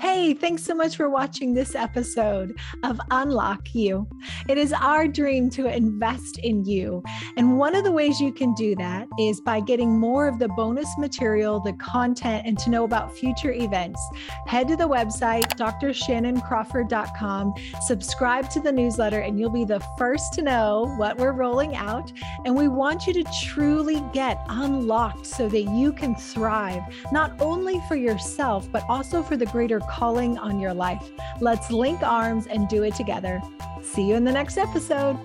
Hey, 0.00 0.34
thanks 0.34 0.62
so 0.62 0.74
much 0.74 0.96
for 0.96 1.10
watching 1.10 1.52
this 1.52 1.74
episode 1.74 2.56
of 2.84 2.98
UnlockU. 3.10 4.06
It 4.48 4.58
is 4.58 4.72
our 4.72 5.08
dream 5.08 5.50
to 5.50 5.66
invest 5.66 6.38
in 6.38 6.64
you. 6.64 7.02
And 7.36 7.58
one 7.58 7.74
of 7.74 7.82
the 7.82 7.90
ways 7.90 8.20
you 8.20 8.32
can 8.32 8.54
do 8.54 8.76
that 8.76 9.08
is 9.18 9.40
by 9.40 9.58
getting 9.58 9.98
more 9.98 10.28
of 10.28 10.38
the 10.38 10.46
bonus 10.48 10.88
material, 10.98 11.58
the 11.58 11.72
content, 11.74 12.46
and 12.46 12.56
to 12.60 12.70
know 12.70 12.84
about 12.84 13.16
future 13.16 13.52
events. 13.52 14.00
Head 14.46 14.68
to 14.68 14.76
the 14.76 14.88
website, 14.88 15.46
drshannoncrawford.com, 15.58 17.54
subscribe 17.84 18.48
to 18.50 18.60
the 18.60 18.72
newsletter, 18.72 19.18
and 19.20 19.40
you'll 19.40 19.50
be 19.50 19.64
the 19.64 19.84
first 19.98 20.32
to 20.34 20.42
know 20.42 20.94
what 20.96 21.16
we're 21.18 21.32
rolling 21.32 21.74
out. 21.74 22.12
And 22.44 22.54
we 22.54 22.68
want 22.68 23.08
you 23.08 23.12
to 23.14 23.24
truly 23.42 24.00
get 24.12 24.40
unlocked 24.48 25.26
so 25.26 25.48
that 25.48 25.62
you 25.62 25.92
can 25.92 26.14
thrive, 26.14 26.82
not 27.10 27.32
only 27.40 27.82
for 27.88 27.96
yourself, 27.96 28.70
but 28.70 28.84
also 28.88 29.24
for 29.24 29.36
the 29.36 29.46
greater 29.56 29.80
calling 29.80 30.36
on 30.36 30.60
your 30.60 30.74
life. 30.74 31.10
Let's 31.40 31.70
link 31.70 32.02
arms 32.02 32.46
and 32.46 32.68
do 32.68 32.82
it 32.82 32.94
together. 32.94 33.40
See 33.80 34.02
you 34.02 34.14
in 34.14 34.22
the 34.22 34.30
next 34.30 34.58
episode. 34.58 35.18